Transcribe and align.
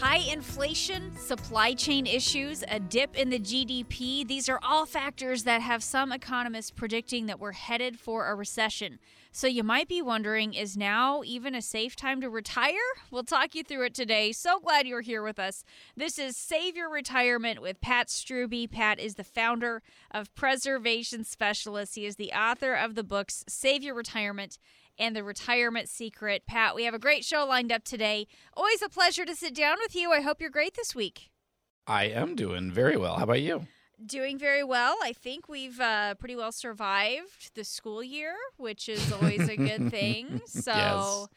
High 0.00 0.32
inflation, 0.32 1.14
supply 1.18 1.74
chain 1.74 2.06
issues, 2.06 2.64
a 2.66 2.80
dip 2.80 3.14
in 3.18 3.28
the 3.28 3.38
GDP, 3.38 4.26
these 4.26 4.48
are 4.48 4.58
all 4.62 4.86
factors 4.86 5.44
that 5.44 5.60
have 5.60 5.82
some 5.82 6.10
economists 6.10 6.70
predicting 6.70 7.26
that 7.26 7.38
we're 7.38 7.52
headed 7.52 8.00
for 8.00 8.26
a 8.26 8.34
recession. 8.34 8.98
So 9.30 9.46
you 9.46 9.62
might 9.62 9.88
be 9.88 10.00
wondering 10.00 10.54
is 10.54 10.74
now 10.74 11.20
even 11.26 11.54
a 11.54 11.60
safe 11.60 11.96
time 11.96 12.22
to 12.22 12.30
retire? 12.30 12.72
We'll 13.10 13.24
talk 13.24 13.54
you 13.54 13.62
through 13.62 13.84
it 13.84 13.94
today. 13.94 14.32
So 14.32 14.58
glad 14.58 14.86
you're 14.86 15.02
here 15.02 15.22
with 15.22 15.38
us. 15.38 15.64
This 15.94 16.18
is 16.18 16.34
Save 16.34 16.76
Your 16.76 16.90
Retirement 16.90 17.60
with 17.60 17.82
Pat 17.82 18.08
Strubbe. 18.08 18.70
Pat 18.70 18.98
is 18.98 19.16
the 19.16 19.22
founder 19.22 19.82
of 20.10 20.34
Preservation 20.34 21.24
Specialists. 21.24 21.94
He 21.94 22.06
is 22.06 22.16
the 22.16 22.32
author 22.32 22.72
of 22.72 22.94
the 22.94 23.04
books 23.04 23.44
Save 23.48 23.82
Your 23.82 23.94
Retirement 23.94 24.58
and 25.00 25.16
the 25.16 25.24
retirement 25.24 25.88
secret. 25.88 26.44
Pat, 26.46 26.74
we 26.74 26.84
have 26.84 26.94
a 26.94 26.98
great 26.98 27.24
show 27.24 27.44
lined 27.44 27.72
up 27.72 27.82
today. 27.82 28.26
Always 28.56 28.82
a 28.82 28.88
pleasure 28.88 29.24
to 29.24 29.34
sit 29.34 29.54
down 29.54 29.78
with 29.80 29.96
you. 29.96 30.12
I 30.12 30.20
hope 30.20 30.40
you're 30.40 30.50
great 30.50 30.74
this 30.74 30.94
week. 30.94 31.30
I 31.86 32.04
am 32.04 32.36
doing 32.36 32.70
very 32.70 32.96
well. 32.96 33.16
How 33.16 33.24
about 33.24 33.40
you? 33.40 33.66
Doing 34.04 34.38
very 34.38 34.62
well. 34.62 34.96
I 35.02 35.12
think 35.12 35.48
we've 35.48 35.80
uh, 35.80 36.14
pretty 36.14 36.36
well 36.36 36.52
survived 36.52 37.54
the 37.54 37.64
school 37.64 38.02
year, 38.04 38.34
which 38.58 38.88
is 38.88 39.12
always 39.12 39.48
a 39.48 39.56
good 39.56 39.90
thing. 39.90 40.42
So. 40.46 40.72
Yes. 40.72 41.28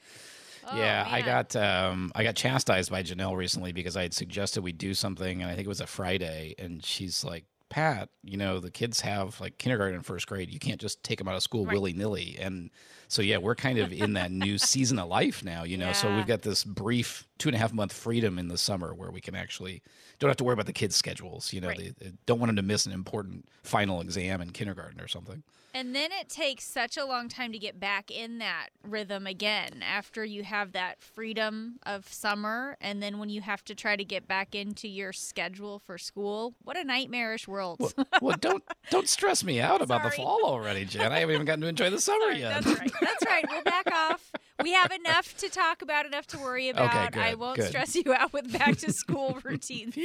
Oh, 0.65 0.77
yeah, 0.77 1.03
man. 1.03 1.13
I 1.13 1.21
got 1.21 1.55
um, 1.57 2.11
I 2.15 2.23
got 2.23 2.35
chastised 2.35 2.89
by 2.89 3.03
Janelle 3.03 3.35
recently 3.35 3.73
because 3.73 3.97
I 3.97 4.03
had 4.03 4.13
suggested 4.13 4.63
we 4.63 4.71
do 4.71 4.93
something, 4.93 5.41
and 5.41 5.51
I 5.51 5.55
think 5.55 5.65
it 5.65 5.69
was 5.69 5.81
a 5.81 5.87
Friday, 5.87 6.55
and 6.57 6.85
she's 6.85 7.25
like, 7.25 7.43
"Pat, 7.73 8.09
you 8.23 8.37
know 8.37 8.59
the 8.59 8.69
kids 8.69 9.01
have 9.01 9.41
like 9.41 9.57
kindergarten 9.57 9.95
and 9.95 10.05
first 10.05 10.27
grade. 10.27 10.51
You 10.51 10.59
can't 10.59 10.79
just 10.79 11.03
take 11.03 11.17
them 11.17 11.27
out 11.27 11.35
of 11.35 11.41
school 11.41 11.65
right. 11.65 11.73
willy 11.73 11.93
nilly." 11.93 12.37
And 12.39 12.69
so 13.07 13.21
yeah, 13.21 13.37
we're 13.37 13.55
kind 13.55 13.79
of 13.79 13.91
in 13.91 14.13
that 14.13 14.31
new 14.31 14.57
season 14.57 14.99
of 14.99 15.09
life 15.09 15.43
now, 15.43 15.63
you 15.63 15.77
know. 15.77 15.87
Yeah. 15.87 15.93
So 15.93 16.15
we've 16.15 16.27
got 16.27 16.43
this 16.43 16.63
brief 16.63 17.27
two 17.43 17.49
and 17.49 17.57
a 17.57 17.59
half 17.59 17.73
month 17.73 17.91
freedom 17.91 18.39
in 18.39 18.47
the 18.47 18.57
summer 18.57 18.93
where 18.93 19.11
we 19.11 19.19
can 19.19 19.35
actually 19.35 19.81
don't 20.17 20.29
have 20.29 20.37
to 20.37 20.45
worry 20.45 20.53
about 20.53 20.65
the 20.65 20.71
kids' 20.71 20.95
schedules. 20.95 21.51
You 21.51 21.59
know, 21.59 21.67
right. 21.67 21.77
they, 21.77 22.05
they, 22.05 22.13
don't 22.25 22.39
want 22.39 22.47
them 22.47 22.55
to 22.55 22.61
miss 22.61 22.85
an 22.85 22.93
important 22.93 23.49
final 23.63 23.99
exam 23.99 24.39
in 24.39 24.51
kindergarten 24.51 25.01
or 25.01 25.09
something. 25.09 25.43
And 25.73 25.93
then 25.93 26.11
it 26.13 26.29
takes 26.29 26.63
such 26.63 26.95
a 26.95 27.03
long 27.03 27.27
time 27.27 27.51
to 27.51 27.59
get 27.59 27.81
back 27.81 28.09
in 28.09 28.37
that 28.37 28.69
rhythm 28.87 29.27
again 29.27 29.83
after 29.83 30.23
you 30.23 30.43
have 30.43 30.71
that 30.71 31.01
freedom 31.01 31.79
of 31.85 32.07
summer. 32.07 32.77
And 32.79 33.03
then 33.03 33.19
when 33.19 33.27
you 33.27 33.41
have 33.41 33.65
to 33.65 33.75
try 33.75 33.97
to 33.97 34.05
get 34.05 34.25
back 34.25 34.55
into 34.55 34.87
your 34.87 35.11
schedule 35.11 35.79
for 35.79 35.97
school, 35.97 36.53
what 36.63 36.77
a 36.77 36.85
nightmarish 36.85 37.45
world. 37.45 37.81
Well, 37.81 38.07
well 38.21 38.37
don't 38.39 38.63
don't 38.89 39.09
stress 39.09 39.43
me 39.43 39.59
out 39.59 39.81
about 39.81 40.03
the 40.03 40.11
fall 40.11 40.45
already, 40.45 40.85
Jen. 40.85 41.11
I 41.11 41.19
haven't 41.19 41.35
even 41.35 41.45
gotten 41.45 41.61
to 41.63 41.67
enjoy 41.67 41.89
the 41.89 41.99
summer 41.99 42.27
Sorry, 42.27 42.39
yet. 42.39 42.63
That's 42.63 42.79
right. 42.79 42.91
That's 43.01 43.25
right. 43.25 43.45
We'll 43.49 43.63
back 43.63 43.91
off. 43.91 44.31
We 44.63 44.71
have 44.71 44.91
enough 44.91 45.35
to 45.39 45.49
talk 45.49 45.81
about, 45.81 46.05
enough 46.05 46.25
to 46.27 46.37
worry 46.37 46.69
about. 46.69 46.95
Okay, 46.95 47.09
good, 47.11 47.21
I 47.21 47.33
won't 47.35 47.57
good. 47.57 47.67
stress 47.67 47.95
you 47.95 48.13
out 48.13 48.31
with 48.31 48.51
back 48.57 48.77
to 48.77 48.93
school 48.93 49.37
routines 49.43 49.97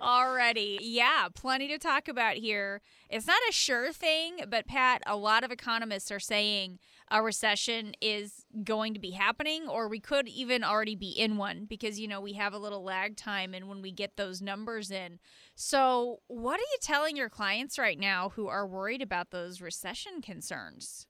already. 0.00 0.78
Yeah, 0.80 1.28
plenty 1.34 1.68
to 1.68 1.78
talk 1.78 2.08
about 2.08 2.36
here. 2.36 2.80
It's 3.10 3.26
not 3.26 3.38
a 3.50 3.52
sure 3.52 3.92
thing, 3.92 4.40
but 4.48 4.66
Pat, 4.66 5.02
a 5.06 5.14
lot 5.14 5.44
of 5.44 5.52
economists 5.52 6.10
are 6.10 6.18
saying 6.18 6.78
a 7.10 7.22
recession 7.22 7.92
is 8.00 8.46
going 8.64 8.94
to 8.94 9.00
be 9.00 9.10
happening, 9.10 9.68
or 9.68 9.88
we 9.88 10.00
could 10.00 10.26
even 10.26 10.64
already 10.64 10.94
be 10.94 11.10
in 11.10 11.36
one 11.36 11.66
because, 11.66 12.00
you 12.00 12.08
know, 12.08 12.20
we 12.20 12.32
have 12.32 12.54
a 12.54 12.58
little 12.58 12.82
lag 12.82 13.14
time 13.14 13.52
and 13.52 13.68
when 13.68 13.82
we 13.82 13.92
get 13.92 14.16
those 14.16 14.40
numbers 14.40 14.90
in. 14.90 15.18
So, 15.54 16.20
what 16.28 16.58
are 16.58 16.70
you 16.72 16.78
telling 16.80 17.14
your 17.14 17.28
clients 17.28 17.78
right 17.78 17.98
now 17.98 18.30
who 18.30 18.46
are 18.46 18.66
worried 18.66 19.02
about 19.02 19.32
those 19.32 19.60
recession 19.60 20.22
concerns? 20.22 21.07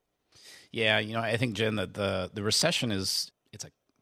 Yeah, 0.73 0.99
you 0.99 1.15
know, 1.15 1.21
I 1.21 1.37
think 1.37 1.55
Jen 1.55 1.77
that 1.77 1.95
the 1.95 2.31
the 2.33 2.43
recession 2.43 2.93
is 2.93 3.31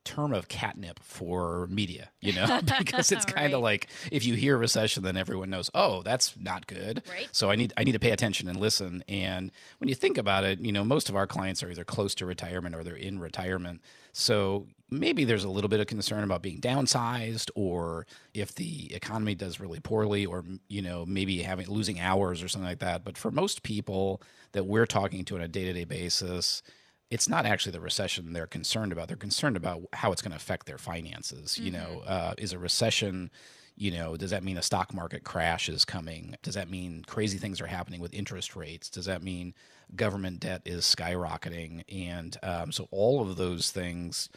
term 0.06 0.32
of 0.32 0.48
catnip 0.48 1.00
for 1.02 1.66
media, 1.66 2.10
you 2.20 2.32
know, 2.32 2.60
because 2.78 3.12
it's 3.12 3.24
kind 3.24 3.52
of 3.52 3.58
right. 3.58 3.62
like 3.62 3.88
if 4.10 4.24
you 4.24 4.34
hear 4.34 4.56
recession, 4.56 5.02
then 5.02 5.16
everyone 5.16 5.50
knows, 5.50 5.70
oh, 5.74 6.02
that's 6.02 6.34
not 6.40 6.66
good. 6.66 7.02
Right. 7.10 7.28
So 7.32 7.50
I 7.50 7.56
need 7.56 7.74
I 7.76 7.84
need 7.84 7.92
to 7.92 7.98
pay 7.98 8.12
attention 8.12 8.48
and 8.48 8.58
listen. 8.58 9.04
And 9.08 9.50
when 9.78 9.88
you 9.88 9.94
think 9.94 10.16
about 10.16 10.44
it, 10.44 10.60
you 10.60 10.72
know, 10.72 10.84
most 10.84 11.08
of 11.08 11.16
our 11.16 11.26
clients 11.26 11.62
are 11.62 11.70
either 11.70 11.84
close 11.84 12.14
to 12.16 12.26
retirement 12.26 12.74
or 12.74 12.82
they're 12.82 12.94
in 12.94 13.18
retirement. 13.18 13.82
So 14.12 14.66
maybe 14.90 15.24
there's 15.24 15.44
a 15.44 15.48
little 15.48 15.68
bit 15.68 15.80
of 15.80 15.86
concern 15.86 16.22
about 16.24 16.42
being 16.42 16.60
downsized 16.60 17.50
or 17.54 18.06
if 18.34 18.54
the 18.54 18.94
economy 18.94 19.34
does 19.34 19.58
really 19.58 19.80
poorly 19.80 20.24
or 20.24 20.44
you 20.68 20.80
know 20.80 21.04
maybe 21.04 21.42
having 21.42 21.66
losing 21.68 21.98
hours 21.98 22.42
or 22.42 22.48
something 22.48 22.68
like 22.68 22.78
that 22.78 23.04
but 23.04 23.18
for 23.18 23.30
most 23.30 23.62
people 23.62 24.22
that 24.52 24.64
we're 24.64 24.86
talking 24.86 25.24
to 25.24 25.34
on 25.34 25.40
a 25.40 25.48
day-to-day 25.48 25.84
basis 25.84 26.62
it's 27.10 27.28
not 27.28 27.46
actually 27.46 27.72
the 27.72 27.80
recession 27.80 28.32
they're 28.32 28.46
concerned 28.46 28.92
about. 28.92 29.08
They're 29.08 29.16
concerned 29.16 29.56
about 29.56 29.82
how 29.92 30.12
it's 30.12 30.22
going 30.22 30.32
to 30.32 30.36
affect 30.36 30.66
their 30.66 30.78
finances. 30.78 31.52
Mm-hmm. 31.54 31.64
You 31.64 31.70
know, 31.72 32.00
mm-hmm. 32.00 32.08
uh, 32.08 32.34
is 32.38 32.52
a 32.52 32.58
recession, 32.58 33.30
you 33.76 33.92
know, 33.92 34.16
does 34.16 34.30
that 34.30 34.42
mean 34.42 34.56
a 34.56 34.62
stock 34.62 34.92
market 34.92 35.22
crash 35.22 35.68
is 35.68 35.84
coming? 35.84 36.36
Does 36.42 36.54
that 36.54 36.68
mean 36.68 37.04
crazy 37.06 37.38
things 37.38 37.60
are 37.60 37.66
happening 37.66 38.00
with 38.00 38.12
interest 38.12 38.56
rates? 38.56 38.90
Does 38.90 39.04
that 39.04 39.22
mean 39.22 39.54
government 39.94 40.40
debt 40.40 40.62
is 40.64 40.84
skyrocketing? 40.84 41.84
And 41.88 42.36
um, 42.42 42.72
so 42.72 42.88
all 42.90 43.20
of 43.20 43.36
those 43.36 43.70
things, 43.70 44.28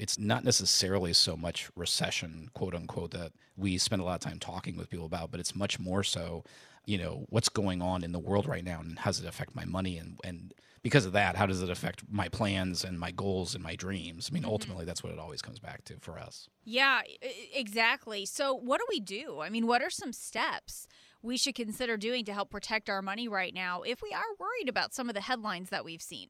it's 0.00 0.18
not 0.18 0.44
necessarily 0.44 1.12
so 1.12 1.36
much 1.36 1.70
recession, 1.76 2.50
quote 2.54 2.74
unquote, 2.74 3.12
that 3.12 3.32
we 3.56 3.78
spend 3.78 4.02
a 4.02 4.04
lot 4.04 4.14
of 4.14 4.20
time 4.28 4.40
talking 4.40 4.76
with 4.76 4.90
people 4.90 5.06
about, 5.06 5.30
but 5.30 5.38
it's 5.38 5.54
much 5.54 5.78
more 5.78 6.02
so, 6.02 6.42
you 6.86 6.98
know, 6.98 7.24
what's 7.28 7.48
going 7.48 7.80
on 7.80 8.02
in 8.02 8.10
the 8.12 8.18
world 8.18 8.48
right 8.48 8.64
now 8.64 8.80
and 8.80 8.98
how 8.98 9.10
does 9.10 9.20
it 9.20 9.28
affect 9.28 9.54
my 9.54 9.64
money 9.64 9.96
and, 9.96 10.18
and 10.24 10.52
because 10.82 11.06
of 11.06 11.12
that, 11.12 11.36
how 11.36 11.46
does 11.46 11.62
it 11.62 11.70
affect 11.70 12.04
my 12.10 12.28
plans 12.28 12.84
and 12.84 12.98
my 12.98 13.10
goals 13.10 13.54
and 13.54 13.62
my 13.62 13.76
dreams? 13.76 14.28
I 14.30 14.34
mean, 14.34 14.42
mm-hmm. 14.42 14.52
ultimately, 14.52 14.84
that's 14.84 15.02
what 15.02 15.12
it 15.12 15.18
always 15.18 15.42
comes 15.42 15.58
back 15.58 15.84
to 15.84 15.98
for 16.00 16.18
us. 16.18 16.48
Yeah, 16.64 17.02
exactly. 17.54 18.26
So, 18.26 18.54
what 18.54 18.78
do 18.78 18.86
we 18.88 19.00
do? 19.00 19.40
I 19.40 19.50
mean, 19.50 19.66
what 19.66 19.82
are 19.82 19.90
some 19.90 20.12
steps 20.12 20.86
we 21.22 21.36
should 21.36 21.54
consider 21.54 21.96
doing 21.96 22.24
to 22.26 22.32
help 22.32 22.50
protect 22.50 22.88
our 22.88 23.02
money 23.02 23.28
right 23.28 23.52
now 23.52 23.82
if 23.82 24.02
we 24.02 24.12
are 24.12 24.36
worried 24.38 24.68
about 24.68 24.94
some 24.94 25.08
of 25.08 25.14
the 25.14 25.22
headlines 25.22 25.70
that 25.70 25.84
we've 25.84 26.02
seen? 26.02 26.28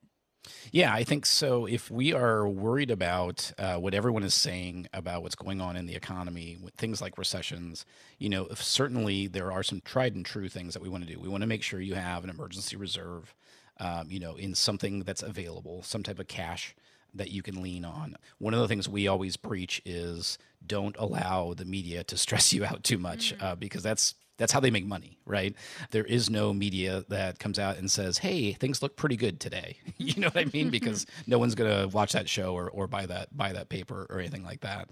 Yeah, 0.72 0.92
I 0.92 1.04
think 1.04 1.26
so. 1.26 1.66
If 1.66 1.90
we 1.90 2.12
are 2.12 2.48
worried 2.48 2.90
about 2.90 3.52
uh, 3.58 3.76
what 3.76 3.94
everyone 3.94 4.22
is 4.22 4.34
saying 4.34 4.86
about 4.92 5.22
what's 5.22 5.34
going 5.34 5.60
on 5.60 5.76
in 5.76 5.86
the 5.86 5.94
economy, 5.94 6.56
with 6.60 6.74
things 6.74 7.00
like 7.00 7.18
recessions, 7.18 7.84
you 8.18 8.28
know, 8.28 8.48
certainly 8.54 9.26
there 9.26 9.52
are 9.52 9.62
some 9.62 9.80
tried 9.84 10.14
and 10.14 10.24
true 10.24 10.48
things 10.48 10.74
that 10.74 10.82
we 10.82 10.88
want 10.88 11.06
to 11.06 11.12
do. 11.12 11.20
We 11.20 11.28
want 11.28 11.42
to 11.42 11.48
make 11.48 11.62
sure 11.62 11.80
you 11.80 11.94
have 11.94 12.24
an 12.24 12.30
emergency 12.30 12.76
reserve 12.76 13.34
um, 13.78 14.06
you 14.10 14.20
know, 14.20 14.36
in 14.36 14.54
something 14.54 15.00
that's 15.00 15.22
available, 15.22 15.82
some 15.82 16.02
type 16.02 16.18
of 16.18 16.28
cash 16.28 16.74
that 17.14 17.30
you 17.30 17.42
can 17.42 17.62
lean 17.62 17.84
on. 17.84 18.16
One 18.38 18.54
of 18.54 18.60
the 18.60 18.68
things 18.68 18.88
we 18.88 19.08
always 19.08 19.36
preach 19.36 19.80
is 19.84 20.38
don't 20.66 20.96
allow 20.98 21.54
the 21.54 21.64
media 21.64 22.04
to 22.04 22.16
stress 22.16 22.52
you 22.52 22.64
out 22.64 22.84
too 22.84 22.98
much 22.98 23.34
mm-hmm. 23.34 23.44
uh, 23.44 23.54
because 23.54 23.82
that's 23.82 24.14
that's 24.38 24.52
how 24.52 24.60
they 24.60 24.70
make 24.70 24.84
money, 24.84 25.18
right? 25.24 25.54
There 25.92 26.04
is 26.04 26.28
no 26.28 26.52
media 26.52 27.04
that 27.08 27.38
comes 27.38 27.58
out 27.58 27.78
and 27.78 27.90
says, 27.90 28.18
"Hey, 28.18 28.52
things 28.52 28.82
look 28.82 28.96
pretty 28.96 29.16
good 29.16 29.40
today." 29.40 29.78
you 29.96 30.20
know 30.20 30.28
what 30.28 30.36
I 30.36 30.50
mean? 30.52 30.70
Because 30.76 31.06
no 31.26 31.38
one's 31.38 31.54
going 31.54 31.70
to 31.70 31.88
watch 31.88 32.12
that 32.12 32.28
show 32.28 32.52
or, 32.54 32.68
or 32.70 32.86
buy 32.86 33.06
that 33.06 33.34
buy 33.34 33.52
that 33.54 33.70
paper 33.70 34.06
or 34.10 34.18
anything 34.18 34.44
like 34.44 34.60
that. 34.60 34.90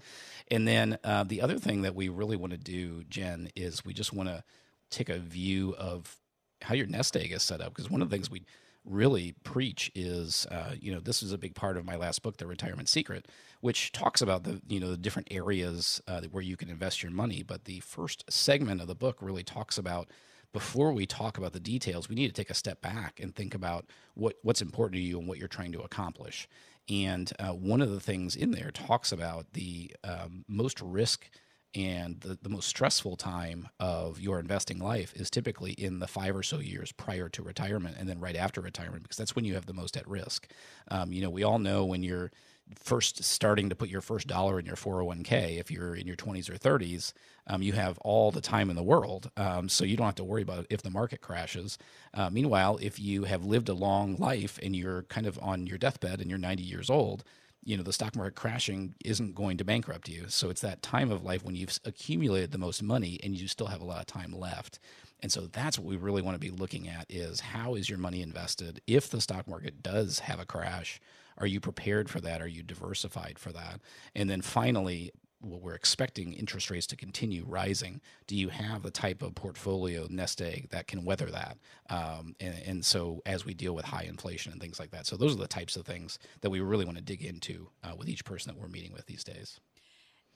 And 0.49 0.67
then 0.67 0.97
uh, 1.03 1.25
the 1.25 1.41
other 1.41 1.59
thing 1.59 1.83
that 1.83 1.93
we 1.93 2.09
really 2.09 2.37
want 2.37 2.53
to 2.53 2.57
do, 2.57 3.03
Jen, 3.03 3.49
is 3.55 3.85
we 3.85 3.93
just 3.93 4.13
want 4.13 4.29
to 4.29 4.43
take 4.89 5.09
a 5.09 5.19
view 5.19 5.75
of 5.77 6.17
how 6.61 6.73
your 6.73 6.87
nest 6.87 7.15
egg 7.15 7.31
is 7.31 7.43
set 7.43 7.61
up. 7.61 7.75
Because 7.75 7.89
one 7.89 8.01
of 8.01 8.09
the 8.09 8.15
things 8.15 8.31
we 8.31 8.43
really 8.85 9.33
preach 9.43 9.91
is, 9.95 10.45
uh, 10.51 10.75
you 10.79 10.93
know, 10.93 10.99
this 10.99 11.23
is 11.23 11.31
a 11.31 11.37
big 11.37 11.55
part 11.55 11.77
of 11.77 11.85
my 11.85 11.95
last 11.95 12.21
book, 12.21 12.37
The 12.37 12.47
Retirement 12.47 12.87
Secret, 12.87 13.27
which 13.61 13.91
talks 13.91 14.21
about 14.21 14.43
the, 14.43 14.61
you 14.67 14.79
know, 14.79 14.91
the 14.91 14.97
different 14.97 15.27
areas 15.31 16.01
uh, 16.07 16.21
where 16.31 16.43
you 16.43 16.55
can 16.55 16.69
invest 16.69 17.01
your 17.01 17.11
money. 17.11 17.43
But 17.43 17.65
the 17.65 17.79
first 17.79 18.31
segment 18.31 18.81
of 18.81 18.87
the 18.87 18.95
book 18.95 19.17
really 19.21 19.43
talks 19.43 19.77
about 19.77 20.09
before 20.53 20.93
we 20.93 21.05
talk 21.05 21.37
about 21.37 21.51
the 21.51 21.59
details, 21.59 22.07
we 22.07 22.15
need 22.15 22.27
to 22.27 22.33
take 22.33 22.49
a 22.49 22.53
step 22.53 22.81
back 22.81 23.19
and 23.19 23.35
think 23.35 23.53
about 23.53 23.85
what, 24.13 24.37
what's 24.41 24.61
important 24.61 24.95
to 24.95 25.01
you 25.01 25.19
and 25.19 25.27
what 25.27 25.37
you're 25.37 25.47
trying 25.47 25.73
to 25.73 25.81
accomplish. 25.81 26.47
And 26.87 27.31
uh, 27.39 27.49
one 27.49 27.81
of 27.81 27.91
the 27.91 27.99
things 27.99 28.35
in 28.35 28.51
there 28.51 28.71
talks 28.71 29.11
about 29.11 29.51
the 29.53 29.93
um, 30.03 30.45
most 30.47 30.79
risk 30.81 31.29
and 31.75 32.21
the, 32.21 32.37
the 32.41 32.49
most 32.49 32.67
stressful 32.67 33.17
time 33.17 33.67
of 33.79 34.19
your 34.19 34.39
investing 34.39 34.79
life 34.79 35.13
is 35.15 35.29
typically 35.29 35.73
in 35.73 35.99
the 35.99 36.07
five 36.07 36.35
or 36.35 36.43
so 36.43 36.59
years 36.59 36.91
prior 36.93 37.27
to 37.29 37.43
retirement 37.43 37.97
and 37.99 38.07
then 38.07 38.19
right 38.19 38.35
after 38.35 38.61
retirement 38.61 39.03
because 39.03 39.17
that's 39.17 39.35
when 39.35 39.45
you 39.45 39.55
have 39.55 39.65
the 39.65 39.73
most 39.73 39.97
at 39.97 40.07
risk. 40.07 40.47
Um, 40.89 41.11
you 41.11 41.21
know, 41.21 41.29
we 41.29 41.43
all 41.43 41.59
know 41.59 41.83
when 41.83 42.01
you're 42.01 42.31
first 42.75 43.23
starting 43.23 43.69
to 43.69 43.75
put 43.75 43.89
your 43.89 44.01
first 44.01 44.27
dollar 44.27 44.57
in 44.57 44.65
your 44.65 44.75
401k, 44.75 45.59
if 45.59 45.69
you're 45.69 45.95
in 45.95 46.07
your 46.07 46.15
20s 46.15 46.49
or 46.49 46.57
30s, 46.57 47.13
um, 47.47 47.61
you 47.61 47.73
have 47.73 47.97
all 47.99 48.31
the 48.31 48.41
time 48.41 48.69
in 48.69 48.75
the 48.75 48.83
world. 48.83 49.29
Um, 49.37 49.69
so 49.69 49.83
you 49.83 49.95
don't 49.97 50.05
have 50.05 50.15
to 50.15 50.23
worry 50.23 50.41
about 50.41 50.65
if 50.69 50.81
the 50.81 50.89
market 50.89 51.21
crashes. 51.21 51.77
Uh, 52.13 52.29
meanwhile, 52.29 52.79
if 52.81 52.99
you 52.99 53.25
have 53.25 53.45
lived 53.45 53.69
a 53.69 53.73
long 53.73 54.15
life 54.15 54.57
and 54.63 54.75
you're 54.75 55.03
kind 55.03 55.27
of 55.27 55.37
on 55.41 55.67
your 55.67 55.77
deathbed 55.77 56.21
and 56.21 56.29
you're 56.29 56.39
90 56.39 56.63
years 56.63 56.89
old, 56.89 57.23
you 57.65 57.75
know 57.75 57.83
the 57.83 57.93
stock 57.93 58.15
market 58.15 58.35
crashing 58.35 58.95
isn't 59.03 59.35
going 59.35 59.57
to 59.57 59.65
bankrupt 59.65 60.07
you. 60.07 60.25
So 60.29 60.49
it's 60.49 60.61
that 60.61 60.81
time 60.81 61.11
of 61.11 61.23
life 61.23 61.43
when 61.43 61.55
you've 61.55 61.79
accumulated 61.83 62.51
the 62.51 62.57
most 62.57 62.81
money 62.81 63.19
and 63.23 63.35
you 63.35 63.47
still 63.47 63.67
have 63.67 63.81
a 63.81 63.85
lot 63.85 63.99
of 63.99 64.05
time 64.05 64.31
left. 64.31 64.79
And 65.21 65.31
so 65.31 65.47
that's 65.47 65.79
what 65.79 65.87
we 65.87 65.97
really 65.97 66.21
want 66.21 66.35
to 66.35 66.39
be 66.39 66.55
looking 66.55 66.87
at 66.87 67.05
is 67.09 67.39
how 67.39 67.75
is 67.75 67.89
your 67.89 67.97
money 67.97 68.21
invested? 68.21 68.81
If 68.85 69.09
the 69.09 69.21
stock 69.21 69.47
market 69.47 69.81
does 69.81 70.19
have 70.19 70.39
a 70.39 70.45
crash 70.45 70.99
are 71.37 71.47
you 71.47 71.59
prepared 71.59 72.09
for 72.09 72.21
that? 72.21 72.41
Are 72.41 72.47
you 72.47 72.63
diversified 72.63 73.37
for 73.37 73.51
that? 73.51 73.81
And 74.15 74.29
then 74.29 74.41
finally 74.41 75.11
well, 75.45 75.59
we're 75.59 75.75
expecting 75.75 76.33
interest 76.33 76.69
rates 76.69 76.87
to 76.87 76.95
continue 76.95 77.45
rising. 77.47 78.01
Do 78.27 78.35
you 78.35 78.49
have 78.49 78.81
the 78.81 78.91
type 78.91 79.21
of 79.21 79.35
portfolio 79.35 80.07
nest 80.09 80.41
egg 80.41 80.69
that 80.71 80.87
can 80.87 81.05
weather 81.05 81.27
that? 81.27 81.57
Um, 81.89 82.35
and, 82.39 82.55
and, 82.65 82.85
so, 82.85 83.21
as 83.25 83.45
we 83.45 83.53
deal 83.53 83.75
with 83.75 83.85
high 83.85 84.03
inflation 84.03 84.51
and 84.51 84.59
things 84.59 84.79
like 84.79 84.91
that, 84.91 85.05
so 85.05 85.15
those 85.15 85.33
are 85.33 85.39
the 85.39 85.47
types 85.47 85.75
of 85.75 85.85
things 85.85 86.17
that 86.41 86.49
we 86.49 86.59
really 86.59 86.85
want 86.85 86.97
to 86.97 87.03
dig 87.03 87.23
into 87.23 87.69
uh, 87.83 87.95
with 87.95 88.09
each 88.09 88.25
person 88.25 88.51
that 88.51 88.59
we're 88.59 88.67
meeting 88.67 88.91
with 88.91 89.05
these 89.05 89.23
days. 89.23 89.59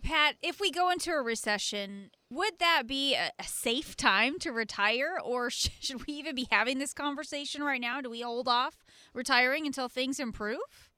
Pat, 0.01 0.35
if 0.41 0.61
we 0.61 0.71
go 0.71 0.89
into 0.89 1.11
a 1.11 1.21
recession, 1.21 2.11
would 2.29 2.59
that 2.59 2.83
be 2.88 3.15
a, 3.15 3.31
a 3.38 3.44
safe 3.44 3.97
time 3.97 4.39
to 4.39 4.51
retire, 4.51 5.17
or 5.23 5.50
sh- 5.50 5.69
should 5.79 6.06
we 6.07 6.13
even 6.13 6.35
be 6.35 6.47
having 6.51 6.79
this 6.79 6.94
conversation 6.94 7.63
right 7.63 7.81
now? 7.81 8.00
Do 8.00 8.09
we 8.09 8.21
hold 8.21 8.47
off 8.47 8.85
retiring 9.13 9.65
until 9.65 9.89
things 9.89 10.19
improve? 10.19 10.88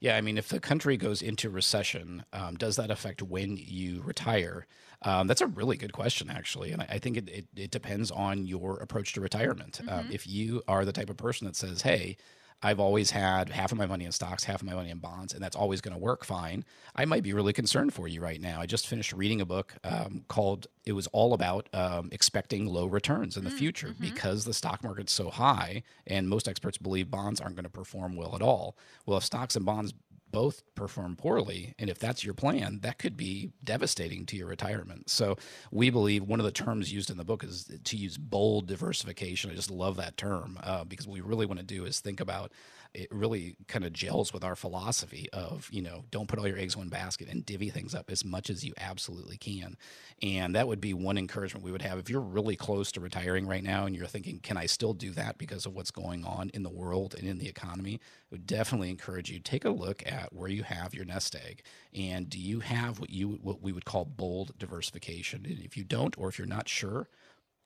Yeah, 0.00 0.16
I 0.16 0.22
mean, 0.22 0.38
if 0.38 0.48
the 0.48 0.60
country 0.60 0.96
goes 0.96 1.20
into 1.20 1.50
recession, 1.50 2.24
um, 2.32 2.54
does 2.54 2.76
that 2.76 2.90
affect 2.90 3.22
when 3.22 3.58
you 3.58 4.00
retire? 4.02 4.66
Um, 5.02 5.26
that's 5.26 5.42
a 5.42 5.46
really 5.46 5.76
good 5.76 5.92
question, 5.92 6.30
actually. 6.30 6.72
And 6.72 6.82
I, 6.82 6.86
I 6.92 6.98
think 6.98 7.18
it, 7.18 7.28
it, 7.28 7.46
it, 7.54 7.70
depends 7.70 8.10
on 8.10 8.46
your 8.46 8.78
approach 8.78 9.12
to 9.14 9.20
retirement. 9.20 9.80
Um, 9.82 9.86
mm-hmm. 9.86 9.98
Um, 9.98 10.08
if 10.10 10.26
you 10.26 10.62
are 10.66 10.86
the 10.86 10.92
type 10.92 11.10
of 11.10 11.18
person 11.18 11.46
that 11.46 11.56
says, 11.56 11.82
hey, 11.82 12.16
I've 12.62 12.80
always 12.80 13.10
had 13.10 13.48
half 13.48 13.72
of 13.72 13.78
my 13.78 13.86
money 13.86 14.04
in 14.04 14.12
stocks, 14.12 14.44
half 14.44 14.60
of 14.60 14.66
my 14.66 14.74
money 14.74 14.90
in 14.90 14.98
bonds, 14.98 15.32
and 15.32 15.42
that's 15.42 15.56
always 15.56 15.80
going 15.80 15.94
to 15.94 15.98
work 15.98 16.24
fine. 16.24 16.64
I 16.94 17.04
might 17.06 17.22
be 17.22 17.32
really 17.32 17.52
concerned 17.52 17.94
for 17.94 18.06
you 18.06 18.20
right 18.20 18.40
now. 18.40 18.60
I 18.60 18.66
just 18.66 18.86
finished 18.86 19.12
reading 19.12 19.40
a 19.40 19.46
book 19.46 19.74
um, 19.82 20.24
called, 20.28 20.66
it 20.84 20.92
was 20.92 21.06
all 21.08 21.32
about 21.32 21.68
um, 21.72 22.10
expecting 22.12 22.66
low 22.66 22.86
returns 22.86 23.36
in 23.36 23.44
the 23.44 23.50
mm, 23.50 23.58
future 23.58 23.88
mm-hmm. 23.88 24.02
because 24.02 24.44
the 24.44 24.54
stock 24.54 24.84
market's 24.84 25.12
so 25.12 25.30
high, 25.30 25.82
and 26.06 26.28
most 26.28 26.48
experts 26.48 26.76
believe 26.76 27.10
bonds 27.10 27.40
aren't 27.40 27.56
going 27.56 27.64
to 27.64 27.70
perform 27.70 28.14
well 28.14 28.34
at 28.34 28.42
all. 28.42 28.76
Well, 29.06 29.16
if 29.16 29.24
stocks 29.24 29.56
and 29.56 29.64
bonds 29.64 29.94
both 30.30 30.62
perform 30.74 31.16
poorly. 31.16 31.74
And 31.78 31.90
if 31.90 31.98
that's 31.98 32.24
your 32.24 32.34
plan, 32.34 32.80
that 32.82 32.98
could 32.98 33.16
be 33.16 33.50
devastating 33.62 34.26
to 34.26 34.36
your 34.36 34.48
retirement. 34.48 35.10
So 35.10 35.36
we 35.70 35.90
believe 35.90 36.22
one 36.22 36.40
of 36.40 36.46
the 36.46 36.52
terms 36.52 36.92
used 36.92 37.10
in 37.10 37.16
the 37.16 37.24
book 37.24 37.44
is 37.44 37.70
to 37.84 37.96
use 37.96 38.16
bold 38.16 38.66
diversification. 38.66 39.50
I 39.50 39.54
just 39.54 39.70
love 39.70 39.96
that 39.96 40.16
term 40.16 40.58
uh, 40.62 40.84
because 40.84 41.06
what 41.06 41.14
we 41.14 41.20
really 41.20 41.46
want 41.46 41.60
to 41.60 41.66
do 41.66 41.84
is 41.84 42.00
think 42.00 42.20
about 42.20 42.52
it 42.94 43.08
really 43.10 43.56
kind 43.68 43.84
of 43.84 43.92
gels 43.92 44.32
with 44.32 44.44
our 44.44 44.56
philosophy 44.56 45.28
of 45.32 45.68
you 45.70 45.82
know 45.82 46.04
don't 46.10 46.28
put 46.28 46.38
all 46.38 46.46
your 46.46 46.58
eggs 46.58 46.74
in 46.74 46.80
one 46.80 46.88
basket 46.88 47.28
and 47.28 47.46
divvy 47.46 47.70
things 47.70 47.94
up 47.94 48.10
as 48.10 48.24
much 48.24 48.50
as 48.50 48.64
you 48.64 48.72
absolutely 48.78 49.36
can. 49.36 49.76
And 50.22 50.54
that 50.54 50.68
would 50.68 50.80
be 50.80 50.92
one 50.92 51.16
encouragement 51.16 51.64
we 51.64 51.72
would 51.72 51.82
have. 51.82 51.98
If 51.98 52.10
you're 52.10 52.20
really 52.20 52.56
close 52.56 52.92
to 52.92 53.00
retiring 53.00 53.46
right 53.46 53.62
now 53.62 53.86
and 53.86 53.96
you're 53.96 54.06
thinking 54.06 54.38
can 54.40 54.56
i 54.56 54.66
still 54.66 54.92
do 54.92 55.10
that 55.12 55.38
because 55.38 55.66
of 55.66 55.74
what's 55.74 55.90
going 55.90 56.24
on 56.24 56.50
in 56.54 56.62
the 56.62 56.70
world 56.70 57.14
and 57.18 57.28
in 57.28 57.38
the 57.38 57.48
economy? 57.48 58.00
I 58.02 58.26
would 58.32 58.46
definitely 58.46 58.90
encourage 58.90 59.30
you 59.30 59.38
take 59.38 59.64
a 59.64 59.70
look 59.70 60.02
at 60.06 60.32
where 60.32 60.48
you 60.48 60.62
have 60.62 60.94
your 60.94 61.04
nest 61.04 61.34
egg. 61.34 61.62
And 61.94 62.28
do 62.28 62.38
you 62.38 62.60
have 62.60 63.00
what 63.00 63.10
you 63.10 63.38
what 63.42 63.62
we 63.62 63.72
would 63.72 63.84
call 63.84 64.04
bold 64.04 64.58
diversification? 64.58 65.46
And 65.46 65.60
if 65.60 65.76
you 65.76 65.84
don't 65.84 66.16
or 66.18 66.28
if 66.28 66.38
you're 66.38 66.46
not 66.46 66.68
sure 66.68 67.08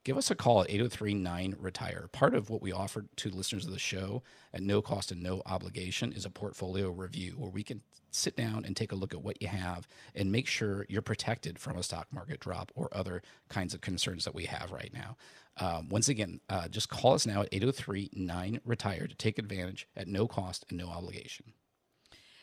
give 0.04 0.16
us 0.18 0.30
a 0.30 0.34
call 0.34 0.62
at 0.62 0.70
803 0.70 1.54
retire 1.58 2.08
part 2.12 2.34
of 2.34 2.50
what 2.50 2.62
we 2.62 2.70
offer 2.70 3.06
to 3.16 3.30
listeners 3.30 3.66
of 3.66 3.72
the 3.72 3.78
show 3.78 4.22
at 4.52 4.62
no 4.62 4.80
cost 4.80 5.10
and 5.10 5.22
no 5.22 5.42
obligation 5.46 6.12
is 6.12 6.24
a 6.24 6.30
portfolio 6.30 6.90
review 6.90 7.32
where 7.32 7.50
we 7.50 7.62
can 7.62 7.82
sit 8.10 8.36
down 8.36 8.64
and 8.64 8.76
take 8.76 8.92
a 8.92 8.94
look 8.94 9.12
at 9.12 9.22
what 9.22 9.42
you 9.42 9.48
have 9.48 9.88
and 10.14 10.30
make 10.30 10.46
sure 10.46 10.86
you're 10.88 11.02
protected 11.02 11.58
from 11.58 11.76
a 11.76 11.82
stock 11.82 12.06
market 12.12 12.38
drop 12.38 12.70
or 12.76 12.88
other 12.92 13.22
kinds 13.48 13.74
of 13.74 13.80
concerns 13.80 14.24
that 14.24 14.34
we 14.34 14.44
have 14.44 14.70
right 14.70 14.92
now 14.94 15.16
um, 15.56 15.88
once 15.88 16.08
again 16.08 16.40
uh, 16.48 16.68
just 16.68 16.88
call 16.88 17.14
us 17.14 17.26
now 17.26 17.40
at 17.42 17.48
803 17.50 18.60
retire 18.64 19.06
to 19.06 19.14
take 19.16 19.38
advantage 19.38 19.88
at 19.96 20.06
no 20.06 20.28
cost 20.28 20.64
and 20.68 20.78
no 20.78 20.88
obligation 20.88 21.54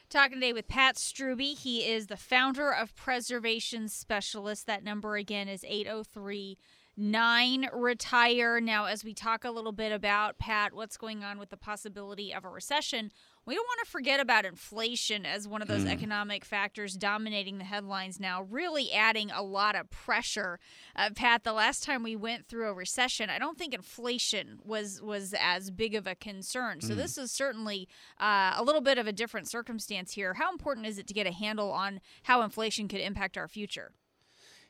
Talking 0.10 0.42
today 0.42 0.52
with 0.52 0.68
Pat 0.68 0.98
Strubbe. 0.98 1.58
He 1.58 1.86
is 1.90 2.08
the 2.08 2.18
founder 2.18 2.70
of 2.70 2.94
Preservation 2.98 3.88
Specialist. 3.88 4.68
That 4.68 4.84
number 4.84 5.16
again 5.16 5.48
is 5.48 5.64
803 5.64 6.58
nine 7.02 7.68
retire. 7.74 8.62
Now, 8.62 8.86
as 8.86 9.04
we 9.04 9.14
talk 9.14 9.44
a 9.44 9.50
little 9.50 9.72
bit 9.72 9.92
about, 9.92 10.38
Pat, 10.38 10.74
what's 10.74 10.98
going 10.98 11.24
on 11.24 11.40
with 11.40 11.50
the 11.50 11.58
possibility 11.58 12.32
of 12.32 12.46
a 12.46 12.50
recession, 12.50 13.12
we 13.44 13.56
don't 13.56 13.66
want 13.66 13.80
to 13.84 13.90
forget 13.90 14.20
about 14.20 14.46
inflation 14.46 15.26
as 15.26 15.48
one 15.48 15.64
of 15.64 15.68
those 15.68 15.84
mm. 15.86 15.90
economic 15.90 16.46
factors 16.46 16.94
dominating 16.94 17.58
the 17.58 17.64
headlines 17.64 18.20
now, 18.20 18.44
really 18.44 18.92
adding 18.92 19.32
a 19.32 19.42
lot 19.42 19.76
of 19.76 19.90
pressure. 19.90 20.60
Uh, 20.96 21.10
Pat, 21.16 21.44
the 21.44 21.54
last 21.54 21.84
time 21.84 22.04
we 22.04 22.16
went 22.16 22.48
through 22.48 22.70
a 22.70 22.74
recession, 22.74 23.32
I 23.32 23.40
don't 23.40 23.58
think 23.58 23.74
inflation 23.74 24.60
was 24.64 25.02
was 25.02 25.34
as 25.40 25.72
big 25.72 25.96
of 25.96 26.06
a 26.06 26.14
concern. 26.14 26.82
So 26.82 26.94
mm. 26.94 26.98
this 26.98 27.18
is 27.18 27.32
certainly 27.32 27.88
uh, 28.20 28.54
a 28.56 28.64
little 28.64 28.82
bit 28.82 29.00
of 29.00 29.08
a 29.08 29.12
different 29.12 29.50
circumstance 29.50 30.14
here. 30.14 30.36
How 30.36 30.52
important 30.52 30.86
is 30.86 31.00
it 31.00 31.08
to 31.08 31.14
get 31.16 31.26
a 31.26 31.32
handle 31.32 31.72
on 31.72 32.00
how 32.24 32.44
inflation 32.44 32.88
could 32.88 33.02
impact 33.02 33.38
our 33.38 33.48
future? 33.48 33.94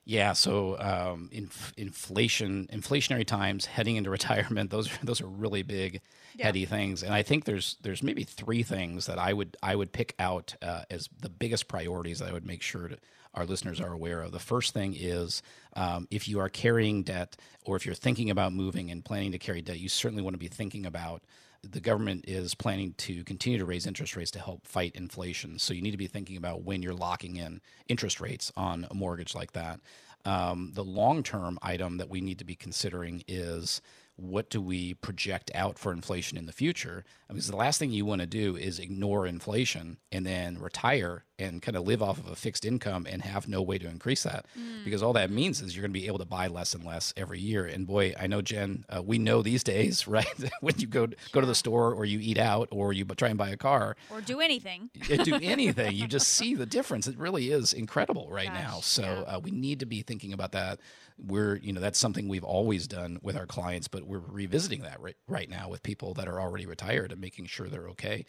Yeah, 0.04 0.34
so 0.34 0.80
um, 0.80 1.30
inf- 1.32 1.74
inflation, 1.78 2.68
inflationary 2.74 3.26
times, 3.26 3.66
heading 3.68 3.98
into 3.98 4.10
retirement, 4.20 4.72
those 4.72 4.92
are 4.92 5.00
those 5.04 5.22
are 5.22 5.28
really 5.28 5.62
big, 5.62 6.02
yeah. 6.36 6.46
heady 6.46 6.66
things. 6.66 7.04
And 7.04 7.14
I 7.14 7.22
think 7.24 7.46
there's 7.46 7.78
there's 7.82 8.02
maybe 8.02 8.24
three 8.24 8.64
things 8.64 9.06
that 9.06 9.20
I 9.20 9.34
would 9.34 9.58
I 9.62 9.76
would 9.76 9.92
pick 9.92 10.16
out 10.18 10.56
uh, 10.62 10.84
as 10.90 11.08
the 11.22 11.30
biggest 11.30 11.68
priorities 11.68 12.20
that 12.20 12.30
I 12.30 12.34
would 12.34 12.46
make 12.46 12.62
sure 12.64 12.88
to, 12.88 12.98
our 13.34 13.46
listeners 13.46 13.80
are 13.80 13.94
aware 13.94 14.22
of. 14.22 14.32
The 14.32 14.40
first 14.40 14.74
thing 14.74 14.96
is 14.98 15.42
um, 15.76 16.08
if 16.12 16.28
you 16.28 16.40
are 16.40 16.50
carrying 16.50 17.04
debt, 17.04 17.38
or 17.66 17.76
if 17.76 17.86
you're 17.86 17.96
thinking 17.96 18.30
about 18.30 18.54
moving 18.54 18.90
and 18.92 19.06
planning 19.06 19.32
to 19.34 19.40
carry 19.40 19.62
debt, 19.62 19.80
you 19.80 19.88
certainly 19.90 20.24
want 20.24 20.34
to 20.34 20.40
be 20.40 20.48
thinking 20.48 20.86
about 20.86 21.22
the 21.64 21.80
government 21.80 22.26
is 22.28 22.56
planning 22.56 22.94
to 22.98 23.24
continue 23.24 23.60
to 23.60 23.66
raise 23.66 23.86
interest 23.86 24.16
rates 24.16 24.32
to 24.32 24.40
help 24.40 24.66
fight 24.66 24.96
inflation. 24.96 25.60
So 25.60 25.74
you 25.74 25.82
need 25.82 25.92
to 25.92 25.98
be 25.98 26.08
thinking 26.08 26.38
about 26.38 26.64
when 26.64 26.82
you're 26.82 26.94
locking 26.94 27.36
in 27.36 27.62
interest 27.88 28.20
rates 28.20 28.52
on 28.58 28.88
a 28.90 28.94
mortgage 28.94 29.36
like 29.36 29.54
that. 29.54 29.80
Um, 30.26 30.72
the 30.74 30.84
long 30.84 31.24
term 31.24 31.58
item 31.62 31.98
that 31.98 32.10
we 32.10 32.22
need 32.22 32.40
to 32.40 32.46
be 32.46 32.56
considering 32.56 33.24
is 33.28 33.82
what 34.16 34.50
do 34.50 34.62
we 34.62 34.94
project 34.96 35.52
out 35.56 35.80
for 35.80 35.92
inflation 35.92 36.38
in 36.38 36.46
the 36.46 36.52
future? 36.52 37.04
Because 37.28 37.48
the 37.48 37.56
last 37.56 37.80
thing 37.80 37.92
you 37.92 38.06
want 38.06 38.22
to 38.22 38.28
do 38.28 38.56
is 38.56 38.78
ignore 38.78 39.26
inflation 39.26 39.98
and 40.12 40.26
then 40.26 40.60
retire 40.60 41.24
and 41.40 41.62
kind 41.62 41.76
of 41.76 41.88
live 41.88 42.04
off 42.04 42.20
of 42.20 42.28
a 42.28 42.36
fixed 42.36 42.66
income 42.66 43.08
and 43.10 43.24
have 43.24 43.48
no 43.48 43.62
way 43.62 43.78
to 43.78 43.88
increase 43.88 44.24
that. 44.24 44.46
Mm. 44.58 44.84
Because 44.84 45.02
all 45.02 45.14
that 45.14 45.32
means 45.32 45.62
is 45.62 45.76
you're 45.76 45.82
going 45.82 45.94
to 45.94 46.00
be 46.00 46.08
able 46.08 46.20
to 46.20 46.26
buy 46.26 46.48
less 46.48 46.76
and 46.76 46.86
less 46.86 47.14
every 47.18 47.40
year. 47.40 47.66
And 47.66 47.88
boy, 47.88 48.14
I 48.20 48.28
know 48.28 48.42
Jen, 48.42 48.86
uh, 48.90 49.02
we 49.02 49.18
know 49.18 49.42
these 49.42 49.64
days, 49.74 50.08
right? 50.08 50.28
when 50.60 50.76
you 50.78 50.88
go 50.88 51.08
go 51.32 51.42
to 51.42 51.48
the 51.48 51.56
store 51.56 51.94
or 51.94 52.06
you 52.06 52.20
eat 52.20 52.38
out 52.38 52.68
or 52.72 52.94
you 52.94 53.06
try 53.06 53.30
and 53.30 53.38
buy 53.38 53.50
a 53.50 53.58
car 53.58 53.96
or 54.12 54.22
do 54.22 54.40
anything, 54.40 54.90
do 55.08 55.40
anything, 55.42 55.96
you 55.96 56.08
just 56.08 56.28
see 56.28 56.54
the 56.54 56.66
difference. 56.66 57.08
It 57.08 57.18
really 57.18 57.50
is 57.52 57.74
incredible 57.74 58.28
right 58.30 58.48
Gosh, 58.48 58.62
now. 58.62 58.80
So 58.82 59.02
yeah. 59.02 59.36
uh, 59.36 59.40
we 59.40 59.52
need 59.52 59.80
to 59.80 59.86
be 59.86 60.02
thinking 60.02 60.34
about 60.34 60.52
that 60.52 60.80
we're 61.26 61.58
you 61.58 61.72
know 61.74 61.82
that's 61.82 62.00
something 62.00 62.28
we've 62.28 62.44
always 62.44 62.88
done 62.88 63.20
with 63.22 63.38
our 63.38 63.46
clients 63.46 63.88
but 63.88 64.04
we're 64.04 64.20
revisiting 64.20 64.82
that 64.82 65.00
right, 65.00 65.16
right 65.28 65.50
now 65.50 65.70
with 65.70 65.84
people 65.84 66.14
that 66.14 66.28
are 66.28 66.42
already 66.42 66.66
retired 66.66 67.12
and 67.12 67.22
making 67.22 67.46
sure 67.46 67.68
they're 67.68 67.90
okay 67.90 68.26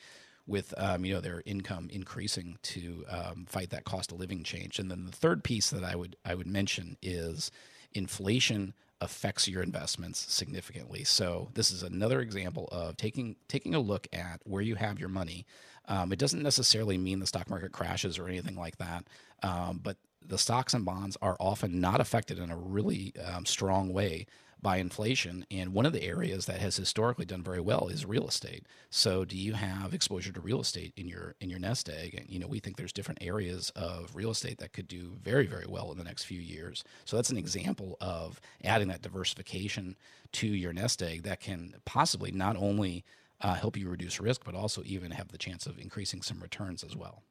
with 0.47 0.75
um, 0.77 1.05
you 1.05 1.15
know 1.15 1.21
their 1.21 1.43
income 1.47 1.89
increasing 1.93 2.59
to 2.63 3.05
um, 3.09 3.47
fight 3.49 3.71
that 3.71 3.85
cost 3.85 4.13
of 4.13 4.19
living 4.19 4.43
change. 4.43 4.79
And 4.79 4.91
then 4.91 5.07
the 5.07 5.13
third 5.13 5.45
piece 5.45 5.71
that 5.71 5.85
i 5.85 5.95
would 5.95 6.17
i 6.25 6.35
would 6.35 6.47
mention 6.47 6.97
is 7.03 7.51
inflation 7.93 8.75
affects 9.01 9.49
your 9.49 9.63
investments 9.63 10.33
significantly. 10.33 11.03
So 11.03 11.51
this 11.55 11.71
is 11.73 11.83
another 11.83 12.21
example 12.21 12.69
of 12.71 12.97
taking 12.97 13.37
taking 13.49 13.75
a 13.75 13.81
look 13.81 14.07
at 14.13 14.41
where 14.45 14.63
you 14.63 14.77
have 14.77 14.99
your 14.99 15.09
money. 15.09 15.47
Um, 15.89 16.13
it 16.13 16.19
doesn't 16.19 16.43
necessarily 16.43 16.97
mean 16.97 17.19
the 17.19 17.27
stock 17.27 17.51
market 17.51 17.73
crashes 17.73 18.17
or 18.17 18.29
anything 18.29 18.55
like 18.55 18.79
that 18.79 19.05
um, 19.43 19.81
but 19.83 19.97
the 20.27 20.39
stocks 20.39 20.75
and 20.75 20.85
bonds 20.85 21.17
are 21.23 21.37
often 21.39 21.81
not 21.81 22.01
affected 22.01 22.39
in 22.39 22.51
a 22.51 22.57
really 22.57 23.13
um, 23.25 23.47
strong 23.47 23.93
way 23.93 24.27
by 24.63 24.77
inflation. 24.77 25.45
And 25.51 25.75
one 25.75 25.85
of 25.85 25.93
the 25.93 26.05
areas 26.05 26.47
that 26.47 26.61
has 26.61 26.77
historically 26.77 27.25
done 27.25 27.43
very 27.43 27.61
well 27.61 27.89
is 27.89 28.07
real 28.07 28.29
estate. 28.29 28.65
So, 28.91 29.25
do 29.25 29.37
you 29.37 29.55
have 29.55 29.93
exposure 29.93 30.33
to 30.33 30.41
real 30.41 30.61
estate 30.61 30.93
in 30.97 31.09
your 31.09 31.35
in 31.41 31.51
your 31.51 31.59
nest 31.59 31.89
egg? 31.89 32.15
And 32.15 32.29
you 32.29 32.39
know, 32.39 32.47
we 32.47 32.61
think 32.61 32.77
there's 32.77 32.93
different 32.93 33.23
areas 33.23 33.71
of 33.71 34.15
real 34.15 34.31
estate 34.31 34.59
that 34.59 34.73
could 34.73 34.87
do 34.87 35.17
very 35.21 35.47
very 35.47 35.67
well 35.67 35.91
in 35.91 35.99
the 35.99 36.05
next 36.05 36.25
few 36.25 36.41
years. 36.41 36.85
So 37.05 37.17
that's 37.17 37.31
an 37.31 37.39
example 37.39 37.97
of 38.01 38.41
adding 38.63 38.89
that 38.89 39.03
diversification 39.03 39.97
to 40.33 40.47
your 40.47 40.73
nest 40.73 41.03
egg 41.03 41.25
that 41.25 41.41
can 41.41 41.75
possibly 41.85 42.31
not 42.31 42.57
only 42.57 43.05
uh, 43.41 43.55
help 43.55 43.77
you 43.77 43.89
reduce 43.89 44.21
risk, 44.21 44.43
but 44.45 44.55
also 44.55 44.83
even 44.85 45.11
have 45.11 45.29
the 45.29 45.39
chance 45.39 45.67
of 45.67 45.79
increasing 45.79 46.23
some 46.23 46.41
returns 46.41 46.85
as 46.85 46.97
well 46.97 47.25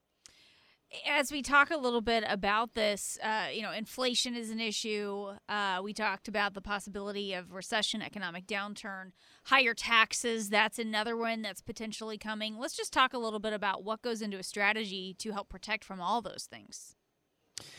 as 1.07 1.31
we 1.31 1.41
talk 1.41 1.71
a 1.71 1.77
little 1.77 2.01
bit 2.01 2.23
about 2.27 2.73
this, 2.73 3.17
uh, 3.23 3.47
you 3.51 3.61
know, 3.61 3.71
inflation 3.71 4.35
is 4.35 4.49
an 4.49 4.59
issue. 4.59 5.27
Uh, 5.47 5.79
we 5.83 5.93
talked 5.93 6.27
about 6.27 6.53
the 6.53 6.61
possibility 6.61 7.33
of 7.33 7.53
recession, 7.53 8.01
economic 8.01 8.45
downturn, 8.45 9.11
higher 9.45 9.73
taxes. 9.73 10.49
That's 10.49 10.79
another 10.79 11.15
one 11.15 11.41
that's 11.41 11.61
potentially 11.61 12.17
coming. 12.17 12.57
Let's 12.57 12.75
just 12.75 12.93
talk 12.93 13.13
a 13.13 13.17
little 13.17 13.39
bit 13.39 13.53
about 13.53 13.83
what 13.83 14.01
goes 14.01 14.21
into 14.21 14.37
a 14.37 14.43
strategy 14.43 15.15
to 15.19 15.31
help 15.31 15.49
protect 15.49 15.83
from 15.83 16.01
all 16.01 16.21
those 16.21 16.47
things. 16.49 16.95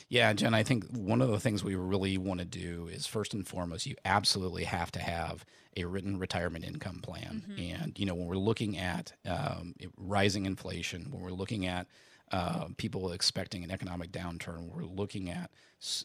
Yeah, 0.09 0.33
Jen, 0.33 0.55
I 0.55 0.63
think 0.63 0.85
one 0.91 1.23
of 1.23 1.31
the 1.31 1.41
things 1.41 1.65
we 1.65 1.75
really 1.75 2.19
want 2.19 2.41
to 2.41 2.47
do 2.47 2.89
is 2.89 3.07
first 3.07 3.35
and 3.35 3.47
foremost, 3.47 3.87
you 3.87 3.97
absolutely 4.05 4.65
have 4.65 4.93
to 4.93 5.01
have 5.01 5.45
a 5.77 5.85
written 5.85 6.19
retirement 6.19 6.65
income 6.65 7.01
plan. 7.01 7.45
Mm-hmm. 7.49 7.83
And, 7.83 7.99
you 7.99 8.07
know, 8.07 8.15
when 8.15 8.27
we're 8.27 8.37
looking 8.37 8.77
at 8.77 9.13
um, 9.27 9.75
rising 9.97 10.47
inflation, 10.47 11.09
when 11.11 11.23
we're 11.23 11.31
looking 11.31 11.67
at 11.67 11.87
uh, 12.33 12.69
people 12.79 13.13
expecting 13.13 13.63
an 13.63 13.71
economic 13.71 14.11
downturn. 14.11 14.69
We're 14.69 14.85
looking 14.85 15.29
at 15.29 15.51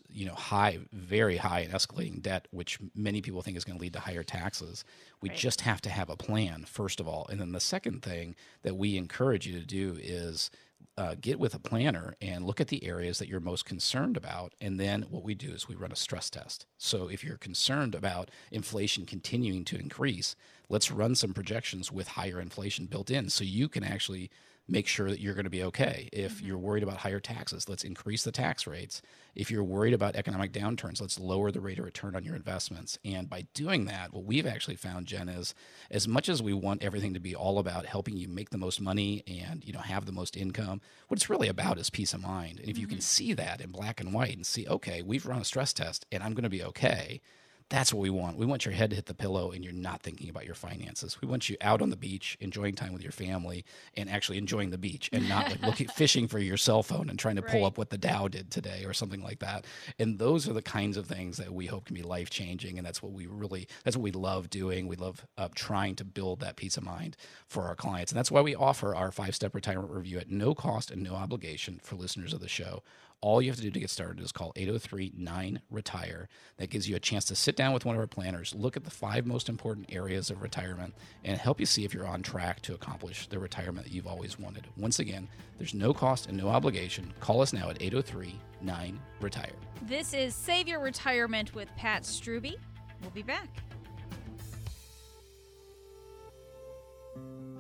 you 0.10 0.26
know 0.26 0.34
high, 0.34 0.80
very 0.92 1.38
high 1.38 1.62
and 1.62 1.74
escalating 1.74 2.22
debt, 2.22 2.48
which 2.52 2.80
many 2.96 3.22
people 3.22 3.42
think 3.42 3.56
is 3.56 3.64
going 3.64 3.78
to 3.78 3.82
lead 3.82 3.94
to 3.94 4.00
higher 4.00 4.24
taxes. 4.24 4.84
We 5.22 5.30
right. 5.30 5.38
just 5.38 5.62
have 5.62 5.82
to 5.82 5.90
have 5.90 6.10
a 6.10 6.18
plan 6.18 6.66
first 6.66 7.00
of 7.00 7.08
all, 7.08 7.28
and 7.30 7.40
then 7.40 7.54
the 7.54 7.60
second 7.60 8.02
thing 8.02 8.36
that 8.64 8.76
we 8.76 8.98
encourage 8.98 9.48
you 9.48 9.58
to 9.60 9.66
do 9.66 9.98
is. 10.00 10.52
Uh, 10.96 11.16
get 11.22 11.40
with 11.40 11.54
a 11.54 11.60
planner 11.60 12.16
and 12.22 12.44
look 12.44 12.60
at 12.60 12.70
the 12.70 12.84
areas 12.84 13.20
that 13.20 13.28
you're 13.28 13.40
most 13.40 13.66
concerned 13.66 14.18
about. 14.18 14.54
And 14.60 14.80
then 14.80 15.04
what 15.04 15.24
we 15.24 15.36
do 15.36 15.52
is 15.52 15.68
we 15.68 15.76
run 15.76 15.92
a 15.92 15.96
stress 15.96 16.28
test. 16.28 16.66
So 16.80 17.08
if 17.08 17.24
you're 17.24 17.38
concerned 17.38 17.94
about 17.94 18.32
inflation 18.52 19.06
continuing 19.06 19.64
to 19.66 19.78
increase, 19.78 20.36
let's 20.70 20.92
run 20.92 21.14
some 21.14 21.34
projections 21.34 21.92
with 21.92 22.10
higher 22.10 22.42
inflation 22.42 22.88
built 22.88 23.12
in 23.12 23.30
so 23.30 23.44
you 23.44 23.70
can 23.70 23.84
actually 23.84 24.32
make 24.68 24.88
sure 24.88 25.10
that 25.10 25.20
you're 25.20 25.34
going 25.34 25.46
to 25.46 25.50
be 25.50 25.64
okay. 25.64 26.10
If 26.12 26.36
mm-hmm. 26.36 26.48
you're 26.48 26.58
worried 26.58 26.84
about 26.84 26.98
higher 26.98 27.20
taxes, 27.20 27.70
let's 27.70 27.84
increase 27.84 28.24
the 28.24 28.32
tax 28.32 28.68
rates. 28.68 29.02
If 29.36 29.50
you're 29.50 29.64
worried 29.64 29.94
about 29.94 30.16
economic 30.16 30.52
downturns, 30.52 31.00
let's 31.00 31.20
lower 31.20 31.52
the 31.52 31.62
rate 31.62 31.80
of 31.80 31.86
return 31.86 32.16
on 32.16 32.24
your 32.24 32.36
investments. 32.36 32.98
And 33.06 33.30
by 33.30 33.48
doing 33.54 33.86
that, 33.86 34.14
what 34.14 34.26
we've 34.26 34.48
actually 34.48 34.76
found, 34.76 35.06
Jen, 35.06 35.30
is 35.30 35.54
as 35.90 36.08
much 36.08 36.28
as 36.28 36.42
we 36.42 36.54
want 36.54 36.84
everything 36.84 37.14
to 37.14 37.20
be 37.20 37.36
all 37.36 37.60
about 37.60 37.86
helping 37.86 38.18
you 38.18 38.28
make 38.28 38.50
the 38.50 38.58
most 38.58 38.82
money 38.82 39.24
and 39.28 39.64
you 39.66 39.74
know 39.74 39.80
have 39.80 40.06
the 40.06 40.12
most 40.12 40.36
income, 40.36 40.82
what 41.08 41.18
it's 41.18 41.30
really 41.30 41.48
about 41.48 41.78
is 41.78 41.90
peace 41.90 42.14
of 42.14 42.22
mind. 42.22 42.60
And 42.60 42.68
if 42.68 42.76
mm-hmm. 42.76 42.82
you 42.82 42.88
can 42.88 42.98
mm-hmm. 42.98 43.02
see 43.02 43.34
that 43.34 43.62
in 43.62 43.72
black 43.72 44.02
and 44.02 44.14
white 44.14 44.36
and 44.36 44.46
see, 44.46 44.68
okay, 44.68 45.02
we've 45.02 45.26
run 45.26 45.42
a 45.42 45.46
stress 45.46 45.74
test 45.74 46.06
and 46.12 46.24
I'm 46.24 46.34
going 46.34 46.44
to 46.44 46.50
be 46.50 46.64
okay 46.64 47.22
that's 47.70 47.94
what 47.94 48.02
we 48.02 48.10
want. 48.10 48.38
We 48.38 48.46
want 48.46 48.64
your 48.64 48.74
head 48.74 48.92
to 48.92 48.96
hit 48.96 49.08
the 49.08 49.14
pillow 49.14 49.52
and 49.52 49.64
you're 49.64 49.74
not 49.74 50.02
thinking 50.02 50.30
about 50.30 50.46
your 50.46 50.56
finances. 50.56 51.22
We 51.22 51.28
want 51.28 51.50
you 51.50 51.58
out 51.60 51.82
on 51.82 51.90
the 51.90 51.98
beach, 51.98 52.38
enjoying 52.40 52.76
time 52.76 52.94
with 52.94 53.04
your 53.04 53.12
family, 53.12 53.66
and 53.96 54.10
actually 54.10 54.38
enjoying 54.38 54.70
the 54.70 54.78
beach, 54.78 55.10
and 55.12 55.28
not 55.28 55.50
like 55.50 55.62
looking 55.62 55.88
fishing 55.96 56.28
for 56.28 56.40
your 56.40 56.56
cell 56.56 56.82
phone 56.82 57.10
and 57.10 57.20
trying 57.20 57.36
to 57.36 57.42
pull 57.42 57.62
right. 57.62 57.68
up 57.68 57.78
what 57.78 57.90
the 57.90 57.98
Dow 57.98 58.30
did 58.30 58.52
today 58.52 58.86
or 58.86 58.94
something 58.94 59.22
like 59.22 59.40
that. 59.40 59.66
And 60.00 60.18
those 60.18 60.48
are 60.48 60.54
the 60.54 60.62
kinds 60.62 60.96
of 60.96 61.08
things 61.08 61.38
that 61.38 61.54
we 61.54 61.66
hope 61.66 61.86
can 61.86 61.96
be 61.96 62.04
life 62.04 62.30
changing, 62.30 62.78
and 62.78 62.88
that's 62.88 63.04
what 63.04 63.12
we 63.12 63.28
really 63.28 63.68
that's 63.84 63.98
what 63.98 64.04
we 64.04 64.12
love 64.12 64.50
doing. 64.50 64.88
We 64.88 64.96
love 64.96 65.26
uh, 65.38 65.50
trying 65.54 65.96
to 65.96 66.06
build 66.06 66.40
that 66.40 66.56
peace 66.56 66.78
of 66.78 66.84
mind 66.84 67.18
for 67.48 67.64
our 67.64 67.76
clients, 67.76 68.12
and 68.12 68.18
that's 68.18 68.32
why 68.32 68.42
we 68.42 68.56
offer 68.56 68.96
our 68.96 69.12
five 69.12 69.36
step 69.36 69.54
retirement 69.54 69.92
review 69.92 70.20
at 70.20 70.32
no 70.32 70.56
cost 70.56 70.90
and 70.90 71.04
no 71.04 71.16
obligation 71.16 71.82
for 71.84 71.96
listeners 71.96 72.34
of 72.34 72.40
the 72.40 72.48
show. 72.48 72.82
All 73.20 73.42
you 73.42 73.50
have 73.50 73.56
to 73.56 73.64
do 73.64 73.72
to 73.72 73.80
get 73.80 73.90
started 73.90 74.24
is 74.24 74.32
call 74.32 74.54
803 74.56 75.14
9 75.18 75.62
Retire. 75.72 76.30
That 76.58 76.70
gives 76.70 76.88
you 76.88 76.96
a 76.96 77.00
chance 77.00 77.26
to 77.26 77.36
sit 77.36 77.56
down 77.56 77.74
with 77.74 77.84
one 77.84 77.96
of 77.96 78.00
our 78.00 78.06
planners, 78.06 78.54
look 78.56 78.78
at 78.78 78.84
the 78.84 78.92
five 78.92 79.26
most 79.26 79.50
important 79.50 79.92
areas 79.92 80.30
of 80.30 80.44
retirement, 80.44 80.94
and 81.24 81.40
help 81.40 81.60
you 81.60 81.66
see 81.66 81.84
if 81.84 81.96
you're 81.96 82.06
on 82.06 82.22
track 82.22 82.62
to 82.62 82.76
accomplish 82.76 83.26
the 83.28 83.40
retirement 83.40 83.88
that 83.88 83.94
you've 83.94 84.06
always 84.06 84.38
wanted. 84.38 84.68
Once 84.78 85.00
again, 85.00 85.28
there's 85.58 85.74
no 85.74 85.96
cost 85.96 86.28
and 86.28 86.38
no 86.38 86.48
obligation. 86.48 87.12
Call 87.20 87.42
us 87.42 87.54
now 87.54 87.72
at 87.72 87.82
803 87.82 88.40
9 88.62 89.00
Retire. 89.20 89.52
This 89.82 90.14
is 90.14 90.36
Save 90.36 90.68
Your 90.68 90.80
Retirement 90.80 91.56
with 91.56 91.70
Pat 91.76 92.04
Strubbe. 92.04 92.54
We'll 93.02 93.12
be 93.12 93.24
back. 93.24 93.50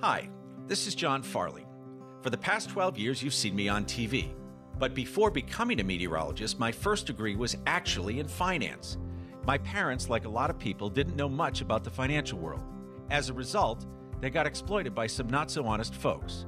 Hi, 0.01 0.29
this 0.67 0.85
is 0.85 0.93
John 0.93 1.23
Farley. 1.23 1.65
For 2.21 2.29
the 2.29 2.37
past 2.37 2.69
12 2.69 2.99
years, 2.99 3.23
you've 3.23 3.33
seen 3.33 3.55
me 3.55 3.67
on 3.67 3.85
TV. 3.85 4.35
But 4.79 4.93
before 4.93 5.31
becoming 5.31 5.79
a 5.79 5.83
meteorologist, 5.83 6.59
my 6.59 6.71
first 6.71 7.07
degree 7.07 7.35
was 7.35 7.57
actually 7.65 8.19
in 8.19 8.27
finance. 8.27 8.97
My 9.45 9.57
parents, 9.57 10.09
like 10.09 10.25
a 10.25 10.29
lot 10.29 10.49
of 10.49 10.59
people, 10.59 10.89
didn't 10.89 11.15
know 11.15 11.29
much 11.29 11.61
about 11.61 11.83
the 11.83 11.89
financial 11.89 12.37
world. 12.37 12.61
As 13.09 13.29
a 13.29 13.33
result, 13.33 13.85
they 14.19 14.29
got 14.29 14.45
exploited 14.45 14.93
by 14.93 15.07
some 15.07 15.27
not 15.29 15.49
so 15.49 15.65
honest 15.65 15.95
folks. 15.95 16.45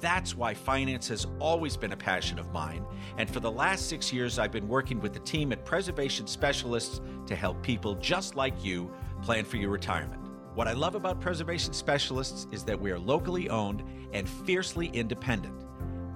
That's 0.00 0.36
why 0.36 0.52
finance 0.52 1.08
has 1.08 1.26
always 1.40 1.76
been 1.76 1.92
a 1.92 1.96
passion 1.96 2.38
of 2.38 2.52
mine, 2.52 2.84
and 3.16 3.30
for 3.30 3.40
the 3.40 3.50
last 3.50 3.88
six 3.88 4.12
years, 4.12 4.38
I've 4.38 4.52
been 4.52 4.68
working 4.68 5.00
with 5.00 5.14
the 5.14 5.20
team 5.20 5.52
at 5.52 5.64
Preservation 5.64 6.26
Specialists 6.26 7.00
to 7.26 7.34
help 7.34 7.62
people 7.62 7.94
just 7.94 8.36
like 8.36 8.62
you 8.62 8.90
plan 9.22 9.44
for 9.44 9.56
your 9.56 9.70
retirement. 9.70 10.20
What 10.54 10.68
I 10.68 10.72
love 10.72 10.94
about 10.94 11.20
Preservation 11.20 11.72
Specialists 11.72 12.46
is 12.52 12.62
that 12.64 12.78
we 12.78 12.90
are 12.90 12.98
locally 12.98 13.48
owned 13.48 13.82
and 14.12 14.28
fiercely 14.28 14.88
independent. 14.88 15.65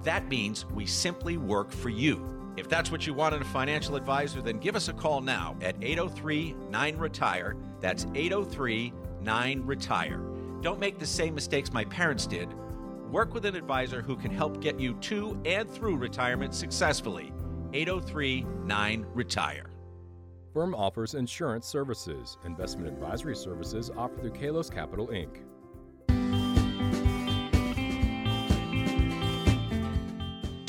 That 0.03 0.27
means 0.27 0.65
we 0.67 0.85
simply 0.85 1.37
work 1.37 1.71
for 1.71 1.89
you. 1.89 2.27
If 2.57 2.67
that's 2.67 2.91
what 2.91 3.07
you 3.07 3.13
want 3.13 3.35
in 3.35 3.41
a 3.41 3.45
financial 3.45 3.95
advisor, 3.95 4.41
then 4.41 4.57
give 4.57 4.75
us 4.75 4.87
a 4.87 4.93
call 4.93 5.21
now 5.21 5.55
at 5.61 5.75
803 5.81 6.55
9 6.69 6.97
Retire. 6.97 7.55
That's 7.79 8.05
803 8.15 8.93
9 9.21 9.65
Retire. 9.65 10.21
Don't 10.61 10.79
make 10.79 10.99
the 10.99 11.05
same 11.05 11.33
mistakes 11.33 11.71
my 11.71 11.85
parents 11.85 12.27
did. 12.27 12.49
Work 13.09 13.33
with 13.33 13.45
an 13.45 13.55
advisor 13.55 14.01
who 14.01 14.15
can 14.15 14.31
help 14.31 14.61
get 14.61 14.79
you 14.79 14.93
to 14.95 15.39
and 15.45 15.69
through 15.69 15.97
retirement 15.97 16.53
successfully. 16.53 17.31
803 17.73 18.45
9 18.65 19.05
Retire. 19.13 19.71
Firm 20.53 20.75
offers 20.75 21.13
insurance 21.13 21.65
services. 21.65 22.37
Investment 22.43 22.89
advisory 22.89 23.35
services 23.35 23.89
offered 23.95 24.21
through 24.21 24.31
Kalos 24.31 24.69
Capital 24.69 25.07
Inc. 25.07 25.37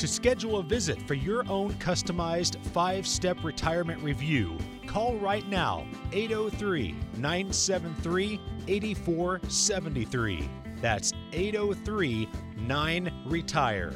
To 0.03 0.07
schedule 0.09 0.57
a 0.57 0.63
visit 0.63 1.01
for 1.07 1.13
your 1.13 1.49
own 1.49 1.75
customized 1.75 2.61
five 2.73 3.07
step 3.07 3.41
retirement 3.41 4.03
review, 4.03 4.57
call 4.85 5.15
right 5.15 5.47
now 5.47 5.87
803 6.11 6.93
973 7.15 8.41
8473. 8.67 10.49
That's 10.81 11.13
803 11.31 12.27
9 12.57 13.23
Retire. 13.27 13.93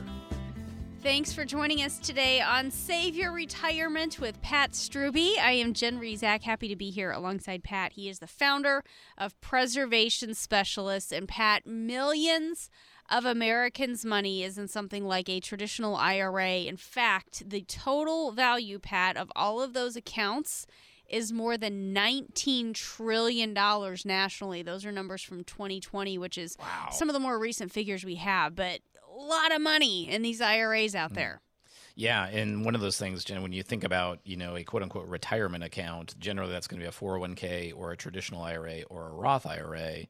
Thanks 1.04 1.34
for 1.34 1.44
joining 1.44 1.82
us 1.84 2.00
today 2.00 2.40
on 2.40 2.72
Save 2.72 3.16
Your 3.16 3.34
Retirement 3.34 4.20
with 4.20 4.42
Pat 4.42 4.72
Strubbe. 4.72 5.38
I 5.40 5.52
am 5.52 5.74
Jen 5.74 6.00
Rizak, 6.00 6.44
happy 6.44 6.70
to 6.70 6.76
be 6.78 6.90
here 6.90 7.12
alongside 7.12 7.64
Pat. 7.64 7.94
He 7.94 8.08
is 8.08 8.20
the 8.20 8.28
founder 8.28 8.84
of 9.18 9.40
Preservation 9.42 10.34
Specialists, 10.34 11.12
and 11.12 11.28
Pat, 11.28 11.68
millions 11.68 12.70
of 13.10 13.26
Americans' 13.26 14.04
money 14.04 14.44
is 14.44 14.58
in 14.58 14.68
something 14.68 15.06
like 15.06 15.30
a 15.30 15.40
traditional 15.40 15.96
IRA. 15.96 16.60
In 16.60 16.78
fact, 16.78 17.50
the 17.50 17.62
total 17.62 18.32
value, 18.32 18.80
Pat, 18.80 19.18
of 19.18 19.32
all 19.36 19.62
of 19.62 19.74
those 19.74 19.96
accounts 19.96 20.68
is 21.10 21.32
more 21.32 21.58
than 21.58 21.94
$19 21.94 22.74
trillion 22.74 23.54
nationally. 24.06 24.62
Those 24.62 24.86
are 24.86 24.92
numbers 24.92 25.22
from 25.22 25.44
2020, 25.44 26.18
which 26.18 26.38
is 26.38 26.58
wow. 26.60 26.90
some 26.92 27.10
of 27.10 27.14
the 27.14 27.20
more 27.20 27.40
recent 27.40 27.72
figures 27.72 28.04
we 28.04 28.16
have, 28.16 28.56
but 28.56 28.82
a 29.10 29.22
lot 29.22 29.54
of 29.54 29.62
money 29.62 30.10
in 30.10 30.22
these 30.22 30.42
IRAs 30.42 30.96
out 30.96 31.12
mm. 31.12 31.16
there. 31.16 31.42
Yeah, 31.96 32.28
and 32.28 32.64
one 32.64 32.76
of 32.76 32.82
those 32.82 32.98
things, 32.98 33.24
Jen, 33.24 33.42
when 33.42 33.54
you 33.54 33.64
think 33.64 33.84
about, 33.84 34.20
you 34.24 34.38
know, 34.38 34.56
a 34.56 34.64
quote 34.64 34.84
unquote 34.84 35.08
retirement 35.08 35.64
account, 35.64 36.14
generally 36.20 36.52
that's 36.52 36.68
going 36.68 36.80
to 36.80 36.84
be 36.84 36.88
a 36.88 36.92
401k 36.92 37.74
or 37.76 37.92
a 37.92 37.98
traditional 37.98 38.44
IRA 38.44 38.84
or 38.84 39.10
a 39.10 39.14
Roth 39.14 39.48
IRA 39.48 40.06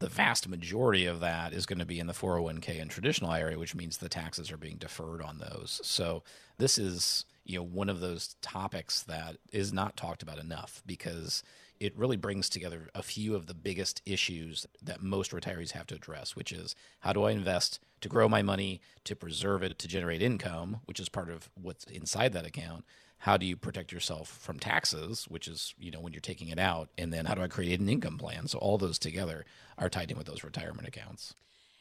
the 0.00 0.08
vast 0.08 0.48
majority 0.48 1.06
of 1.06 1.20
that 1.20 1.52
is 1.52 1.66
going 1.66 1.78
to 1.78 1.86
be 1.86 1.98
in 1.98 2.06
the 2.06 2.12
401k 2.12 2.80
and 2.80 2.90
traditional 2.90 3.30
IRA, 3.30 3.58
which 3.58 3.74
means 3.74 3.98
the 3.98 4.08
taxes 4.08 4.50
are 4.50 4.56
being 4.56 4.76
deferred 4.76 5.22
on 5.22 5.38
those. 5.38 5.80
So 5.82 6.22
this 6.58 6.78
is 6.78 7.24
you 7.44 7.58
know 7.58 7.64
one 7.64 7.88
of 7.88 8.00
those 8.00 8.36
topics 8.42 9.02
that 9.04 9.36
is 9.52 9.72
not 9.72 9.96
talked 9.96 10.22
about 10.22 10.38
enough 10.38 10.82
because 10.86 11.42
it 11.80 11.96
really 11.96 12.16
brings 12.16 12.48
together 12.48 12.88
a 12.94 13.02
few 13.02 13.34
of 13.34 13.46
the 13.46 13.54
biggest 13.54 14.02
issues 14.04 14.66
that 14.82 15.02
most 15.02 15.30
retirees 15.30 15.72
have 15.72 15.86
to 15.86 15.94
address, 15.94 16.34
which 16.34 16.52
is 16.52 16.74
how 17.00 17.12
do 17.12 17.24
I 17.24 17.30
invest 17.30 17.80
to 18.00 18.08
grow 18.08 18.28
my 18.28 18.42
money, 18.42 18.80
to 19.04 19.16
preserve 19.16 19.62
it, 19.62 19.78
to 19.78 19.88
generate 19.88 20.22
income, 20.22 20.80
which 20.86 21.00
is 21.00 21.08
part 21.08 21.30
of 21.30 21.48
what's 21.54 21.84
inside 21.84 22.32
that 22.32 22.46
account. 22.46 22.84
How 23.18 23.36
do 23.36 23.46
you 23.46 23.56
protect 23.56 23.92
yourself 23.92 24.28
from 24.28 24.58
taxes, 24.58 25.26
which 25.28 25.48
is, 25.48 25.74
you 25.78 25.90
know, 25.90 26.00
when 26.00 26.12
you're 26.12 26.20
taking 26.20 26.48
it 26.48 26.58
out? 26.58 26.88
And 26.96 27.12
then 27.12 27.26
how 27.26 27.34
do 27.34 27.42
I 27.42 27.48
create 27.48 27.80
an 27.80 27.88
income 27.88 28.16
plan? 28.16 28.46
So 28.46 28.58
all 28.58 28.78
those 28.78 28.98
together 28.98 29.44
are 29.76 29.88
tied 29.88 30.10
in 30.10 30.16
with 30.18 30.26
those 30.26 30.44
retirement 30.44 30.86
accounts. 30.86 31.34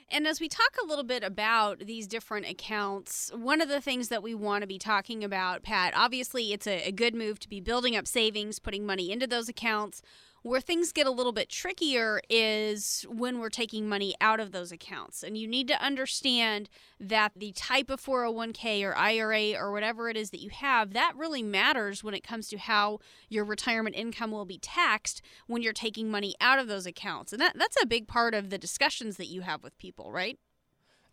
And 0.10 0.26
as 0.26 0.40
we 0.40 0.48
talk 0.48 0.76
a 0.82 0.88
little 0.88 1.04
bit 1.04 1.24
about 1.24 1.80
these 1.80 2.08
different 2.08 2.50
accounts, 2.50 3.30
one 3.36 3.60
of 3.60 3.68
the 3.68 3.82
things 3.82 4.08
that 4.08 4.24
we 4.24 4.34
want 4.34 4.62
to 4.62 4.68
be 4.68 4.80
talking 4.80 5.24
about, 5.24 5.64
Pat, 5.64 5.94
obviously 5.98 6.54
it's 6.54 6.66
a, 6.66 6.88
a, 6.88 6.92
good 6.94 7.14
move 7.14 7.40
to 7.42 7.50
be 7.50 7.60
building 7.60 7.96
up 7.96 8.08
savings, 8.08 8.58
putting 8.58 8.86
money 8.86 9.12
into 9.12 9.28
those 9.28 9.50
accounts. 9.50 10.02
Where 10.44 10.62
things 10.62 10.92
get 10.92 11.08
a 11.08 11.12
little 11.12 11.32
bit 11.32 11.50
trickier 11.50 12.22
is 12.30 13.06
when 13.10 13.40
we're 13.40 13.50
taking 13.50 13.90
money 13.90 14.16
out 14.22 14.40
of 14.40 14.52
those 14.52 14.72
accounts. 14.72 15.24
And 15.24 15.38
you 15.38 15.48
need 15.48 15.68
to 15.68 15.84
understand 15.84 16.70
that 17.00 17.34
the 17.36 17.52
type 17.52 17.90
of 17.90 18.02
401k 18.02 18.84
or 18.84 18.96
IRA 18.96 19.54
or 19.54 19.72
whatever 19.72 20.10
it 20.10 20.16
is 20.16 20.30
that 20.30 20.42
you 20.42 20.50
have, 20.50 20.94
that 20.94 21.14
really 21.16 21.44
matters 21.44 22.04
when 22.04 22.14
it 22.14 22.24
comes 22.24 22.48
to 22.50 22.58
how 22.58 23.00
your 23.30 23.44
retirement 23.44 23.96
income 23.96 24.32
will 24.32 24.46
be 24.46 24.60
taxed 24.60 25.22
when 25.48 25.62
you're 25.62 25.74
taking 25.74 26.10
money 26.10 26.36
out 26.40 26.60
of 26.60 26.68
those 26.68 26.86
accounts. 26.86 27.34
And 27.34 27.42
that, 27.42 27.58
that's 27.58 27.78
a 27.82 27.86
big 27.86 28.08
part 28.08 28.34
of 28.34 28.50
the 28.50 28.58
discussions 28.58 29.18
that 29.18 29.28
you 29.28 29.42
have 29.42 29.64
with 29.64 29.78
people, 29.78 30.12
right? 30.12 30.40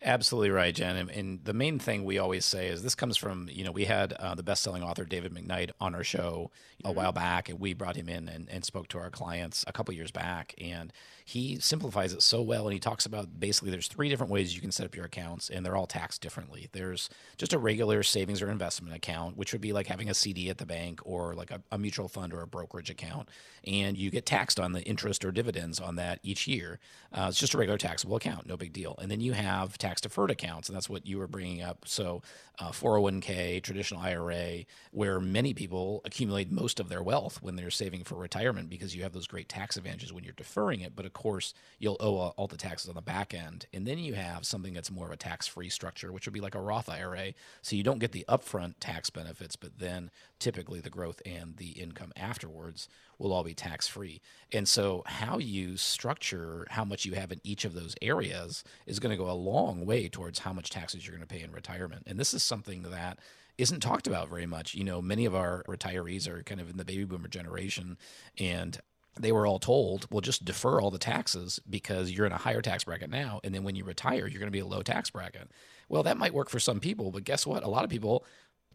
Absolutely 0.01 0.51
right, 0.51 0.75
Jen. 0.75 0.95
And, 0.97 1.09
and, 1.09 1.45
the 1.45 1.53
main 1.53 1.79
thing 1.79 2.03
we 2.03 2.19
always 2.19 2.45
say 2.45 2.67
is 2.67 2.83
this 2.83 2.95
comes 2.95 3.17
from, 3.17 3.49
you 3.51 3.63
know, 3.63 3.71
we 3.71 3.85
had 3.85 4.13
uh, 4.13 4.35
the 4.35 4.43
best 4.43 4.61
selling 4.61 4.83
author 4.83 5.05
David 5.05 5.33
McKnight 5.33 5.71
on 5.79 5.95
our 5.95 6.03
show 6.03 6.51
a 6.83 6.89
mm-hmm. 6.89 6.97
while 6.97 7.11
back, 7.11 7.49
and 7.49 7.59
we 7.59 7.73
brought 7.73 7.95
him 7.95 8.09
in 8.09 8.27
and, 8.29 8.47
and 8.49 8.63
spoke 8.63 8.87
to 8.89 8.99
our 8.99 9.09
clients 9.09 9.63
a 9.67 9.73
couple 9.73 9.93
years 9.93 10.11
back. 10.11 10.53
And 10.59 10.93
he 11.27 11.57
simplifies 11.59 12.13
it 12.13 12.21
so 12.21 12.39
well. 12.43 12.65
And 12.65 12.73
he 12.73 12.79
talks 12.79 13.07
about 13.07 13.39
basically 13.39 13.71
there's 13.71 13.87
three 13.87 14.09
different 14.09 14.31
ways 14.31 14.53
you 14.53 14.61
can 14.61 14.71
set 14.71 14.85
up 14.85 14.95
your 14.95 15.05
accounts, 15.05 15.49
and 15.49 15.65
they're 15.65 15.75
all 15.75 15.87
taxed 15.87 16.21
differently. 16.21 16.69
There's 16.71 17.09
just 17.37 17.51
a 17.51 17.57
regular 17.57 18.03
savings 18.03 18.43
or 18.43 18.51
investment 18.51 18.95
account, 18.95 19.35
which 19.35 19.51
would 19.51 19.59
be 19.61 19.73
like 19.73 19.87
having 19.87 20.07
a 20.07 20.13
CD 20.13 20.51
at 20.51 20.59
the 20.59 20.67
bank 20.67 20.99
or 21.03 21.33
like 21.33 21.49
a, 21.49 21.63
a 21.71 21.79
mutual 21.79 22.07
fund 22.07 22.31
or 22.31 22.43
a 22.43 22.47
brokerage 22.47 22.91
account. 22.91 23.27
And 23.65 23.97
you 23.97 24.11
get 24.11 24.27
taxed 24.27 24.59
on 24.59 24.73
the 24.73 24.83
interest 24.83 25.25
or 25.25 25.31
dividends 25.31 25.79
on 25.79 25.95
that 25.95 26.19
each 26.21 26.45
year. 26.45 26.79
Uh, 27.11 27.25
it's 27.29 27.39
just 27.39 27.55
a 27.55 27.57
regular 27.57 27.79
taxable 27.79 28.17
account, 28.17 28.45
no 28.45 28.55
big 28.55 28.71
deal. 28.71 28.95
And 29.01 29.09
then 29.09 29.19
you 29.19 29.33
have 29.33 29.79
tax 29.79 30.01
deferred 30.01 30.29
accounts, 30.29 30.69
and 30.69 30.75
that's 30.75 30.89
what 30.89 31.07
you 31.07 31.17
were 31.17 31.27
bringing 31.27 31.63
up. 31.63 31.85
So, 31.87 32.21
uh, 32.59 32.71
401k, 32.71 33.61
traditional 33.63 33.99
IRA, 33.99 34.65
where 34.91 35.19
many 35.19 35.53
people 35.53 36.01
accumulate 36.05 36.51
most 36.51 36.79
of 36.79 36.87
their 36.87 37.01
wealth 37.01 37.41
when 37.41 37.55
they're 37.55 37.71
saving 37.71 38.03
for 38.03 38.15
retirement 38.15 38.69
because 38.69 38.95
you 38.95 39.03
have 39.03 39.11
those 39.11 39.27
great 39.27 39.49
tax 39.49 39.75
advantages 39.75 40.13
when 40.13 40.23
you're 40.23 40.33
deferring 40.33 40.81
it. 40.81 40.95
But 40.95 41.05
course, 41.15 41.55
you'll 41.79 41.97
owe 41.99 42.19
uh, 42.19 42.31
all 42.37 42.45
the 42.45 42.57
taxes 42.57 42.89
on 42.89 42.95
the 42.95 43.01
back 43.01 43.33
end. 43.33 43.65
And 43.73 43.87
then 43.87 43.97
you 43.97 44.13
have 44.13 44.45
something 44.45 44.73
that's 44.73 44.91
more 44.91 45.07
of 45.07 45.11
a 45.11 45.17
tax 45.17 45.47
free 45.47 45.69
structure, 45.69 46.11
which 46.11 46.27
would 46.27 46.33
be 46.33 46.39
like 46.41 46.53
a 46.53 46.61
Roth 46.61 46.87
IRA. 46.87 47.33
So 47.63 47.75
you 47.75 47.81
don't 47.81 47.99
get 47.99 48.11
the 48.11 48.25
upfront 48.29 48.75
tax 48.79 49.09
benefits, 49.09 49.55
but 49.55 49.79
then 49.79 50.11
typically 50.37 50.79
the 50.79 50.91
growth 50.91 51.21
and 51.25 51.57
the 51.57 51.71
income 51.71 52.13
afterwards 52.15 52.87
will 53.17 53.33
all 53.33 53.43
be 53.43 53.53
tax 53.53 53.87
free. 53.87 54.21
And 54.51 54.67
so, 54.67 55.03
how 55.05 55.37
you 55.39 55.77
structure 55.77 56.67
how 56.69 56.83
much 56.83 57.05
you 57.05 57.13
have 57.13 57.31
in 57.31 57.39
each 57.43 57.65
of 57.65 57.73
those 57.73 57.95
areas 58.01 58.63
is 58.85 58.99
going 58.99 59.17
to 59.17 59.23
go 59.23 59.31
a 59.31 59.33
long 59.33 59.85
way 59.85 60.07
towards 60.07 60.39
how 60.39 60.53
much 60.53 60.69
taxes 60.69 61.05
you're 61.05 61.15
going 61.15 61.27
to 61.27 61.33
pay 61.33 61.41
in 61.41 61.51
retirement. 61.51 62.03
And 62.05 62.19
this 62.19 62.33
is 62.33 62.43
something 62.43 62.83
that 62.83 63.19
isn't 63.57 63.79
talked 63.79 64.07
about 64.07 64.29
very 64.29 64.45
much. 64.45 64.73
You 64.75 64.83
know, 64.83 65.01
many 65.01 65.25
of 65.25 65.33
our 65.33 65.63
retirees 65.67 66.27
are 66.27 66.43
kind 66.43 66.59
of 66.59 66.69
in 66.69 66.77
the 66.77 66.85
baby 66.85 67.05
boomer 67.05 67.27
generation 67.27 67.97
and 68.37 68.79
they 69.19 69.31
were 69.31 69.47
all 69.47 69.59
told, 69.59 70.07
well, 70.11 70.21
just 70.21 70.45
defer 70.45 70.81
all 70.81 70.91
the 70.91 70.97
taxes 70.97 71.59
because 71.69 72.11
you're 72.11 72.25
in 72.25 72.31
a 72.31 72.37
higher 72.37 72.61
tax 72.61 72.83
bracket 72.83 73.09
now. 73.09 73.39
And 73.43 73.55
then 73.55 73.63
when 73.63 73.75
you 73.75 73.83
retire, 73.83 74.27
you're 74.27 74.39
going 74.39 74.47
to 74.47 74.51
be 74.51 74.59
a 74.59 74.65
low 74.65 74.81
tax 74.81 75.09
bracket. 75.09 75.49
Well, 75.87 76.03
that 76.03 76.17
might 76.17 76.33
work 76.33 76.49
for 76.49 76.59
some 76.59 76.79
people, 76.79 77.11
but 77.11 77.23
guess 77.23 77.45
what? 77.45 77.63
A 77.63 77.69
lot 77.69 77.83
of 77.83 77.89
people 77.89 78.25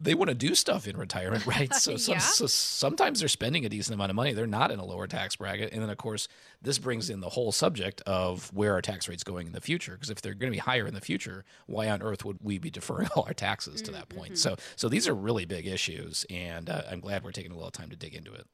they 0.01 0.15
want 0.15 0.29
to 0.29 0.35
do 0.35 0.55
stuff 0.55 0.87
in 0.87 0.97
retirement, 0.97 1.45
right? 1.45 1.73
So, 1.73 1.91
yeah. 1.91 2.17
so, 2.17 2.47
sometimes 2.47 3.19
they're 3.19 3.29
spending 3.29 3.65
a 3.65 3.69
decent 3.69 3.93
amount 3.93 4.09
of 4.09 4.15
money. 4.15 4.33
They're 4.33 4.47
not 4.47 4.71
in 4.71 4.79
a 4.79 4.85
lower 4.85 5.05
tax 5.05 5.35
bracket. 5.35 5.71
And 5.71 5.81
then, 5.81 5.89
of 5.89 5.97
course, 5.97 6.27
this 6.61 6.79
brings 6.79 7.09
in 7.09 7.19
the 7.19 7.29
whole 7.29 7.51
subject 7.51 8.01
of 8.01 8.51
where 8.53 8.73
our 8.73 8.81
tax 8.81 9.07
rate's 9.07 9.23
going 9.23 9.47
in 9.47 9.53
the 9.53 9.61
future. 9.61 9.93
Because 9.93 10.09
if 10.09 10.21
they're 10.21 10.33
going 10.33 10.51
to 10.51 10.55
be 10.55 10.59
higher 10.59 10.87
in 10.87 10.95
the 10.95 11.01
future, 11.01 11.45
why 11.67 11.89
on 11.89 12.01
earth 12.01 12.25
would 12.25 12.39
we 12.41 12.57
be 12.57 12.71
deferring 12.71 13.09
all 13.15 13.23
our 13.27 13.33
taxes 13.33 13.81
to 13.83 13.91
that 13.91 14.09
point? 14.09 14.33
Mm-hmm. 14.33 14.55
So, 14.55 14.57
so 14.75 14.89
these 14.89 15.07
are 15.07 15.13
really 15.13 15.45
big 15.45 15.67
issues. 15.67 16.25
And 16.29 16.69
uh, 16.69 16.81
I'm 16.89 16.99
glad 16.99 17.23
we're 17.23 17.31
taking 17.31 17.51
a 17.51 17.55
little 17.55 17.71
time 17.71 17.89
to 17.91 17.95
dig 17.95 18.15
into 18.15 18.33
it. 18.33 18.47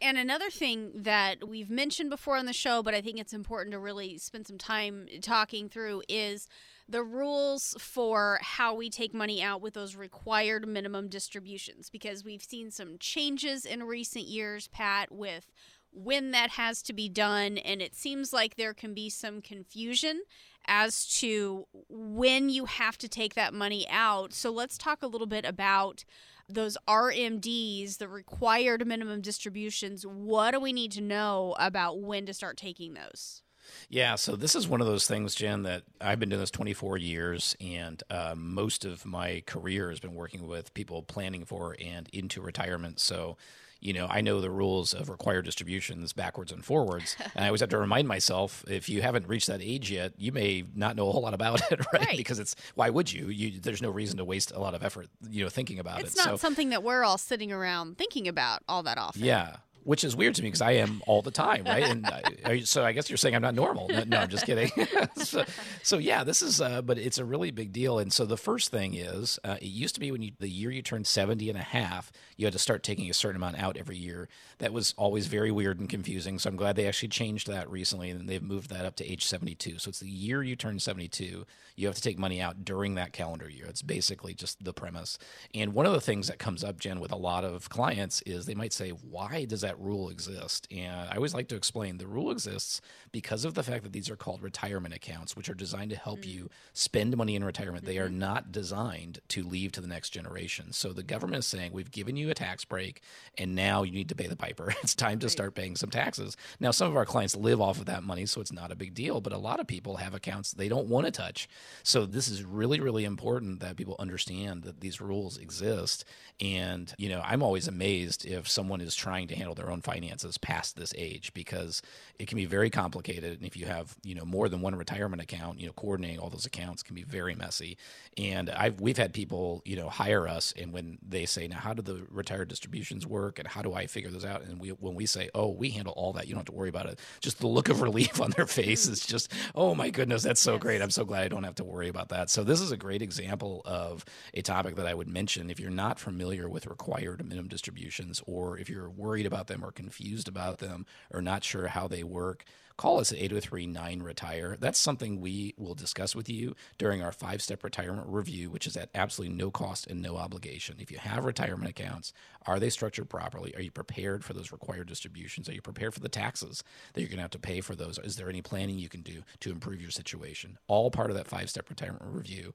And 0.00 0.18
another 0.18 0.50
thing 0.50 0.92
that 0.94 1.48
we've 1.48 1.70
mentioned 1.70 2.10
before 2.10 2.36
on 2.36 2.46
the 2.46 2.52
show, 2.52 2.82
but 2.82 2.94
I 2.94 3.00
think 3.00 3.18
it's 3.18 3.32
important 3.32 3.72
to 3.72 3.78
really 3.78 4.18
spend 4.18 4.46
some 4.46 4.58
time 4.58 5.06
talking 5.22 5.68
through 5.68 6.02
is 6.08 6.48
the 6.88 7.02
rules 7.02 7.74
for 7.78 8.38
how 8.42 8.74
we 8.74 8.90
take 8.90 9.14
money 9.14 9.42
out 9.42 9.62
with 9.62 9.74
those 9.74 9.96
required 9.96 10.68
minimum 10.68 11.08
distributions 11.08 11.88
because 11.88 12.24
we've 12.24 12.42
seen 12.42 12.70
some 12.70 12.96
changes 12.98 13.64
in 13.64 13.84
recent 13.84 14.26
years, 14.26 14.68
Pat, 14.68 15.10
with 15.10 15.50
when 15.90 16.32
that 16.32 16.50
has 16.50 16.82
to 16.82 16.92
be 16.92 17.08
done. 17.08 17.56
And 17.56 17.80
it 17.80 17.94
seems 17.94 18.32
like 18.32 18.56
there 18.56 18.74
can 18.74 18.92
be 18.92 19.08
some 19.08 19.40
confusion 19.40 20.22
as 20.66 21.06
to 21.20 21.66
when 21.88 22.48
you 22.48 22.64
have 22.64 22.98
to 22.98 23.08
take 23.08 23.34
that 23.34 23.54
money 23.54 23.86
out. 23.88 24.32
So 24.32 24.50
let's 24.50 24.76
talk 24.76 25.02
a 25.02 25.06
little 25.06 25.26
bit 25.26 25.44
about 25.44 26.04
those 26.48 26.76
RMDs, 26.88 27.98
the 27.98 28.08
required 28.08 28.86
minimum 28.86 29.20
distributions. 29.20 30.06
What 30.06 30.52
do 30.52 30.60
we 30.60 30.72
need 30.72 30.92
to 30.92 31.00
know 31.00 31.54
about 31.58 32.00
when 32.00 32.26
to 32.26 32.34
start 32.34 32.56
taking 32.56 32.94
those? 32.94 33.42
Yeah, 33.88 34.16
so 34.16 34.36
this 34.36 34.54
is 34.54 34.68
one 34.68 34.80
of 34.80 34.86
those 34.86 35.06
things, 35.06 35.34
Jen, 35.34 35.62
that 35.62 35.84
I've 36.00 36.20
been 36.20 36.28
doing 36.28 36.40
this 36.40 36.50
24 36.50 36.98
years, 36.98 37.56
and 37.60 38.02
uh, 38.10 38.34
most 38.36 38.84
of 38.84 39.06
my 39.06 39.42
career 39.46 39.88
has 39.88 40.00
been 40.00 40.14
working 40.14 40.46
with 40.46 40.74
people 40.74 41.02
planning 41.02 41.44
for 41.44 41.76
and 41.82 42.08
into 42.12 42.40
retirement. 42.40 43.00
So, 43.00 43.36
you 43.84 43.92
know, 43.92 44.06
I 44.08 44.22
know 44.22 44.40
the 44.40 44.50
rules 44.50 44.94
of 44.94 45.10
required 45.10 45.44
distributions 45.44 46.14
backwards 46.14 46.50
and 46.50 46.64
forwards. 46.64 47.16
and 47.34 47.44
I 47.44 47.48
always 47.48 47.60
have 47.60 47.68
to 47.68 47.78
remind 47.78 48.08
myself 48.08 48.64
if 48.66 48.88
you 48.88 49.02
haven't 49.02 49.28
reached 49.28 49.46
that 49.48 49.60
age 49.60 49.90
yet, 49.90 50.14
you 50.16 50.32
may 50.32 50.64
not 50.74 50.96
know 50.96 51.06
a 51.08 51.12
whole 51.12 51.20
lot 51.20 51.34
about 51.34 51.60
it, 51.70 51.80
right? 51.92 52.06
right. 52.06 52.16
Because 52.16 52.38
it's 52.38 52.56
why 52.74 52.88
would 52.88 53.12
you? 53.12 53.28
you? 53.28 53.60
There's 53.60 53.82
no 53.82 53.90
reason 53.90 54.16
to 54.16 54.24
waste 54.24 54.52
a 54.52 54.58
lot 54.58 54.74
of 54.74 54.82
effort, 54.82 55.08
you 55.28 55.44
know, 55.44 55.50
thinking 55.50 55.78
about 55.78 56.00
it's 56.00 56.14
it. 56.14 56.16
It's 56.16 56.26
not 56.26 56.32
so, 56.32 56.36
something 56.38 56.70
that 56.70 56.82
we're 56.82 57.04
all 57.04 57.18
sitting 57.18 57.52
around 57.52 57.98
thinking 57.98 58.26
about 58.26 58.62
all 58.68 58.82
that 58.84 58.96
often. 58.96 59.22
Yeah 59.22 59.56
which 59.84 60.02
is 60.02 60.16
weird 60.16 60.34
to 60.34 60.42
me 60.42 60.48
because 60.48 60.62
I 60.62 60.72
am 60.72 61.02
all 61.06 61.22
the 61.22 61.30
time, 61.30 61.64
right? 61.64 61.84
And 61.84 62.06
I, 62.44 62.60
so 62.60 62.84
I 62.84 62.92
guess 62.92 63.08
you're 63.08 63.16
saying 63.16 63.34
I'm 63.34 63.42
not 63.42 63.54
normal. 63.54 63.88
No, 63.88 64.04
no 64.04 64.18
I'm 64.18 64.28
just 64.28 64.46
kidding. 64.46 64.70
so, 65.16 65.44
so, 65.82 65.98
yeah, 65.98 66.24
this 66.24 66.42
is, 66.42 66.60
uh, 66.60 66.82
but 66.82 66.98
it's 66.98 67.18
a 67.18 67.24
really 67.24 67.50
big 67.50 67.72
deal. 67.72 67.98
And 67.98 68.12
so 68.12 68.24
the 68.24 68.36
first 68.36 68.70
thing 68.70 68.94
is, 68.94 69.38
uh, 69.44 69.56
it 69.60 69.66
used 69.66 69.94
to 69.94 70.00
be 70.00 70.10
when 70.10 70.22
you 70.22 70.32
the 70.38 70.48
year 70.48 70.70
you 70.70 70.82
turned 70.82 71.06
70 71.06 71.48
and 71.48 71.58
a 71.58 71.62
half, 71.62 72.10
you 72.36 72.46
had 72.46 72.52
to 72.52 72.58
start 72.58 72.82
taking 72.82 73.08
a 73.10 73.14
certain 73.14 73.36
amount 73.36 73.58
out 73.58 73.76
every 73.76 73.96
year. 73.96 74.28
That 74.58 74.72
was 74.72 74.94
always 74.96 75.26
very 75.26 75.50
weird 75.50 75.78
and 75.78 75.88
confusing. 75.88 76.38
So 76.38 76.48
I'm 76.48 76.56
glad 76.56 76.76
they 76.76 76.86
actually 76.86 77.08
changed 77.08 77.48
that 77.48 77.70
recently, 77.70 78.10
and 78.10 78.28
they've 78.28 78.42
moved 78.42 78.70
that 78.70 78.84
up 78.84 78.96
to 78.96 79.10
age 79.10 79.26
72. 79.26 79.78
So 79.78 79.90
it's 79.90 80.00
the 80.00 80.08
year 80.08 80.42
you 80.42 80.56
turn 80.56 80.78
72, 80.78 81.46
you 81.76 81.86
have 81.86 81.96
to 81.96 82.02
take 82.02 82.18
money 82.18 82.40
out 82.40 82.64
during 82.64 82.94
that 82.94 83.12
calendar 83.12 83.48
year. 83.48 83.66
It's 83.66 83.82
basically 83.82 84.34
just 84.34 84.62
the 84.64 84.72
premise. 84.72 85.18
And 85.54 85.74
one 85.74 85.86
of 85.86 85.92
the 85.92 86.00
things 86.00 86.28
that 86.28 86.38
comes 86.38 86.64
up, 86.64 86.78
Jen, 86.78 87.00
with 87.00 87.12
a 87.12 87.16
lot 87.16 87.44
of 87.44 87.68
clients 87.68 88.22
is 88.22 88.46
they 88.46 88.54
might 88.54 88.72
say, 88.72 88.90
why 88.90 89.44
does 89.44 89.60
that 89.62 89.73
that 89.74 89.84
rule 89.84 90.08
exist. 90.08 90.68
And 90.70 91.10
I 91.10 91.16
always 91.16 91.34
like 91.34 91.48
to 91.48 91.56
explain 91.56 91.98
the 91.98 92.06
rule 92.06 92.30
exists 92.30 92.80
because 93.12 93.44
of 93.44 93.54
the 93.54 93.62
fact 93.62 93.82
that 93.82 93.92
these 93.92 94.08
are 94.08 94.16
called 94.16 94.42
retirement 94.42 94.94
accounts, 94.94 95.36
which 95.36 95.48
are 95.48 95.54
designed 95.54 95.90
to 95.90 95.96
help 95.96 96.20
mm. 96.20 96.26
you 96.26 96.50
spend 96.72 97.16
money 97.16 97.34
in 97.34 97.44
retirement. 97.44 97.84
Mm-hmm. 97.84 97.92
They 97.92 97.98
are 97.98 98.08
mm-hmm. 98.08 98.18
not 98.18 98.52
designed 98.52 99.20
to 99.28 99.42
leave 99.42 99.72
to 99.72 99.80
the 99.80 99.88
next 99.88 100.10
generation. 100.10 100.72
So 100.72 100.92
the 100.92 101.02
government 101.02 101.40
is 101.40 101.46
saying, 101.46 101.72
we've 101.72 101.90
given 101.90 102.16
you 102.16 102.30
a 102.30 102.34
tax 102.34 102.64
break 102.64 103.02
and 103.36 103.54
now 103.54 103.82
you 103.82 103.92
need 103.92 104.08
to 104.10 104.14
pay 104.14 104.26
the 104.26 104.36
piper. 104.36 104.74
It's 104.84 104.94
time 104.94 105.18
to 105.20 105.26
right. 105.26 105.32
start 105.32 105.54
paying 105.54 105.76
some 105.76 105.88
taxes. 105.88 106.36
Now, 106.60 106.70
some 106.70 106.88
of 106.88 106.96
our 106.96 107.06
clients 107.06 107.34
live 107.34 107.58
off 107.58 107.78
of 107.78 107.86
that 107.86 108.02
money, 108.02 108.26
so 108.26 108.42
it's 108.42 108.52
not 108.52 108.70
a 108.70 108.76
big 108.76 108.92
deal, 108.92 109.22
but 109.22 109.32
a 109.32 109.38
lot 109.38 109.58
of 109.58 109.66
people 109.66 109.96
have 109.96 110.14
accounts 110.14 110.52
they 110.52 110.68
don't 110.68 110.88
want 110.88 111.06
to 111.06 111.10
touch. 111.10 111.48
So 111.82 112.04
this 112.04 112.28
is 112.28 112.44
really, 112.44 112.80
really 112.80 113.06
important 113.06 113.60
that 113.60 113.76
people 113.76 113.96
understand 113.98 114.62
that 114.64 114.80
these 114.80 115.00
rules 115.00 115.38
exist. 115.38 116.04
And, 116.38 116.92
you 116.98 117.08
know, 117.08 117.22
I'm 117.24 117.42
always 117.42 117.66
amazed 117.66 118.26
if 118.26 118.46
someone 118.46 118.82
is 118.82 118.94
trying 118.94 119.28
to 119.28 119.36
handle 119.36 119.54
their 119.54 119.63
their 119.64 119.72
own 119.72 119.80
finances 119.80 120.38
past 120.38 120.76
this 120.76 120.92
age 120.96 121.32
because 121.34 121.82
it 122.18 122.28
can 122.28 122.36
be 122.36 122.44
very 122.44 122.70
complicated. 122.70 123.38
And 123.38 123.46
if 123.46 123.56
you 123.56 123.66
have, 123.66 123.96
you 124.02 124.14
know, 124.14 124.24
more 124.24 124.48
than 124.48 124.60
one 124.60 124.74
retirement 124.74 125.22
account, 125.22 125.58
you 125.60 125.66
know, 125.66 125.72
coordinating 125.72 126.18
all 126.18 126.30
those 126.30 126.46
accounts 126.46 126.82
can 126.82 126.94
be 126.94 127.02
very 127.02 127.34
messy. 127.34 127.76
And 128.16 128.50
I've 128.50 128.80
we've 128.80 128.96
had 128.96 129.12
people, 129.12 129.62
you 129.64 129.76
know, 129.76 129.88
hire 129.88 130.28
us, 130.28 130.52
and 130.56 130.72
when 130.72 130.98
they 131.06 131.26
say, 131.26 131.48
"Now, 131.48 131.58
how 131.58 131.72
do 131.72 131.82
the 131.82 132.06
retired 132.10 132.48
distributions 132.48 133.06
work, 133.06 133.38
and 133.38 133.48
how 133.48 133.62
do 133.62 133.74
I 133.74 133.86
figure 133.86 134.10
those 134.10 134.24
out?" 134.24 134.42
and 134.42 134.60
we 134.60 134.68
when 134.70 134.94
we 134.94 135.06
say, 135.06 135.30
"Oh, 135.34 135.48
we 135.48 135.70
handle 135.70 135.94
all 135.96 136.12
that. 136.14 136.26
You 136.26 136.34
don't 136.34 136.40
have 136.40 136.46
to 136.46 136.52
worry 136.52 136.68
about 136.68 136.86
it," 136.86 136.98
just 137.20 137.38
the 137.40 137.46
look 137.46 137.68
of 137.68 137.80
relief 137.88 138.20
on 138.20 138.30
their 138.30 138.46
face 138.46 138.86
is 138.86 139.04
just, 139.04 139.32
"Oh 139.54 139.74
my 139.74 139.90
goodness, 139.90 140.22
that's 140.22 140.40
so 140.40 140.54
yes. 140.54 140.62
great. 140.62 140.82
I'm 140.82 140.90
so 140.90 141.04
glad 141.04 141.24
I 141.24 141.28
don't 141.28 141.44
have 141.44 141.54
to 141.56 141.64
worry 141.64 141.88
about 141.88 142.10
that." 142.10 142.30
So 142.30 142.44
this 142.44 142.60
is 142.60 142.70
a 142.70 142.76
great 142.76 143.02
example 143.02 143.62
of 143.64 144.04
a 144.34 144.42
topic 144.42 144.76
that 144.76 144.86
I 144.86 144.94
would 144.94 145.08
mention 145.08 145.50
if 145.50 145.58
you're 145.58 145.70
not 145.70 145.98
familiar 145.98 146.48
with 146.48 146.66
required 146.66 147.24
minimum 147.24 147.48
distributions, 147.48 148.22
or 148.26 148.58
if 148.58 148.68
you're 148.68 148.90
worried 148.90 149.26
about 149.26 149.46
them 149.54 149.64
or 149.64 149.72
confused 149.72 150.28
about 150.28 150.58
them 150.58 150.86
or 151.12 151.22
not 151.22 151.44
sure 151.44 151.68
how 151.68 151.86
they 151.88 152.02
work, 152.02 152.44
call 152.76 152.98
us 152.98 153.12
at 153.12 153.18
803 153.18 153.66
9 153.66 154.02
Retire. 154.02 154.56
That's 154.58 154.78
something 154.78 155.20
we 155.20 155.54
will 155.56 155.74
discuss 155.74 156.14
with 156.14 156.28
you 156.28 156.54
during 156.76 157.02
our 157.02 157.12
five 157.12 157.40
step 157.40 157.62
retirement 157.62 158.08
review, 158.08 158.50
which 158.50 158.66
is 158.66 158.76
at 158.76 158.90
absolutely 158.94 159.36
no 159.36 159.50
cost 159.50 159.86
and 159.86 160.02
no 160.02 160.16
obligation. 160.16 160.76
If 160.78 160.90
you 160.90 160.98
have 160.98 161.24
retirement 161.24 161.70
accounts, 161.70 162.12
are 162.46 162.58
they 162.58 162.70
structured 162.70 163.08
properly? 163.08 163.54
Are 163.54 163.62
you 163.62 163.70
prepared 163.70 164.24
for 164.24 164.32
those 164.32 164.52
required 164.52 164.88
distributions? 164.88 165.48
Are 165.48 165.54
you 165.54 165.62
prepared 165.62 165.94
for 165.94 166.00
the 166.00 166.08
taxes 166.08 166.62
that 166.92 167.00
you're 167.00 167.08
going 167.08 167.18
to 167.18 167.22
have 167.22 167.30
to 167.30 167.38
pay 167.38 167.60
for 167.60 167.74
those? 167.74 167.98
Is 167.98 168.16
there 168.16 168.28
any 168.28 168.42
planning 168.42 168.78
you 168.78 168.88
can 168.88 169.02
do 169.02 169.22
to 169.40 169.50
improve 169.50 169.80
your 169.80 169.90
situation? 169.90 170.58
All 170.66 170.90
part 170.90 171.10
of 171.10 171.16
that 171.16 171.28
five 171.28 171.48
step 171.50 171.70
retirement 171.70 172.04
review. 172.04 172.54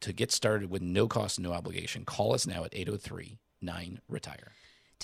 To 0.00 0.12
get 0.12 0.32
started 0.32 0.68
with 0.68 0.82
no 0.82 1.08
cost, 1.08 1.40
no 1.40 1.52
obligation, 1.52 2.04
call 2.04 2.34
us 2.34 2.46
now 2.46 2.64
at 2.64 2.74
803 2.74 3.38
9 3.62 4.00
Retire. 4.08 4.52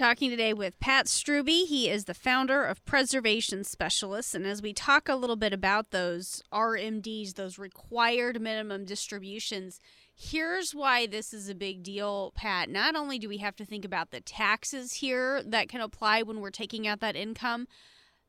Talking 0.01 0.31
today 0.31 0.55
with 0.55 0.81
Pat 0.81 1.09
Strubbe. 1.09 1.67
He 1.67 1.91
is 1.91 2.07
the 2.07 2.15
founder 2.15 2.65
of 2.65 2.83
Preservation 2.87 3.65
Specialists. 3.65 4.35
And 4.35 4.47
as 4.47 4.63
we 4.63 4.73
talk 4.73 5.11
a 5.11 5.15
little 5.15 5.37
bit 5.37 5.53
about 5.53 5.91
those 5.91 6.43
RMDs, 6.51 7.35
those 7.35 7.59
required 7.59 8.41
minimum 8.41 8.87
distributions, 8.87 9.79
here's 10.17 10.75
why 10.75 11.07
this 11.07 11.35
is 11.35 11.51
a 11.51 11.55
big 11.55 11.83
deal, 11.83 12.33
Pat. 12.35 12.71
Not 12.71 12.97
only 12.97 13.19
do 13.19 13.29
we 13.29 13.37
have 13.39 13.57
to 13.57 13.67
think 13.67 13.85
about 13.85 14.11
the 14.11 14.23
taxes 14.23 14.95
here 14.95 15.43
that 15.43 15.69
can 15.69 15.83
apply 15.83 16.23
when 16.23 16.41
we're 16.41 16.49
taking 16.49 16.89
out 16.89 17.01
that 17.01 17.15
income, 17.15 17.69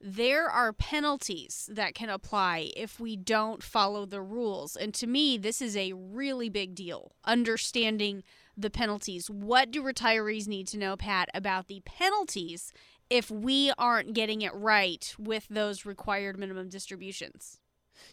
there 0.02 0.50
are 0.50 0.74
penalties 0.74 1.70
that 1.72 1.96
can 1.96 2.10
apply 2.10 2.72
if 2.76 3.00
we 3.00 3.16
don't 3.16 3.64
follow 3.64 4.06
the 4.06 4.22
rules. 4.22 4.76
And 4.76 4.94
to 4.96 5.08
me, 5.08 5.38
this 5.38 5.62
is 5.62 5.78
a 5.78 5.94
really 5.94 6.50
big 6.50 6.76
deal. 6.76 7.14
Understanding 7.24 8.24
the 8.58 8.70
penalties. 8.70 9.30
What 9.30 9.72
do 9.72 9.82
retirees 9.82 10.48
need 10.48 10.68
to 10.68 10.78
know, 10.78 10.98
Pat, 10.98 11.30
about 11.34 11.68
the 11.68 11.82
penalties 11.86 12.74
if 13.10 13.32
we 13.32 13.72
aren't 13.78 14.14
getting 14.14 14.42
it 14.42 14.54
right 14.54 15.14
with 15.18 15.48
those 15.50 15.86
required 15.86 16.38
minimum 16.38 16.70
distributions? 16.70 17.61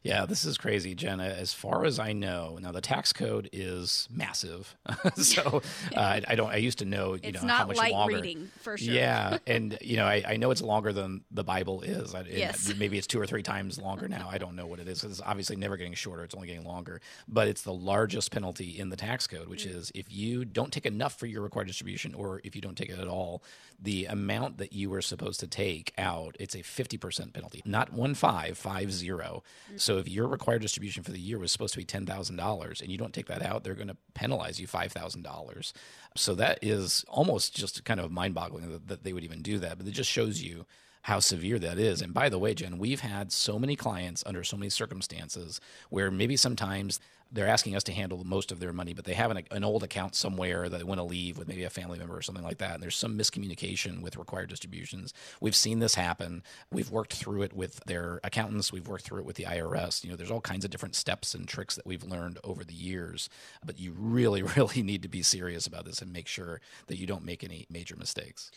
Yeah, 0.02 0.26
this 0.26 0.44
is 0.44 0.56
crazy, 0.56 0.94
Jenna. 0.94 1.24
As 1.24 1.52
far 1.52 1.84
as 1.84 1.98
I 1.98 2.12
know, 2.12 2.58
now 2.60 2.70
the 2.72 2.80
tax 2.80 3.12
code 3.12 3.48
is 3.52 4.08
massive, 4.10 4.76
so 5.16 5.60
uh, 5.94 6.20
I 6.26 6.34
don't. 6.34 6.50
I 6.50 6.56
used 6.56 6.78
to 6.78 6.84
know, 6.84 7.14
you 7.14 7.20
it's 7.24 7.42
know, 7.42 7.48
not 7.48 7.58
how 7.58 7.66
much 7.66 7.76
light 7.76 7.92
longer. 7.92 8.14
reading 8.16 8.50
for 8.60 8.78
sure. 8.78 8.94
Yeah, 8.94 9.38
and 9.46 9.76
you 9.80 9.96
know, 9.96 10.06
I, 10.06 10.22
I 10.26 10.36
know 10.36 10.50
it's 10.50 10.62
longer 10.62 10.92
than 10.92 11.24
the 11.30 11.44
Bible 11.44 11.82
is. 11.82 12.14
I, 12.14 12.22
Yes. 12.28 12.72
maybe 12.78 12.96
it's 12.96 13.06
two 13.06 13.20
or 13.20 13.26
three 13.26 13.42
times 13.42 13.78
longer 13.78 14.06
now. 14.08 14.28
I 14.30 14.38
don't 14.38 14.54
know 14.54 14.66
what 14.66 14.78
it 14.78 14.86
is. 14.88 15.02
It's 15.02 15.20
obviously 15.20 15.56
never 15.56 15.76
getting 15.76 15.94
shorter. 15.94 16.22
It's 16.24 16.34
only 16.34 16.46
getting 16.46 16.64
longer. 16.66 17.00
But 17.26 17.48
it's 17.48 17.62
the 17.62 17.72
largest 17.72 18.30
penalty 18.30 18.78
in 18.78 18.90
the 18.90 18.96
tax 18.96 19.26
code, 19.26 19.48
which 19.48 19.66
is 19.66 19.90
if 19.94 20.12
you 20.12 20.44
don't 20.44 20.72
take 20.72 20.86
enough 20.86 21.18
for 21.18 21.26
your 21.26 21.42
required 21.42 21.66
distribution, 21.66 22.14
or 22.14 22.40
if 22.44 22.54
you 22.54 22.62
don't 22.62 22.76
take 22.76 22.90
it 22.90 22.98
at 22.98 23.08
all, 23.08 23.42
the 23.80 24.06
amount 24.06 24.58
that 24.58 24.72
you 24.72 24.90
were 24.90 25.02
supposed 25.02 25.40
to 25.40 25.46
take 25.46 25.92
out, 25.98 26.36
it's 26.38 26.54
a 26.54 26.62
fifty 26.62 26.96
percent 26.98 27.32
penalty, 27.32 27.62
not 27.64 27.92
one 27.92 28.14
five, 28.14 28.56
five 28.56 28.92
zero. 28.92 29.42
So 29.80 29.98
if 29.98 30.08
your 30.08 30.28
required 30.28 30.62
distribution 30.62 31.02
for 31.02 31.12
the 31.12 31.20
year 31.20 31.38
was 31.38 31.52
supposed 31.52 31.74
to 31.74 31.78
be 31.78 31.84
ten 31.84 32.06
thousand 32.06 32.36
dollars, 32.36 32.80
and 32.80 32.90
you 32.90 32.98
don't 32.98 33.14
take 33.14 33.26
that 33.26 33.42
out, 33.42 33.64
they're 33.64 33.74
going 33.74 33.88
to 33.88 33.96
penalize 34.14 34.60
you 34.60 34.66
five 34.66 34.92
thousand 34.92 35.22
dollars. 35.22 35.72
So 36.16 36.34
that 36.34 36.58
is 36.62 37.04
almost 37.08 37.54
just 37.54 37.84
kind 37.84 38.00
of 38.00 38.10
mind-boggling 38.10 38.70
that, 38.70 38.88
that 38.88 39.04
they 39.04 39.12
would 39.12 39.24
even 39.24 39.42
do 39.42 39.58
that. 39.58 39.78
But 39.78 39.86
it 39.86 39.92
just 39.92 40.10
shows 40.10 40.42
you 40.42 40.66
how 41.08 41.20
severe 41.20 41.58
that 41.58 41.78
is. 41.78 42.02
And 42.02 42.12
by 42.12 42.28
the 42.28 42.38
way, 42.38 42.52
Jen, 42.52 42.76
we've 42.76 43.00
had 43.00 43.32
so 43.32 43.58
many 43.58 43.76
clients 43.76 44.22
under 44.26 44.44
so 44.44 44.58
many 44.58 44.68
circumstances 44.68 45.58
where 45.88 46.10
maybe 46.10 46.36
sometimes 46.36 47.00
they're 47.32 47.48
asking 47.48 47.74
us 47.74 47.82
to 47.84 47.92
handle 47.92 48.24
most 48.24 48.52
of 48.52 48.60
their 48.60 48.74
money, 48.74 48.92
but 48.92 49.06
they 49.06 49.14
have 49.14 49.30
an, 49.30 49.42
an 49.50 49.64
old 49.64 49.82
account 49.82 50.14
somewhere 50.14 50.68
that 50.68 50.76
they 50.76 50.84
want 50.84 50.98
to 50.98 51.04
leave 51.04 51.38
with 51.38 51.48
maybe 51.48 51.64
a 51.64 51.70
family 51.70 51.98
member 51.98 52.14
or 52.14 52.20
something 52.20 52.44
like 52.44 52.58
that. 52.58 52.74
And 52.74 52.82
there's 52.82 52.94
some 52.94 53.16
miscommunication 53.16 54.02
with 54.02 54.18
required 54.18 54.50
distributions. 54.50 55.14
We've 55.40 55.56
seen 55.56 55.78
this 55.78 55.94
happen. 55.94 56.42
We've 56.70 56.90
worked 56.90 57.14
through 57.14 57.40
it 57.40 57.54
with 57.54 57.80
their 57.86 58.20
accountants. 58.22 58.70
We've 58.70 58.86
worked 58.86 59.04
through 59.04 59.20
it 59.20 59.26
with 59.26 59.36
the 59.36 59.44
IRS. 59.44 60.04
You 60.04 60.10
know, 60.10 60.16
there's 60.16 60.30
all 60.30 60.42
kinds 60.42 60.66
of 60.66 60.70
different 60.70 60.94
steps 60.94 61.34
and 61.34 61.48
tricks 61.48 61.74
that 61.76 61.86
we've 61.86 62.04
learned 62.04 62.38
over 62.44 62.64
the 62.64 62.74
years. 62.74 63.30
But 63.64 63.80
you 63.80 63.94
really, 63.96 64.42
really 64.56 64.82
need 64.82 65.02
to 65.02 65.08
be 65.08 65.22
serious 65.22 65.66
about 65.66 65.86
this 65.86 66.02
and 66.02 66.12
make 66.12 66.28
sure 66.28 66.60
that 66.86 66.98
you 66.98 67.06
don't 67.06 67.24
make 67.24 67.42
any 67.42 67.66
major 67.70 67.96
mistakes. 67.96 68.50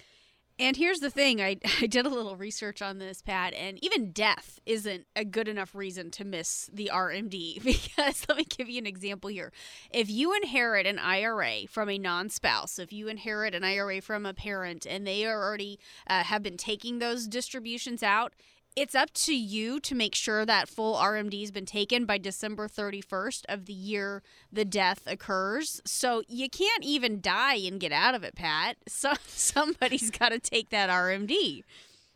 And 0.62 0.78
here's 0.78 1.00
the 1.00 1.10
thing 1.10 1.41
I, 1.41 1.58
I 1.82 1.88
did 1.88 2.06
a 2.06 2.10
little 2.10 2.36
research 2.36 2.84
on 2.84 3.00
this, 3.00 3.24
Pat, 3.24 3.56
and 3.56 3.84
even 3.84 4.12
death 4.12 4.60
isn't 4.67 5.08
a 5.15 5.26
good 5.26 5.47
enough 5.47 5.74
reason 5.74 6.12
to 6.12 6.24
miss 6.24 6.69
the 6.71 6.91
RMD. 6.93 7.60
Because 7.82 8.26
let 8.30 8.38
me 8.38 8.43
give 8.43 8.69
you 8.69 8.78
an 8.78 8.86
example 8.86 9.30
here. 9.30 9.52
If 9.89 10.10
you 10.10 10.36
inherit 10.36 10.86
an 10.86 11.00
IRA 11.00 11.67
from 11.67 11.89
a 11.89 11.97
non 11.97 12.30
spouse, 12.30 12.78
if 12.78 12.93
you 12.93 13.08
inherit 13.08 13.56
an 13.56 13.63
IRA 13.63 14.02
from 14.02 14.26
a 14.26 14.34
parent 14.34 14.86
and 14.86 15.08
they 15.08 15.26
are 15.26 15.41
already 15.41 15.80
uh, 16.06 16.24
have 16.24 16.43
been 16.43 16.58
taking 16.58 17.00
those 17.00 17.28
distributions 17.28 18.04
out, 18.04 18.34
it's 18.75 18.95
up 18.95 19.12
to 19.13 19.36
you 19.36 19.79
to 19.81 19.95
make 19.95 20.15
sure 20.15 20.45
that 20.45 20.69
full 20.69 20.95
RMD 20.95 21.39
has 21.41 21.51
been 21.51 21.65
taken 21.65 22.05
by 22.05 22.17
December 22.17 22.67
31st 22.67 23.43
of 23.49 23.65
the 23.65 23.73
year 23.73 24.23
the 24.51 24.65
death 24.65 25.01
occurs. 25.07 25.81
So 25.86 26.23
you 26.27 26.49
can't 26.49 26.84
even 26.84 27.19
die 27.19 27.55
and 27.55 27.79
get 27.79 27.91
out 27.91 28.15
of 28.15 28.23
it, 28.23 28.36
Pat. 28.36 28.77
So 28.88 29.13
somebody's 29.25 30.12
got 30.12 30.29
to 30.29 30.39
take 30.39 30.69
that 30.69 30.89
RMD. 30.89 31.63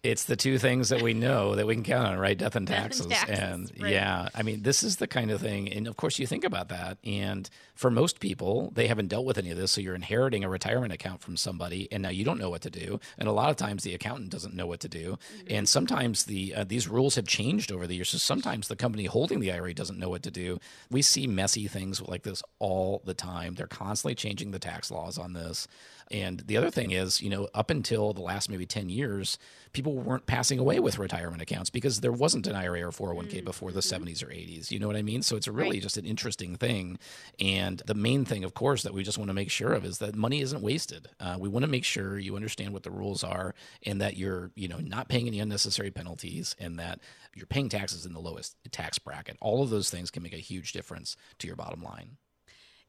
It's 0.06 0.26
the 0.26 0.36
two 0.36 0.60
things 0.60 0.90
that 0.90 1.02
we 1.02 1.16
know 1.16 1.56
that 1.56 1.66
we 1.66 1.74
can 1.74 1.84
count 1.84 2.08
on, 2.08 2.20
right? 2.20 2.38
Death 2.38 2.56
and 2.56 2.68
Death 2.68 2.76
and 2.76 2.84
taxes. 2.84 3.08
taxes, 3.08 3.40
and 3.40 3.72
right. 3.82 3.92
yeah, 3.92 4.30
I 4.36 4.44
mean, 4.44 4.62
this 4.62 4.84
is 4.84 4.98
the 4.98 5.08
kind 5.08 5.32
of 5.32 5.42
thing. 5.42 5.72
And 5.72 5.88
of 5.88 5.98
course, 5.98 6.20
you 6.20 6.28
think 6.28 6.44
about 6.44 6.70
that. 6.70 7.00
And 7.04 7.50
for 7.74 7.90
most 7.90 8.20
people, 8.20 8.72
they 8.76 8.86
haven't 8.86 9.08
dealt 9.08 9.26
with 9.26 9.40
any 9.40 9.50
of 9.50 9.58
this. 9.58 9.72
So 9.72 9.82
you're 9.82 9.96
inheriting 9.96 10.44
a 10.44 10.50
retirement 10.50 10.94
account 10.94 11.22
from 11.22 11.38
somebody, 11.38 11.88
and 11.92 12.04
now 12.04 12.10
you 12.10 12.24
don't 12.24 12.38
know 12.38 12.52
what 12.52 12.62
to 12.62 12.70
do. 12.70 13.00
And 13.18 13.28
a 13.28 13.32
lot 13.32 13.50
of 13.50 13.56
times, 13.56 13.84
the 13.84 13.96
accountant 13.96 14.30
doesn't 14.30 14.54
know 14.54 14.68
what 14.68 14.80
to 14.82 14.88
do. 14.88 15.18
And 15.50 15.68
sometimes 15.68 16.26
the 16.26 16.54
uh, 16.54 16.64
these 16.64 16.88
rules 16.88 17.16
have 17.16 17.26
changed 17.26 17.72
over 17.72 17.88
the 17.88 17.96
years. 17.96 18.10
So 18.10 18.20
sometimes 18.20 18.68
the 18.68 18.76
company 18.76 19.06
holding 19.06 19.40
the 19.40 19.52
IRA 19.52 19.74
doesn't 19.74 19.98
know 19.98 20.10
what 20.10 20.24
to 20.24 20.32
do. 20.32 20.60
We 20.92 21.02
see 21.02 21.26
messy 21.26 21.68
things 21.68 22.00
like 22.02 22.22
this 22.22 22.44
all 22.60 23.02
the 23.06 23.16
time. 23.16 23.56
They're 23.56 23.66
constantly 23.66 24.14
changing 24.14 24.52
the 24.52 24.60
tax 24.60 24.92
laws 24.92 25.18
on 25.18 25.34
this. 25.34 25.68
And 26.12 26.42
the 26.42 26.56
other 26.58 26.70
thing 26.70 26.92
is, 26.92 27.20
you 27.22 27.30
know, 27.30 27.48
up 27.54 27.70
until 27.72 28.14
the 28.14 28.22
last 28.22 28.50
maybe 28.50 28.66
10 28.66 28.90
years, 28.90 29.40
people 29.74 29.94
weren't 29.96 30.28
passing 30.28 30.60
away 30.60 30.80
with 30.80 31.00
retirement 31.00 31.42
accounts 31.42 31.70
because 31.72 32.02
there 32.02 32.12
wasn't 32.12 32.46
an 32.46 32.56
IRA 32.56 32.84
or 32.84 32.92
401k 32.92 33.44
before 33.44 33.72
the 33.72 33.80
70s 33.82 34.22
or 34.24 34.28
80s. 34.28 34.70
You 34.70 34.78
know 34.80 34.88
what 34.88 34.96
I 34.96 35.02
mean? 35.02 35.24
So 35.24 35.36
it's 35.36 35.48
really 35.48 35.72
Right. 35.78 35.82
just 35.82 35.98
an 35.98 36.06
interesting 36.06 36.56
thing. 36.58 37.00
And 37.40 37.82
the 37.88 37.96
main 37.96 38.24
thing, 38.24 38.44
of 38.44 38.54
course, 38.54 38.84
that 38.84 38.94
we 38.94 39.04
just 39.04 39.18
want 39.18 39.30
to 39.30 39.34
make 39.34 39.50
sure 39.50 39.74
of 39.74 39.84
is 39.84 39.98
that 39.98 40.16
money 40.16 40.42
isn't 40.42 40.62
wasted. 40.62 41.10
Uh, 41.20 41.38
we 41.40 41.50
want 41.50 41.64
to 41.64 41.72
make 41.72 41.84
sure 41.84 42.20
you 42.20 42.36
understand 42.36 42.72
what 42.72 42.84
the 42.84 42.92
rules 42.92 43.24
are 43.24 43.56
and 43.84 44.00
that 44.00 44.16
you're, 44.16 44.52
you 44.56 44.68
know, 44.68 44.78
not 44.78 45.10
paying 45.10 45.28
any 45.28 45.40
unnecessary 45.40 45.90
penalties 45.92 46.56
and 46.60 46.78
that 46.78 47.00
you're 47.34 47.48
paying 47.48 47.68
taxes 47.68 48.06
in 48.06 48.14
the 48.14 48.22
lowest 48.22 48.56
tax 48.72 49.00
bracket. 49.00 49.38
All 49.42 49.64
of 49.64 49.72
those 49.72 49.90
things 49.90 50.12
can 50.12 50.22
make 50.24 50.34
a 50.34 50.38
huge 50.38 50.72
difference 50.72 51.18
to 51.40 51.48
your 51.48 51.56
bottom 51.56 51.82
line. 51.82 52.18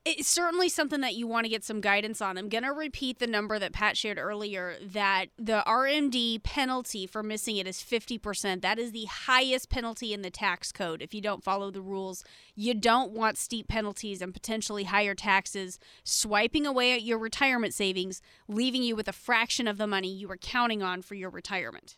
It's 0.08 0.28
certainly 0.28 0.68
something 0.68 1.00
that 1.00 1.16
you 1.16 1.26
want 1.26 1.46
to 1.46 1.50
get 1.50 1.64
some 1.64 1.80
guidance 1.80 2.20
on. 2.20 2.38
I'm 2.38 2.48
going 2.48 2.62
to 2.62 2.70
repeat 2.70 3.18
the 3.18 3.26
number 3.26 3.58
that 3.58 3.72
Pat 3.72 3.96
shared 3.96 4.18
earlier 4.18 4.76
that 4.80 5.30
the 5.36 5.64
RMD 5.66 6.44
penalty 6.44 7.08
for 7.08 7.24
missing 7.24 7.56
it 7.56 7.66
is 7.66 7.78
50%. 7.78 8.62
That 8.62 8.78
is 8.78 8.92
the 8.92 9.06
highest 9.06 9.68
penalty 9.68 10.14
in 10.14 10.22
the 10.22 10.30
tax 10.30 10.70
code 10.70 11.02
if 11.02 11.12
you 11.12 11.20
don't 11.20 11.42
follow 11.42 11.72
the 11.72 11.80
rules. 11.80 12.22
You 12.54 12.72
don't 12.72 13.10
want 13.10 13.36
steep 13.36 13.66
penalties 13.66 14.22
and 14.22 14.32
potentially 14.32 14.84
higher 14.84 15.16
taxes 15.16 15.80
swiping 16.04 16.66
away 16.66 16.92
at 16.92 17.02
your 17.02 17.18
retirement 17.18 17.74
savings, 17.74 18.22
leaving 18.46 18.84
you 18.84 18.94
with 18.94 19.08
a 19.08 19.12
fraction 19.12 19.66
of 19.66 19.76
the 19.76 19.88
money 19.88 20.14
you 20.14 20.28
were 20.28 20.36
counting 20.36 20.84
on 20.84 21.02
for 21.02 21.16
your 21.16 21.30
retirement. 21.30 21.96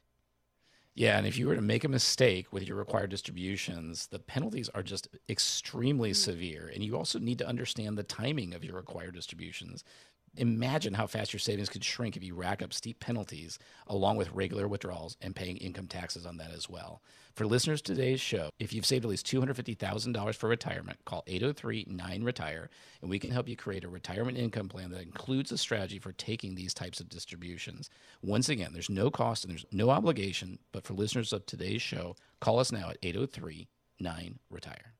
Yeah, 0.98 1.16
and 1.16 1.28
if 1.28 1.38
you 1.38 1.46
were 1.46 1.54
to 1.54 1.62
make 1.62 1.84
a 1.84 1.88
mistake 1.88 2.52
with 2.52 2.66
your 2.66 2.76
required 2.76 3.10
distributions, 3.10 4.08
the 4.08 4.18
penalties 4.18 4.68
are 4.70 4.82
just 4.82 5.06
extremely 5.28 6.10
mm. 6.10 6.16
severe. 6.16 6.72
And 6.74 6.82
you 6.82 6.96
also 6.96 7.20
need 7.20 7.38
to 7.38 7.46
understand 7.46 7.96
the 7.96 8.02
timing 8.02 8.52
of 8.52 8.64
your 8.64 8.74
required 8.74 9.14
distributions. 9.14 9.84
Imagine 10.38 10.94
how 10.94 11.08
fast 11.08 11.32
your 11.32 11.40
savings 11.40 11.68
could 11.68 11.82
shrink 11.82 12.16
if 12.16 12.22
you 12.22 12.32
rack 12.32 12.62
up 12.62 12.72
steep 12.72 13.00
penalties 13.00 13.58
along 13.88 14.16
with 14.16 14.30
regular 14.30 14.68
withdrawals 14.68 15.16
and 15.20 15.34
paying 15.34 15.56
income 15.56 15.88
taxes 15.88 16.24
on 16.24 16.36
that 16.36 16.52
as 16.52 16.70
well. 16.70 17.02
For 17.34 17.44
listeners 17.44 17.82
to 17.82 17.94
today's 17.94 18.20
show, 18.20 18.50
if 18.60 18.72
you've 18.72 18.86
saved 18.86 19.04
at 19.04 19.10
least 19.10 19.26
$250,000 19.26 20.34
for 20.36 20.48
retirement, 20.48 21.04
call 21.04 21.24
803 21.26 21.86
9 21.88 22.22
Retire 22.22 22.70
and 23.02 23.10
we 23.10 23.18
can 23.18 23.32
help 23.32 23.48
you 23.48 23.56
create 23.56 23.82
a 23.82 23.88
retirement 23.88 24.38
income 24.38 24.68
plan 24.68 24.92
that 24.92 25.02
includes 25.02 25.50
a 25.50 25.58
strategy 25.58 25.98
for 25.98 26.12
taking 26.12 26.54
these 26.54 26.72
types 26.72 27.00
of 27.00 27.08
distributions. 27.08 27.90
Once 28.22 28.48
again, 28.48 28.70
there's 28.72 28.88
no 28.88 29.10
cost 29.10 29.44
and 29.44 29.50
there's 29.50 29.66
no 29.72 29.90
obligation, 29.90 30.60
but 30.70 30.84
for 30.84 30.94
listeners 30.94 31.32
of 31.32 31.46
today's 31.46 31.82
show, 31.82 32.14
call 32.40 32.60
us 32.60 32.70
now 32.70 32.90
at 32.90 32.98
803 33.02 33.66
9 33.98 34.38
Retire. 34.50 34.97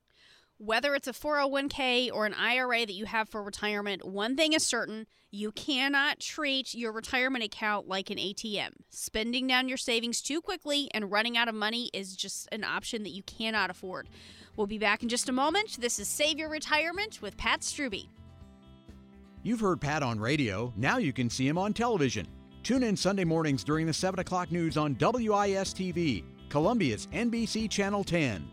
Whether 0.61 0.97
it's 0.97 1.07
a 1.07 1.12
401k 1.12 2.11
or 2.12 2.27
an 2.27 2.35
IRA 2.35 2.85
that 2.85 2.92
you 2.92 3.05
have 3.05 3.29
for 3.29 3.44
retirement, 3.44 4.05
one 4.05 4.35
thing 4.35 4.55
is 4.55 4.66
certain 4.66 5.07
you 5.31 5.53
cannot 5.53 6.18
treat 6.18 6.75
your 6.75 6.90
retirement 6.90 7.44
account 7.44 7.87
like 7.87 8.11
an 8.11 8.18
ATM. 8.18 8.71
Spending 8.90 9.47
down 9.47 9.68
your 9.68 9.79
savings 9.79 10.21
too 10.21 10.40
quickly 10.40 10.90
and 10.92 11.12
running 11.12 11.37
out 11.37 11.47
of 11.47 11.55
money 11.55 11.90
is 11.94 12.16
just 12.16 12.49
an 12.51 12.64
option 12.64 13.05
that 13.05 13.11
you 13.11 13.23
cannot 13.23 13.71
afford. 13.71 14.09
We'll 14.57 14.66
be 14.66 14.79
back 14.79 15.05
in 15.05 15.09
just 15.09 15.29
a 15.29 15.33
moment. 15.33 15.81
This 15.81 16.01
is 16.01 16.09
Save 16.09 16.40
Your 16.40 16.49
Retirement 16.49 17.23
with 17.23 17.37
Pat 17.37 17.61
Strubbe. 17.61 18.09
You've 19.44 19.61
heard 19.61 19.81
Pat 19.81 20.03
on 20.03 20.18
radio, 20.18 20.73
now 20.77 20.99
you 20.99 21.12
can 21.12 21.31
see 21.31 21.47
him 21.47 21.57
on 21.57 21.73
television. 21.73 22.27
Tune 22.64 22.83
in 22.83 22.97
Sunday 22.97 23.25
mornings 23.25 23.62
during 23.62 23.87
the 23.87 23.92
7 23.92 24.18
o'clock 24.18 24.51
news 24.51 24.77
on 24.77 24.97
WIS 24.99 25.73
TV, 25.73 26.25
Columbia's 26.49 27.07
NBC 27.12 27.71
Channel 27.71 28.03
10. 28.03 28.51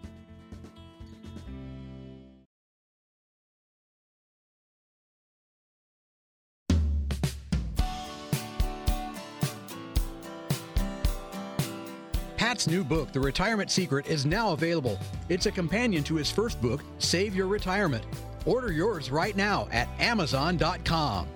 Pat's 12.55 12.67
new 12.67 12.85
book, 12.85 13.11
The 13.11 13.19
Retirement 13.19 13.69
Secret, 13.69 14.07
is 14.07 14.25
now 14.25 14.53
available. 14.53 14.97
It's 15.27 15.45
a 15.45 15.51
companion 15.51 16.05
to 16.05 16.15
his 16.15 16.31
first 16.31 16.61
book, 16.61 16.81
Save 16.99 17.35
Your 17.35 17.47
Retirement. 17.47 18.05
Order 18.45 18.71
yours 18.71 19.11
right 19.11 19.35
now 19.35 19.67
at 19.73 19.89
Amazon.com. 19.99 21.27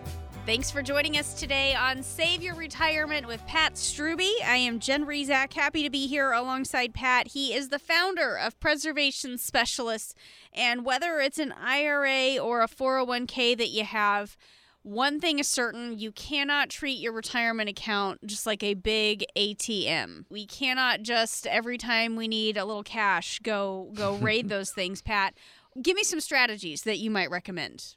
Thanks 0.46 0.72
for 0.72 0.82
joining 0.82 1.18
us 1.18 1.34
today 1.34 1.76
on 1.76 2.04
Save 2.04 2.42
Your 2.42 2.56
Retirement 2.56 3.28
with 3.28 3.46
Pat 3.48 3.74
Strubbe. 3.74 4.32
I 4.46 4.56
am 4.56 4.80
Jen 4.80 5.06
Rizak, 5.06 5.52
happy 5.52 5.84
to 5.84 5.90
be 5.90 6.08
here 6.08 6.32
alongside 6.32 6.94
Pat. 6.94 7.28
He 7.28 7.54
is 7.54 7.68
the 7.68 7.80
founder 7.80 8.38
of 8.38 8.58
Preservation 8.62 9.38
Specialists, 9.38 10.16
and 10.54 10.86
whether 10.86 11.20
it's 11.20 11.38
an 11.38 11.52
IRA 11.52 12.42
or 12.42 12.62
a 12.62 12.70
401k 12.70 13.58
that 13.58 13.72
you 13.72 13.84
have, 13.84 14.38
one 14.84 15.20
thing 15.20 15.40
is 15.40 15.48
certain 15.48 15.98
you 15.98 16.12
cannot 16.12 16.70
treat 16.70 17.00
your 17.00 17.12
retirement 17.12 17.70
account 17.70 18.26
just 18.26 18.46
like 18.46 18.64
a 18.64 18.74
big 18.74 19.26
ATM. 19.36 20.26
We 20.30 20.46
cannot 20.46 21.02
just 21.02 21.46
every 21.48 21.78
time 21.78 22.16
we 22.16 22.28
need 22.28 22.58
a 22.58 22.66
little 22.66 22.84
cash 22.84 23.40
go 23.40 23.92
go 23.94 24.16
raid 24.22 24.50
those 24.50 24.72
things, 24.72 25.02
Pat. 25.02 25.36
Give 25.82 25.96
me 25.96 26.04
some 26.04 26.20
strategies 26.20 26.84
that 26.84 26.98
you 26.98 27.12
might 27.12 27.30
recommend. 27.30 27.96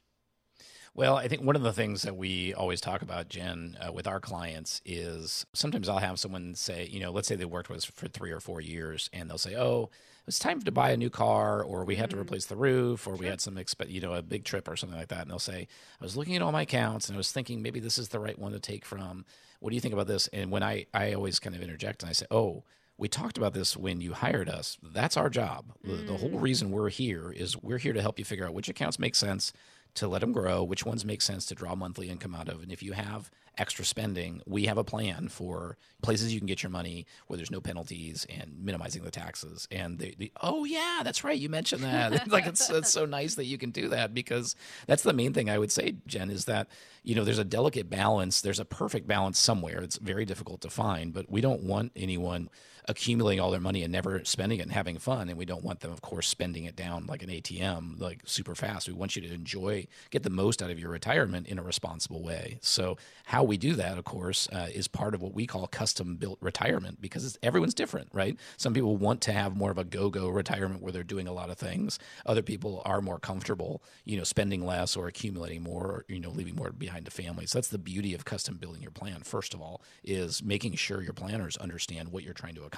Well, 0.95 1.15
I 1.15 1.27
think 1.27 1.41
one 1.41 1.55
of 1.55 1.63
the 1.63 1.73
things 1.73 2.03
that 2.03 2.15
we 2.15 2.53
always 2.53 2.79
talk 2.79 3.01
about, 3.01 3.27
Jen, 3.27 3.77
uh, 3.81 3.91
with 3.91 4.05
our 4.05 4.19
clients 4.19 4.79
is 4.85 5.43
sometimes 5.51 5.89
I'll 5.89 5.97
have 5.97 6.19
someone 6.19 6.53
say, 6.53 6.87
you 6.91 6.99
know, 6.99 7.11
let's 7.11 7.27
say 7.27 7.35
they 7.35 7.45
worked 7.45 7.69
with 7.69 7.79
us 7.79 7.85
for 7.85 8.07
three 8.07 8.29
or 8.29 8.39
four 8.39 8.61
years, 8.61 9.09
and 9.11 9.27
they'll 9.27 9.39
say, 9.39 9.55
oh, 9.55 9.89
it's 10.27 10.39
time 10.39 10.61
to 10.61 10.71
buy 10.71 10.91
a 10.91 10.97
new 10.97 11.09
car, 11.09 11.61
or 11.61 11.83
we 11.83 11.95
had 11.97 12.09
to 12.11 12.15
Mm. 12.15 12.21
replace 12.21 12.45
the 12.45 12.55
roof, 12.55 13.07
or 13.07 13.15
we 13.15 13.25
had 13.25 13.41
some, 13.41 13.55
exp- 13.55 13.89
you 13.89 13.99
know, 14.01 14.13
a 14.13 14.21
big 14.21 14.43
trip 14.45 14.67
or 14.67 14.75
something 14.75 14.97
like 14.97 15.09
that. 15.09 15.21
And 15.23 15.31
they'll 15.31 15.39
say, 15.39 15.67
I 15.99 16.03
was 16.03 16.15
looking 16.15 16.35
at 16.35 16.41
all 16.41 16.51
my 16.51 16.61
accounts, 16.63 17.07
and 17.09 17.15
I 17.15 17.17
was 17.17 17.31
thinking 17.31 17.61
maybe 17.61 17.79
this 17.79 17.97
is 17.97 18.09
the 18.09 18.19
right 18.19 18.37
one 18.39 18.53
to 18.53 18.59
take 18.59 18.85
from. 18.85 19.25
What 19.59 19.69
do 19.69 19.75
you 19.75 19.81
think 19.81 19.93
about 19.93 20.07
this? 20.07 20.27
And 20.33 20.51
when 20.51 20.63
I, 20.63 20.85
I 20.93 21.13
always 21.13 21.39
kind 21.39 21.55
of 21.55 21.61
interject 21.61 22.03
and 22.03 22.09
I 22.09 22.13
say, 22.13 22.25
oh, 22.31 22.63
we 22.97 23.07
talked 23.07 23.37
about 23.37 23.53
this 23.53 23.75
when 23.75 24.01
you 24.01 24.13
hired 24.13 24.47
us. 24.49 24.77
That's 24.83 25.17
our 25.17 25.29
job. 25.29 25.73
The, 25.83 25.95
the 25.95 26.17
whole 26.17 26.37
reason 26.37 26.69
we're 26.69 26.89
here 26.89 27.31
is 27.31 27.57
we're 27.61 27.79
here 27.79 27.91
to 27.93 28.01
help 28.01 28.19
you 28.19 28.23
figure 28.25 28.45
out 28.45 28.53
which 28.53 28.69
accounts 28.69 28.99
make 28.99 29.15
sense 29.15 29.51
to 29.95 30.07
let 30.07 30.21
them 30.21 30.31
grow, 30.31 30.63
which 30.63 30.85
ones 30.85 31.05
make 31.05 31.21
sense 31.21 31.45
to 31.47 31.55
draw 31.55 31.75
monthly 31.75 32.09
income 32.09 32.35
out 32.35 32.49
of. 32.49 32.61
And 32.61 32.71
if 32.71 32.81
you 32.81 32.93
have 32.93 33.29
extra 33.57 33.85
spending, 33.85 34.41
we 34.47 34.65
have 34.65 34.77
a 34.77 34.83
plan 34.83 35.27
for 35.27 35.77
places 36.01 36.33
you 36.33 36.39
can 36.39 36.47
get 36.47 36.63
your 36.63 36.71
money 36.71 37.05
where 37.27 37.37
there's 37.37 37.51
no 37.51 37.61
penalties 37.61 38.25
and 38.29 38.55
minimizing 38.59 39.03
the 39.03 39.11
taxes. 39.11 39.67
And 39.71 39.99
they, 39.99 40.15
they 40.17 40.31
oh 40.41 40.65
yeah, 40.65 41.01
that's 41.03 41.23
right, 41.23 41.37
you 41.37 41.49
mentioned 41.49 41.83
that. 41.83 42.27
like 42.31 42.47
it's, 42.47 42.69
it's 42.69 42.91
so 42.91 43.05
nice 43.05 43.35
that 43.35 43.45
you 43.45 43.57
can 43.57 43.69
do 43.69 43.89
that 43.89 44.13
because 44.13 44.55
that's 44.87 45.03
the 45.03 45.13
main 45.13 45.33
thing 45.33 45.49
I 45.49 45.59
would 45.59 45.71
say, 45.71 45.95
Jen, 46.07 46.29
is 46.29 46.45
that 46.45 46.67
you 47.03 47.13
know 47.13 47.23
there's 47.23 47.39
a 47.39 47.43
delicate 47.43 47.89
balance. 47.89 48.41
There's 48.41 48.59
a 48.59 48.65
perfect 48.65 49.07
balance 49.07 49.37
somewhere. 49.37 49.81
It's 49.81 49.97
very 49.97 50.25
difficult 50.25 50.61
to 50.61 50.69
find, 50.69 51.13
but 51.13 51.29
we 51.29 51.41
don't 51.41 51.63
want 51.63 51.91
anyone 51.95 52.49
accumulating 52.87 53.39
all 53.39 53.51
their 53.51 53.59
money 53.59 53.83
and 53.83 53.91
never 53.91 54.23
spending 54.25 54.59
it 54.59 54.63
and 54.63 54.71
having 54.71 54.97
fun. 54.97 55.29
And 55.29 55.37
we 55.37 55.45
don't 55.45 55.63
want 55.63 55.79
them, 55.79 55.91
of 55.91 56.01
course, 56.01 56.27
spending 56.27 56.65
it 56.65 56.75
down 56.75 57.05
like 57.05 57.23
an 57.23 57.29
ATM, 57.29 57.99
like 57.99 58.21
super 58.25 58.55
fast. 58.55 58.87
We 58.87 58.93
want 58.93 59.15
you 59.15 59.21
to 59.21 59.33
enjoy, 59.33 59.87
get 60.09 60.23
the 60.23 60.29
most 60.29 60.61
out 60.61 60.69
of 60.69 60.79
your 60.79 60.89
retirement 60.89 61.47
in 61.47 61.57
a 61.57 61.63
responsible 61.63 62.21
way. 62.21 62.59
So, 62.61 62.97
how 63.25 63.43
we 63.43 63.57
do 63.57 63.73
that, 63.75 63.97
of 63.97 64.03
course, 64.03 64.49
uh, 64.49 64.67
is 64.73 64.87
part 64.87 65.15
of 65.15 65.21
what 65.21 65.33
we 65.33 65.47
call 65.47 65.67
custom 65.67 66.15
built 66.17 66.37
retirement 66.41 67.01
because 67.01 67.37
everyone's 67.41 67.73
different, 67.73 68.09
right? 68.13 68.37
Some 68.57 68.73
people 68.73 68.97
want 68.97 69.21
to 69.21 69.31
have 69.31 69.55
more 69.55 69.71
of 69.71 69.77
a 69.77 69.83
go 69.83 70.09
go 70.09 70.27
retirement 70.29 70.81
where 70.81 70.91
they're 70.91 71.03
doing 71.03 71.27
a 71.27 71.33
lot 71.33 71.49
of 71.49 71.57
things. 71.57 71.99
Other 72.25 72.41
people 72.41 72.81
are 72.85 73.01
more 73.01 73.19
comfortable, 73.19 73.81
you 74.03 74.17
know, 74.17 74.23
spending 74.23 74.65
less 74.65 74.95
or 74.97 75.07
accumulating 75.07 75.63
more 75.63 75.85
or, 75.85 76.05
you 76.07 76.19
know, 76.19 76.31
leaving 76.31 76.55
more 76.55 76.71
behind 76.71 77.05
to 77.05 77.11
family. 77.11 77.45
So, 77.45 77.57
that's 77.57 77.69
the 77.69 77.77
beauty 77.77 78.13
of 78.13 78.25
custom 78.25 78.57
building 78.57 78.81
your 78.81 78.91
plan, 78.91 79.21
first 79.23 79.53
of 79.53 79.61
all, 79.61 79.81
is 80.03 80.43
making 80.43 80.75
sure 80.75 81.01
your 81.01 81.13
planners 81.13 81.55
understand 81.57 82.09
what 82.09 82.23
you're 82.23 82.33
trying 82.33 82.55
to 82.55 82.63
accomplish 82.63 82.72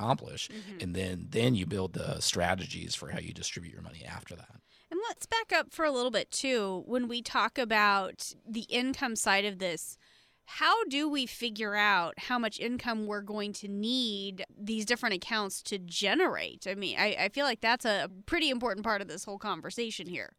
Mm-hmm. 0.50 0.78
and 0.82 0.96
then 0.96 1.28
then 1.30 1.56
you 1.56 1.66
build 1.66 1.94
the 1.94 2.20
strategies 2.20 2.96
for 2.96 3.10
how 3.10 3.20
you 3.20 3.34
distribute 3.34 3.74
your 3.74 3.82
money 3.82 4.04
after 4.06 4.36
that 4.36 4.62
And 4.92 5.00
let's 5.08 5.26
back 5.26 5.52
up 5.52 5.74
for 5.74 5.86
a 5.86 5.92
little 5.92 6.12
bit 6.12 6.32
too. 6.32 6.84
When 6.86 7.08
we 7.08 7.22
talk 7.22 7.58
about 7.58 8.34
the 8.48 8.66
income 8.70 9.16
side 9.16 9.46
of 9.46 9.60
this, 9.60 9.98
how 10.46 10.84
do 10.86 11.10
we 11.10 11.26
figure 11.26 11.76
out 11.76 12.14
how 12.18 12.38
much 12.38 12.60
income 12.60 13.08
we're 13.08 13.22
going 13.22 13.52
to 13.54 13.68
need 13.68 14.46
these 14.56 14.86
different 14.86 15.16
accounts 15.16 15.62
to 15.64 15.80
generate? 15.80 16.68
I 16.70 16.76
mean, 16.76 16.98
I, 17.00 17.16
I 17.20 17.30
feel 17.30 17.46
like 17.46 17.62
that's 17.62 17.86
a 17.86 18.10
pretty 18.28 18.50
important 18.52 18.86
part 18.86 19.02
of 19.02 19.08
this 19.08 19.26
whole 19.26 19.40
conversation 19.40 20.08
here. 20.08 20.34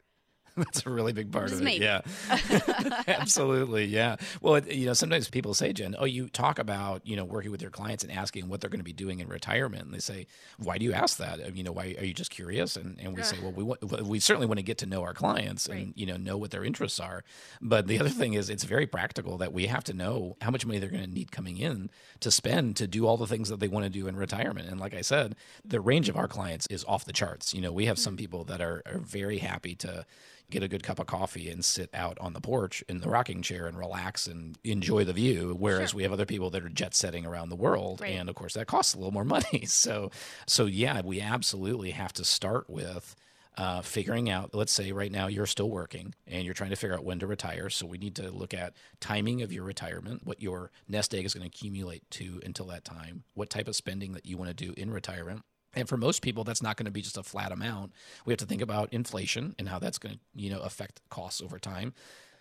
That's 0.64 0.86
a 0.86 0.90
really 0.90 1.12
big 1.12 1.30
part 1.30 1.48
Just 1.48 1.60
of 1.60 1.60
it. 1.62 1.64
maybe. 1.64 1.84
Yeah, 1.84 2.00
absolutely. 3.08 3.84
Yeah. 3.84 4.16
Well, 4.40 4.56
it, 4.56 4.72
you 4.72 4.86
know, 4.86 4.92
sometimes 4.94 5.28
people 5.28 5.54
say, 5.54 5.72
Jen, 5.72 5.94
oh, 5.98 6.04
you 6.04 6.28
talk 6.28 6.58
about 6.58 7.06
you 7.06 7.16
know 7.16 7.24
working 7.24 7.50
with 7.50 7.60
your 7.62 7.70
clients 7.70 8.02
and 8.04 8.12
asking 8.12 8.48
what 8.48 8.60
they're 8.60 8.70
going 8.70 8.80
to 8.80 8.84
be 8.84 8.92
doing 8.92 9.20
in 9.20 9.28
retirement, 9.28 9.84
and 9.84 9.94
they 9.94 9.98
say, 9.98 10.26
why 10.58 10.78
do 10.78 10.84
you 10.84 10.92
ask 10.92 11.18
that? 11.18 11.40
Uh, 11.40 11.50
You 11.52 11.62
know, 11.62 11.72
why 11.72 11.94
are 11.98 12.04
you 12.04 12.14
just 12.14 12.30
curious? 12.30 12.76
And 12.76 12.98
and 13.00 13.14
we 13.16 13.22
say, 13.22 13.36
well, 13.42 13.52
we 13.52 13.62
want, 13.64 13.82
we 14.06 14.18
certainly 14.20 14.46
want 14.46 14.58
to 14.58 14.62
get 14.64 14.78
to 14.78 14.86
know 14.86 15.02
our 15.02 15.14
clients 15.14 15.66
and 15.68 15.92
you 15.96 16.06
know 16.06 16.16
know 16.16 16.36
what 16.36 16.50
their 16.50 16.64
interests 16.64 16.98
are. 17.00 17.22
But 17.60 17.86
the 17.86 18.00
other 18.00 18.08
thing 18.10 18.34
is, 18.34 18.48
it's 18.50 18.64
very 18.64 18.86
practical 18.86 19.36
that 19.38 19.52
we 19.52 19.66
have 19.66 19.84
to 19.84 19.92
know 19.92 20.36
how 20.40 20.50
much 20.50 20.64
money 20.66 20.78
they're 20.78 20.90
going 20.90 21.04
to 21.04 21.10
need 21.10 21.32
coming 21.32 21.58
in 21.58 21.90
to 22.20 22.30
spend 22.30 22.76
to 22.76 22.86
do 22.86 23.06
all 23.06 23.16
the 23.16 23.26
things 23.26 23.48
that 23.50 23.60
they 23.60 23.68
want 23.68 23.84
to 23.84 23.90
do 23.90 24.06
in 24.06 24.16
retirement. 24.16 24.68
And 24.68 24.80
like 24.80 24.94
I 24.94 25.02
said, 25.02 25.36
the 25.64 25.80
range 25.80 26.08
of 26.08 26.16
our 26.16 26.28
clients 26.28 26.66
is 26.68 26.84
off 26.84 27.04
the 27.04 27.12
charts. 27.12 27.52
You 27.54 27.60
know, 27.60 27.72
we 27.72 27.86
have 27.86 27.98
some 27.98 28.16
people 28.16 28.44
that 28.44 28.60
are, 28.60 28.82
are 28.86 28.98
very 28.98 29.38
happy 29.38 29.74
to 29.76 30.04
get 30.50 30.62
a 30.62 30.68
good 30.68 30.82
cup 30.82 30.98
of 30.98 31.06
coffee 31.06 31.48
and 31.50 31.64
sit 31.64 31.90
out 31.92 32.16
on 32.20 32.32
the 32.32 32.40
porch 32.40 32.84
in 32.88 33.00
the 33.00 33.08
rocking 33.08 33.42
chair 33.42 33.66
and 33.66 33.76
relax 33.78 34.26
and 34.26 34.56
enjoy 34.64 35.02
the 35.04 35.12
view. 35.12 35.56
Whereas 35.58 35.92
we 35.94 36.02
have 36.04 36.12
other 36.12 36.26
people 36.26 36.50
that 36.50 36.64
are 36.64 36.68
jet 36.68 36.94
setting 36.94 37.26
around 37.26 37.48
the 37.48 37.56
world 37.56 38.00
Right. 38.00 38.12
and 38.12 38.28
of 38.28 38.34
course 38.36 38.54
that 38.54 38.66
costs 38.66 38.94
a 38.94 38.98
little 38.98 39.12
more 39.12 39.24
money. 39.36 39.64
So 39.66 40.10
so 40.46 40.66
yeah 40.66 41.00
we 41.04 41.20
absolutely 41.20 41.90
have 41.90 42.12
to 42.14 42.24
start 42.24 42.70
with 42.70 43.16
uh, 43.58 43.80
figuring 43.80 44.28
out 44.28 44.54
let's 44.54 44.70
say 44.72 44.92
right 44.92 45.10
now 45.10 45.26
you're 45.28 45.46
still 45.46 45.70
working 45.70 46.14
and 46.26 46.44
you're 46.44 46.52
trying 46.54 46.68
to 46.70 46.76
figure 46.76 46.94
out 46.94 47.04
when 47.04 47.18
to 47.18 47.26
retire. 47.26 47.70
So 47.70 47.86
we 47.86 47.96
need 47.98 48.14
to 48.16 48.30
look 48.30 48.52
at 48.54 48.74
timing 49.00 49.40
of 49.42 49.50
your 49.52 49.64
retirement 49.64 50.20
what 50.26 50.42
your 50.42 50.70
nest 50.88 51.14
egg 51.14 51.24
is 51.24 51.32
going 51.34 51.42
to 51.42 51.48
accumulate 51.48 52.08
to 52.12 52.40
until 52.44 52.66
that 52.66 52.84
time 52.84 53.24
what 53.34 53.48
type 53.50 53.66
of 53.66 53.74
spending 53.74 54.12
that 54.12 54.26
you 54.26 54.36
want 54.36 54.50
to 54.56 54.66
do 54.66 54.74
in 54.76 54.90
retirement 54.90 55.42
and 55.76 55.88
for 55.88 55.96
most 55.96 56.22
people, 56.22 56.42
that's 56.42 56.62
not 56.62 56.76
going 56.76 56.86
to 56.86 56.90
be 56.90 57.02
just 57.02 57.18
a 57.18 57.22
flat 57.22 57.52
amount. 57.52 57.92
We 58.24 58.32
have 58.32 58.38
to 58.38 58.46
think 58.46 58.62
about 58.62 58.92
inflation 58.92 59.54
and 59.58 59.68
how 59.68 59.78
that's 59.78 59.98
going 59.98 60.14
to, 60.14 60.20
you 60.34 60.50
know, 60.50 60.60
affect 60.60 61.00
costs 61.10 61.40
over 61.40 61.58
time. 61.58 61.92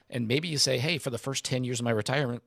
And 0.10 0.28
maybe 0.28 0.48
you 0.48 0.58
say, 0.58 0.78
hey, 0.78 0.98
for 0.98 1.10
the 1.10 1.18
first 1.18 1.44
10 1.46 1.64
years 1.64 1.80
of 1.80 1.84
my 1.84 1.92
retirement, 1.92 2.42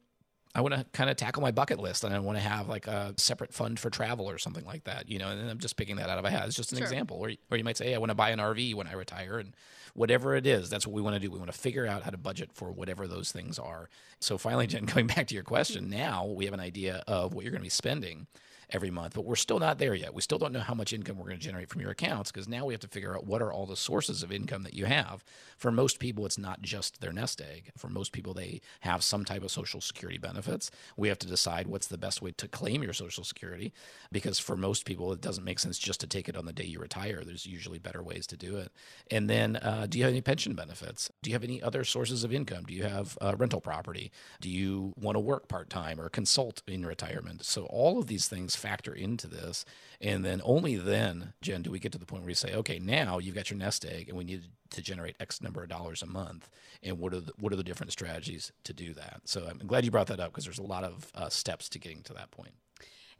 I 0.54 0.62
want 0.62 0.74
to 0.74 0.84
kind 0.92 1.10
of 1.10 1.16
tackle 1.16 1.42
my 1.42 1.50
bucket 1.50 1.78
list 1.78 2.04
and 2.04 2.14
I 2.14 2.18
want 2.20 2.38
to 2.38 2.42
have 2.42 2.68
like 2.68 2.86
a 2.86 3.12
separate 3.18 3.52
fund 3.52 3.78
for 3.78 3.90
travel 3.90 4.28
or 4.28 4.38
something 4.38 4.64
like 4.64 4.84
that, 4.84 5.08
you 5.08 5.18
know, 5.18 5.28
and 5.28 5.48
I'm 5.50 5.58
just 5.58 5.76
picking 5.76 5.96
that 5.96 6.08
out 6.08 6.16
of 6.18 6.24
my 6.24 6.30
hat. 6.30 6.46
It's 6.46 6.56
just 6.56 6.72
an 6.72 6.78
Sure. 6.78 6.86
example. 6.86 7.18
Or, 7.18 7.30
or 7.50 7.58
you 7.58 7.64
might 7.64 7.76
say, 7.76 7.88
hey, 7.88 7.94
I 7.94 7.98
want 7.98 8.10
to 8.10 8.14
buy 8.14 8.30
an 8.30 8.38
RV 8.38 8.74
when 8.74 8.86
I 8.86 8.94
retire 8.94 9.38
and 9.38 9.54
whatever 9.94 10.34
it 10.34 10.46
is, 10.46 10.70
that's 10.70 10.86
what 10.86 10.94
we 10.94 11.02
want 11.02 11.14
to 11.16 11.20
do. 11.20 11.30
We 11.30 11.38
want 11.38 11.52
to 11.52 11.58
figure 11.58 11.86
out 11.86 12.02
how 12.02 12.10
to 12.10 12.16
budget 12.16 12.50
for 12.54 12.72
whatever 12.72 13.06
those 13.06 13.30
things 13.30 13.58
are. 13.58 13.90
So 14.20 14.38
finally, 14.38 14.66
Jen, 14.66 14.84
going 14.94 15.06
back 15.06 15.26
to 15.28 15.34
your 15.34 15.44
question, 15.44 15.90
now 15.90 16.24
we 16.24 16.46
have 16.46 16.54
an 16.54 16.60
idea 16.60 17.04
of 17.06 17.34
what 17.34 17.44
you're 17.44 17.52
going 17.52 17.60
to 17.60 17.66
be 17.66 17.68
spending 17.70 18.26
every 18.70 18.90
month, 18.90 19.14
but 19.14 19.24
we're 19.24 19.36
still 19.36 19.58
not 19.58 19.78
there 19.78 19.94
yet. 19.94 20.12
We 20.12 20.22
still 20.22 20.38
don't 20.38 20.52
know 20.52 20.60
how 20.60 20.74
much 20.74 20.92
income 20.92 21.16
we're 21.16 21.28
going 21.28 21.38
to 21.38 21.44
generate 21.44 21.70
from 21.70 21.80
your 21.80 21.90
accounts 21.90 22.30
because 22.30 22.48
now 22.48 22.66
we 22.66 22.74
have 22.74 22.80
to 22.80 22.88
figure 22.88 23.16
out 23.16 23.26
what 23.26 23.40
are 23.40 23.52
all 23.52 23.66
the 23.66 23.76
sources 23.76 24.22
of 24.22 24.30
income 24.30 24.62
that 24.64 24.74
you 24.74 24.84
have. 24.84 25.24
For 25.56 25.70
most 25.70 25.98
people, 25.98 26.26
it's 26.26 26.38
not 26.38 26.60
just 26.60 27.00
their 27.00 27.12
nest 27.12 27.40
egg. 27.40 27.70
For 27.76 27.88
most 27.88 28.12
people, 28.12 28.34
they 28.34 28.60
have 28.80 29.02
some 29.02 29.24
type 29.24 29.42
of 29.42 29.50
social 29.50 29.80
security 29.80 30.18
benefits. 30.18 30.70
We 30.96 31.08
have 31.08 31.18
to 31.20 31.26
decide 31.26 31.66
what's 31.66 31.86
the 31.86 31.98
best 31.98 32.20
way 32.20 32.32
to 32.32 32.48
claim 32.48 32.82
your 32.82 32.92
social 32.92 33.24
security 33.24 33.72
because 34.12 34.38
for 34.38 34.56
most 34.56 34.84
people, 34.84 35.12
it 35.12 35.20
doesn't 35.20 35.44
make 35.44 35.58
sense 35.58 35.78
just 35.78 36.00
to 36.00 36.06
take 36.06 36.28
it 36.28 36.36
on 36.36 36.44
the 36.44 36.52
day 36.52 36.64
you 36.64 36.78
retire. 36.78 37.22
There's 37.24 37.46
usually 37.46 37.78
better 37.78 38.02
ways 38.02 38.26
to 38.28 38.36
do 38.36 38.56
it. 38.56 38.70
And 39.10 39.30
then, 39.30 39.56
uh, 39.56 39.86
do 39.88 39.98
you 39.98 40.04
have 40.04 40.12
any 40.12 40.20
pension 40.20 40.54
benefits? 40.54 41.10
Do 41.22 41.30
you 41.30 41.34
have 41.34 41.44
any 41.44 41.62
other 41.62 41.84
sources 41.84 42.22
of 42.22 42.32
income? 42.32 42.64
Do 42.64 42.74
you 42.74 42.84
have 42.84 43.16
uh, 43.20 43.34
rental 43.36 43.60
property? 43.60 44.12
Do 44.40 44.50
you 44.50 44.92
want 45.00 45.16
to 45.16 45.20
work 45.20 45.48
part 45.48 45.70
time 45.70 46.00
or 46.00 46.08
consult 46.08 46.62
in 46.66 46.84
retirement? 46.84 47.44
So, 47.44 47.64
all 47.66 47.98
of 47.98 48.06
these 48.06 48.28
things 48.28 48.57
factor 48.58 48.92
into 48.92 49.26
this. 49.26 49.64
And 50.00 50.24
then 50.24 50.40
only 50.44 50.76
then, 50.76 51.32
Jen, 51.40 51.62
do 51.62 51.70
we 51.70 51.78
get 51.78 51.92
to 51.92 51.98
the 51.98 52.06
point 52.06 52.22
where 52.22 52.30
you 52.30 52.34
say, 52.34 52.54
okay, 52.54 52.78
now 52.78 53.18
you've 53.18 53.34
got 53.34 53.50
your 53.50 53.58
nest 53.58 53.84
egg 53.84 54.08
and 54.08 54.18
we 54.18 54.24
need 54.24 54.42
to 54.70 54.82
generate 54.82 55.16
X 55.20 55.40
number 55.40 55.62
of 55.62 55.68
dollars 55.68 56.02
a 56.02 56.06
month. 56.06 56.48
And 56.82 56.98
what 56.98 57.14
are 57.14 57.20
the, 57.20 57.32
what 57.38 57.52
are 57.52 57.56
the 57.56 57.64
different 57.64 57.92
strategies 57.92 58.52
to 58.64 58.72
do 58.72 58.92
that? 58.94 59.22
So 59.24 59.46
I'm 59.48 59.66
glad 59.66 59.84
you 59.84 59.90
brought 59.90 60.08
that 60.08 60.20
up 60.20 60.32
because 60.32 60.44
there's 60.44 60.58
a 60.58 60.62
lot 60.62 60.84
of 60.84 61.10
uh, 61.14 61.28
steps 61.28 61.68
to 61.70 61.78
getting 61.78 62.02
to 62.02 62.14
that 62.14 62.30
point. 62.30 62.52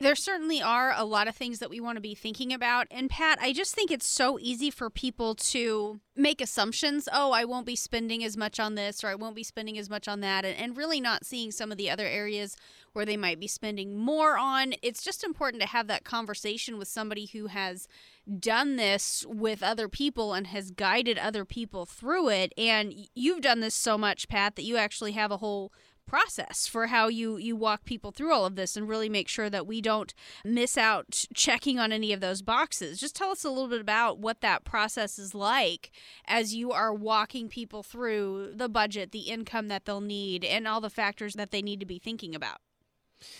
There 0.00 0.14
certainly 0.14 0.62
are 0.62 0.92
a 0.96 1.04
lot 1.04 1.26
of 1.26 1.34
things 1.34 1.58
that 1.58 1.70
we 1.70 1.80
want 1.80 1.96
to 1.96 2.00
be 2.00 2.14
thinking 2.14 2.52
about. 2.52 2.86
And 2.88 3.10
Pat, 3.10 3.38
I 3.42 3.52
just 3.52 3.74
think 3.74 3.90
it's 3.90 4.06
so 4.06 4.38
easy 4.40 4.70
for 4.70 4.90
people 4.90 5.34
to 5.34 5.98
make 6.14 6.40
assumptions. 6.40 7.08
Oh, 7.12 7.32
I 7.32 7.44
won't 7.44 7.66
be 7.66 7.74
spending 7.74 8.22
as 8.22 8.36
much 8.36 8.60
on 8.60 8.76
this 8.76 9.02
or 9.02 9.08
I 9.08 9.16
won't 9.16 9.34
be 9.34 9.42
spending 9.42 9.76
as 9.76 9.90
much 9.90 10.06
on 10.06 10.20
that. 10.20 10.44
And, 10.44 10.56
and 10.56 10.76
really 10.76 11.00
not 11.00 11.26
seeing 11.26 11.50
some 11.50 11.72
of 11.72 11.78
the 11.78 11.90
other 11.90 12.06
areas 12.06 12.56
where 12.92 13.04
they 13.04 13.16
might 13.16 13.40
be 13.40 13.48
spending 13.48 13.96
more 13.96 14.38
on. 14.38 14.74
It's 14.82 15.02
just 15.02 15.24
important 15.24 15.62
to 15.62 15.68
have 15.68 15.88
that 15.88 16.04
conversation 16.04 16.78
with 16.78 16.86
somebody 16.86 17.26
who 17.26 17.48
has 17.48 17.88
done 18.38 18.76
this 18.76 19.26
with 19.28 19.64
other 19.64 19.88
people 19.88 20.32
and 20.32 20.46
has 20.48 20.70
guided 20.70 21.18
other 21.18 21.44
people 21.44 21.86
through 21.86 22.28
it. 22.28 22.52
And 22.56 22.94
you've 23.16 23.40
done 23.40 23.60
this 23.60 23.74
so 23.74 23.98
much, 23.98 24.28
Pat, 24.28 24.54
that 24.54 24.64
you 24.64 24.76
actually 24.76 25.12
have 25.12 25.32
a 25.32 25.38
whole 25.38 25.72
process 26.08 26.66
for 26.66 26.88
how 26.88 27.08
you 27.08 27.36
you 27.36 27.54
walk 27.54 27.84
people 27.84 28.10
through 28.10 28.32
all 28.32 28.46
of 28.46 28.56
this 28.56 28.76
and 28.76 28.88
really 28.88 29.08
make 29.08 29.28
sure 29.28 29.50
that 29.50 29.66
we 29.66 29.80
don't 29.80 30.14
miss 30.44 30.76
out 30.76 31.26
checking 31.34 31.78
on 31.78 31.92
any 31.92 32.12
of 32.12 32.20
those 32.20 32.42
boxes. 32.42 32.98
Just 32.98 33.14
tell 33.14 33.30
us 33.30 33.44
a 33.44 33.50
little 33.50 33.68
bit 33.68 33.80
about 33.80 34.18
what 34.18 34.40
that 34.40 34.64
process 34.64 35.18
is 35.18 35.34
like 35.34 35.90
as 36.26 36.54
you 36.54 36.72
are 36.72 36.92
walking 36.92 37.48
people 37.48 37.82
through 37.82 38.52
the 38.54 38.68
budget, 38.68 39.12
the 39.12 39.28
income 39.28 39.68
that 39.68 39.84
they'll 39.84 40.00
need 40.00 40.44
and 40.44 40.66
all 40.66 40.80
the 40.80 40.90
factors 40.90 41.34
that 41.34 41.50
they 41.50 41.62
need 41.62 41.80
to 41.80 41.86
be 41.86 41.98
thinking 41.98 42.34
about. 42.34 42.58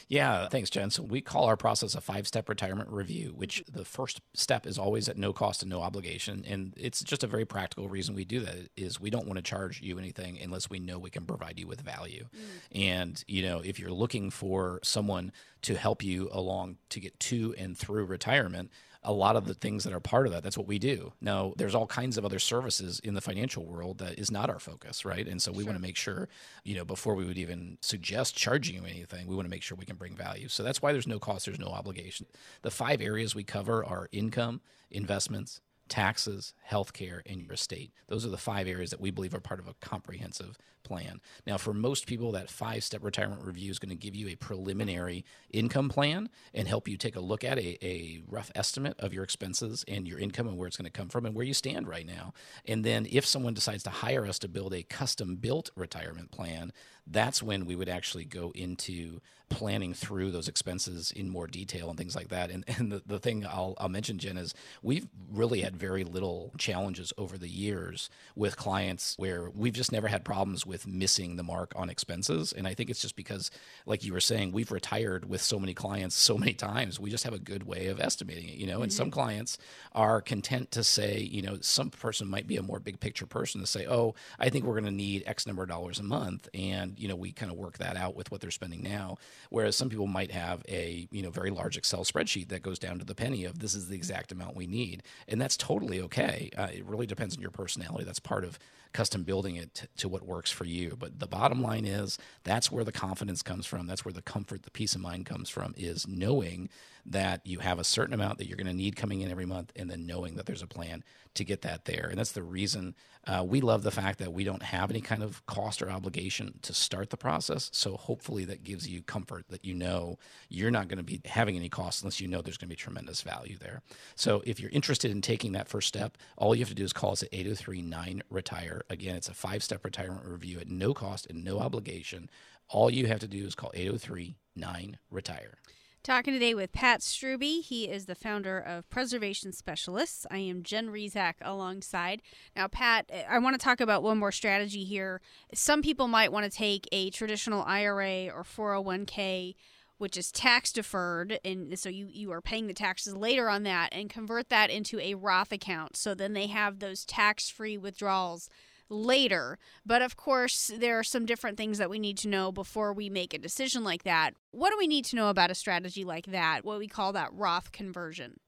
Yeah, 0.09 0.49
thanks, 0.49 0.71
Jen. 0.71 0.91
So 0.91 1.03
we 1.03 1.21
call 1.21 1.45
our 1.45 1.57
process 1.57 1.95
a 1.95 2.01
five 2.01 2.27
step 2.27 2.49
retirement 2.49 2.91
review, 2.91 3.33
which 3.35 3.63
the 3.71 3.85
first 3.85 4.21
step 4.35 4.67
is 4.67 4.79
always 4.79 5.09
at 5.09 5.17
no 5.17 5.33
cost 5.33 5.63
and 5.63 5.71
no 5.71 5.83
obligation. 5.83 6.45
And 6.47 6.75
it's 6.77 7.03
just 7.03 7.25
a 7.25 7.27
very 7.27 7.45
practical 7.45 7.89
reason 7.89 8.15
we 8.15 8.25
do 8.25 8.41
that 8.41 8.69
is 8.77 9.01
we 9.01 9.11
don't 9.11 9.27
want 9.27 9.37
to 9.37 9.43
charge 9.43 9.81
you 9.81 9.99
anything 9.99 10.39
unless 10.43 10.69
we 10.71 10.79
know 10.79 10.99
we 10.99 11.11
can 11.11 11.25
provide 11.25 11.59
you 11.59 11.67
with 11.67 11.81
value. 11.81 12.27
Mm. 12.35 12.83
And, 12.83 13.25
you 13.27 13.43
know, 13.43 13.61
if 13.61 13.79
you're 13.79 13.91
looking 13.91 14.31
for 14.31 14.81
someone 14.83 15.33
to 15.63 15.75
help 15.75 16.03
you 16.03 16.29
along 16.33 16.79
to 16.91 17.01
get 17.01 17.19
to 17.21 17.55
and 17.59 17.77
through 17.77 18.05
retirement, 18.07 18.71
a 19.03 19.13
lot 19.13 19.37
of 19.37 19.47
the 19.47 19.55
things 19.55 19.85
that 19.85 19.93
are 19.93 20.01
part 20.01 20.27
of 20.27 20.33
that. 20.33 20.43
That's 20.43 20.59
what 20.59 20.67
we 20.67 20.79
do. 20.79 21.13
Now, 21.21 21.53
there's 21.57 21.75
all 21.75 21.87
kinds 21.87 22.19
of 22.19 22.25
other 22.25 22.39
services 22.39 23.01
in 23.01 23.15
the 23.15 23.21
financial 23.21 23.65
world 23.65 23.99
that 23.99 24.19
is 24.19 24.31
not 24.31 24.51
our 24.51 24.59
focus, 24.59 25.05
right? 25.05 25.27
And 25.27 25.41
so 25.41 25.53
we 25.53 25.59
sure. 25.59 25.67
want 25.67 25.77
to 25.77 25.83
make 25.83 25.97
sure, 25.97 26.29
you 26.65 26.75
know, 26.75 26.85
before 26.85 27.15
we 27.15 27.25
would 27.25 27.39
even 27.39 27.79
suggest 27.81 28.37
charging 28.37 28.77
you 28.77 28.85
anything, 28.85 29.27
we 29.27 29.37
want 29.37 29.47
to 29.47 29.51
make 29.51 29.63
sure 29.63 29.77
we 29.77 29.87
can 29.87 29.97
bring 29.97 30.15
value. 30.15 30.49
So 30.49 30.63
that's 30.63 30.83
why 30.83 30.93
there's 30.93 31.07
no 31.07 31.19
cost, 31.19 31.47
there's 31.47 31.61
no 31.61 31.69
obligation. 31.69 32.27
The 32.63 32.71
five 32.71 33.01
areas 33.01 33.35
we 33.35 33.45
cover 33.45 33.85
are 33.85 34.09
income, 34.11 34.61
investments, 34.91 35.61
taxes, 35.89 36.55
healthcare, 36.71 37.21
and 37.27 37.41
your 37.41 37.53
estate. 37.53 37.93
Those 38.09 38.25
are 38.25 38.31
the 38.31 38.37
five 38.37 38.67
areas 38.67 38.91
that 38.91 39.01
we 39.01 39.11
believe 39.11 39.35
are 39.35 39.41
part 39.41 39.61
of 39.61 39.69
a 39.69 39.75
comprehensive 39.75 40.59
plan. 40.85 41.21
Now, 41.47 41.59
for 41.59 41.75
most 41.75 42.07
people, 42.07 42.33
that 42.33 42.51
five 42.51 42.83
step 42.83 43.05
retirement 43.05 43.43
review 43.43 43.71
is 43.71 43.79
going 43.79 43.91
to 43.91 43.95
give 43.95 44.17
you 44.17 44.29
a 44.29 44.37
preliminary 44.37 45.25
income 45.51 45.89
plan 45.89 46.29
and 46.55 46.67
help 46.67 46.89
you 46.89 46.97
take 46.97 47.17
a 47.17 47.21
look 47.21 47.45
at 47.45 47.59
a, 47.59 47.85
a 47.85 48.23
rough 48.27 48.51
estimate 48.55 48.99
of 48.99 49.13
your 49.13 49.25
expenses 49.25 49.85
and 49.87 50.09
your 50.09 50.19
income 50.19 50.49
and 50.49 50.57
where 50.57 50.67
it's 50.67 50.77
going 50.77 50.85
to 50.85 50.91
come 50.91 51.09
from 51.09 51.27
and 51.27 51.35
where 51.35 51.45
you 51.45 51.55
stand 51.55 51.87
right 51.87 52.07
now. 52.07 52.33
And 52.67 52.85
then, 52.85 53.07
if 53.11 53.27
someone 53.27 53.55
decides 53.55 53.83
to 53.85 53.91
hire 53.91 54.27
us 54.27 54.39
to 54.41 54.49
build 54.49 54.73
a 54.73 54.83
custom 54.83 55.37
built 55.37 55.71
retirement 55.77 56.31
plan, 56.31 56.73
that's 57.11 57.43
when 57.43 57.67
we 57.67 57.77
would 57.77 57.89
actually 57.89 58.25
go 58.25 58.53
into 58.55 59.21
planning 59.49 59.95
through 59.95 60.31
those 60.31 60.49
expenses 60.49 61.11
in 61.11 61.29
more 61.29 61.47
detail 61.47 61.89
and 61.89 61.99
things 61.99 62.15
like 62.15 62.29
that. 62.29 62.51
And, 62.51 62.65
and 62.79 62.93
the, 62.93 63.03
the 63.07 63.19
thing 63.19 63.47
I'll, 63.47 63.75
I'll 63.79 63.89
mention, 63.89 64.19
Jen, 64.19 64.37
is 64.37 64.55
we've 64.83 65.07
really 65.31 65.61
had 65.61 65.77
very 65.77 66.05
little 66.05 66.53
challenges 66.59 67.13
over 67.19 67.39
the 67.39 67.49
years 67.49 68.11
with 68.37 68.57
clients 68.57 69.15
where 69.19 69.51
we've 69.51 69.73
just 69.73 69.93
never 69.93 70.09
had 70.09 70.25
problems 70.25 70.67
with 70.67 70.87
missing 70.87 71.37
the 71.37 71.43
mark 71.43 71.73
on 71.77 71.91
expenses. 71.91 72.53
And 72.53 72.67
I 72.67 72.75
think 72.75 72.91
it's 72.91 73.01
just 73.01 73.17
because, 73.17 73.51
like 73.87 74.05
you 74.05 74.13
were 74.13 74.21
saying, 74.21 74.53
we've 74.53 74.73
retired 74.73 75.29
with 75.29 75.41
so 75.41 75.59
many 75.59 75.75
clients 75.75 76.17
so 76.17 76.37
many 76.37 76.55
times. 76.55 77.01
We 77.01 77.11
just 77.11 77.25
have 77.25 77.35
a 77.35 77.39
good 77.39 77.65
way 77.65 77.87
of 77.87 78.01
estimating 78.01 78.49
it, 78.49 78.57
you 78.57 78.67
know. 78.67 78.75
Mm-hmm. 78.75 78.83
And 78.85 78.93
some 78.93 79.07
mm-hmm. 79.07 79.21
clients 79.21 79.59
are 79.93 80.21
content 80.21 80.71
to 80.73 80.85
say, 80.85 81.21
you 81.21 81.43
know, 81.43 81.59
some 81.61 81.91
person 81.91 82.29
might 82.29 82.47
be 82.47 82.57
a 82.57 82.63
more 82.63 82.81
big 82.81 83.01
picture 83.01 83.27
person 83.27 83.61
to 83.61 83.67
say, 83.67 83.87
oh, 83.87 84.15
I 84.39 84.51
think 84.51 84.65
we're 84.65 84.75
going 84.75 84.85
to 84.85 84.91
need 84.91 85.25
X 85.27 85.47
number 85.47 85.63
of 85.63 85.69
dollars 85.69 85.99
a 85.99 86.05
month. 86.05 86.49
And, 86.55 86.98
you 86.99 87.09
know, 87.09 87.17
we 87.17 87.33
kind 87.33 87.51
of 87.51 87.59
work 87.59 87.79
that 87.79 87.97
out 87.97 88.17
with 88.17 88.31
what 88.31 88.41
they're 88.41 88.51
spending 88.51 88.83
now. 88.83 89.17
Whereas 89.51 89.77
some 89.77 89.89
people 89.89 90.07
might 90.07 90.31
have 90.31 90.63
a, 90.69 91.09
you 91.11 91.23
know, 91.23 91.31
very 91.31 91.51
large 91.51 91.77
Excel 91.77 92.05
spreadsheet 92.05 92.49
that 92.49 92.63
goes 92.63 92.79
down 92.79 92.99
to 92.99 93.05
the 93.05 93.15
penny 93.15 93.45
of 93.45 93.59
this 93.59 93.75
is 93.75 93.89
the 93.89 93.97
exact 93.97 94.33
amount 94.33 94.57
we 94.57 94.67
need. 94.67 95.03
And 95.27 95.41
that's 95.41 95.57
totally 95.57 96.01
okay. 96.03 96.51
Uh, 96.57 96.69
it 96.73 96.85
really 96.85 97.07
depends 97.07 97.37
on 97.37 97.43
your 97.43 97.51
personality. 97.51 98.05
That's 98.05 98.21
part 98.21 98.45
of 98.45 98.59
custom 98.93 99.23
building 99.23 99.57
it 99.57 99.75
to, 99.75 99.89
to 99.99 100.09
what 100.09 100.27
works 100.27 100.51
for 100.51 100.65
you. 100.65 100.97
But 100.99 101.19
the 101.19 101.27
bottom 101.27 101.63
line 101.63 101.85
is 101.85 102.19
that's 102.45 102.71
where 102.71 102.85
the 102.85 102.93
confidence 102.93 103.43
comes 103.43 103.67
from. 103.67 103.87
That's 103.87 104.05
where 104.05 104.13
the 104.13 104.23
comfort, 104.23 104.63
the 104.63 104.71
peace 104.71 104.95
of 104.95 105.01
mind 105.01 105.27
comes 105.27 105.49
from 105.49 105.75
is 105.77 106.07
knowing 106.07 106.69
that 107.07 107.47
you 107.47 107.61
have 107.61 107.79
a 107.79 107.85
certain 107.85 108.15
amount 108.15 108.39
that 108.39 108.47
you're 108.47 108.57
going 108.57 108.67
to 108.67 108.73
need 108.73 108.97
coming 108.97 109.23
in 109.23 109.31
every 109.31 109.47
month 109.47 109.73
and 109.77 109.91
then 109.91 110.07
knowing 110.07 110.37
that 110.37 110.47
there's 110.47 110.63
a 110.63 110.67
plan 110.67 111.03
to 111.35 111.45
get 111.45 111.63
that 111.63 111.85
there. 111.85 112.09
And 112.11 112.19
that's 112.19 112.33
the 112.33 112.43
reason 112.43 112.95
uh, 113.27 113.45
we 113.47 113.61
love 113.61 113.83
the 113.83 113.91
fact 113.91 114.19
that 114.19 114.33
we 114.33 114.45
don't 114.45 114.63
have 114.63 114.91
any 114.91 115.01
kind 115.01 115.23
of 115.23 115.45
cost 115.47 115.83
or 115.83 115.91
obligation 115.91 116.59
to 116.63 116.75
start 116.75 117.11
the 117.11 117.17
process. 117.17 117.71
So 117.73 117.97
hopefully 117.97 118.45
that 118.47 118.65
gives 118.65 118.89
you 118.89 119.03
comfort 119.03 119.47
that 119.49 119.65
you 119.65 119.75
know 119.75 120.19
you're 120.49 120.71
not 120.71 120.89
going 120.89 120.99
to 120.99 121.05
be 121.05 121.21
having 121.25 121.57
any 121.57 121.69
costs 121.69 122.03
unless 122.03 122.21
you 122.21 122.29
know 122.29 122.43
there's 122.43 122.57
going 122.57 122.69
to 122.69 122.73
be 122.73 122.77
tremendous 122.77 123.23
value 123.23 123.57
there. 123.59 123.83
So 124.15 124.43
if 124.47 124.61
you're 124.61 124.71
interested 124.71 125.11
in 125.11 125.21
taking 125.21 125.53
that 125.53 125.69
first 125.69 125.89
step, 125.89 126.19
all 126.37 126.55
you 126.55 126.63
have 126.63 126.69
to 126.69 126.75
do 126.75 126.85
is 126.85 126.93
call 126.93 127.13
us 127.13 127.23
at 127.23 127.29
803 127.33 127.83
9 127.83 128.23
Retire. 128.31 128.83
Again, 128.91 129.17
it's 129.17 129.29
a 129.29 129.35
five 129.35 129.63
step 129.63 129.85
retirement 129.85 130.25
review 130.25 130.59
at 130.61 130.69
no 130.69 130.95
cost 130.95 131.27
and 131.29 131.45
no 131.45 131.59
obligation. 131.59 132.31
All 132.69 132.91
you 132.91 133.07
have 133.07 133.21
to 133.21 133.29
do 133.29 133.45
is 133.45 133.55
call 133.55 133.71
803 133.75 134.37
9 134.57 134.99
Retire. 135.11 135.59
Talking 136.03 136.33
today 136.33 136.55
with 136.55 136.73
Pat 136.73 137.01
Strubbe. 137.01 137.63
He 137.63 137.89
is 137.89 138.07
the 138.07 138.15
founder 138.15 138.59
of 138.59 138.89
Preservation 138.89 139.53
Specialists. 139.53 140.27
I 140.31 140.39
am 140.39 140.63
Jen 140.63 140.89
Rizak 140.89 141.35
alongside. 141.43 142.23
Now, 142.57 142.67
Pat, 142.67 143.11
I 143.29 143.39
want 143.41 143.59
to 143.59 143.63
talk 143.63 143.81
about 143.81 144.03
one 144.03 144.17
more 144.17 144.33
strategy 144.33 144.85
here. 144.85 145.21
Some 145.53 145.83
people 145.83 146.09
might 146.09 146.33
want 146.33 146.51
to 146.51 146.57
take 146.57 146.89
a 146.93 147.11
traditional 147.11 147.63
IRA 147.63 148.29
or 148.29 148.43
401k 148.43 149.55
which 149.99 150.17
is 150.17 150.31
tax 150.31 150.73
deferred 150.73 151.41
and 151.45 151.77
so 151.77 151.89
you 151.89 152.09
you 152.09 152.31
are 152.31 152.41
paying 152.41 152.69
the 152.69 152.73
taxes 152.73 153.17
later 153.17 153.51
on 153.51 153.65
that 153.65 153.89
and 153.93 154.09
convert 154.09 154.49
that 154.49 154.71
into 154.71 155.01
a 155.01 155.15
Roth 155.15 155.51
account 155.51 155.97
so 155.97 156.15
then 156.15 156.33
they 156.35 156.47
have 156.47 156.79
those 156.79 157.05
tax-free 157.05 157.77
withdrawals 157.77 158.49
later. 158.89 159.59
But 159.85 160.03
of 160.03 160.17
course, 160.17 160.71
there 160.77 160.99
are 160.99 161.05
some 161.05 161.27
different 161.27 161.57
things 161.57 161.79
that 161.79 161.91
we 161.91 161.99
need 161.99 162.19
to 162.19 162.29
know 162.29 162.53
before 162.53 162.93
we 162.93 163.11
make 163.11 163.35
a 163.35 163.39
decision 163.39 163.85
like 163.85 164.05
that. 164.05 164.33
What 164.51 164.71
do 164.71 164.79
we 164.79 164.87
need 164.87 165.05
to 165.07 165.17
know 165.17 165.29
about 165.29 165.51
a 165.51 165.55
strategy 165.55 166.05
like 166.05 166.27
that? 166.27 166.65
What 166.65 166.79
we 166.79 166.89
call 166.89 167.13
that 167.13 167.33
Roth 167.33 167.73
conversion? 167.73 168.41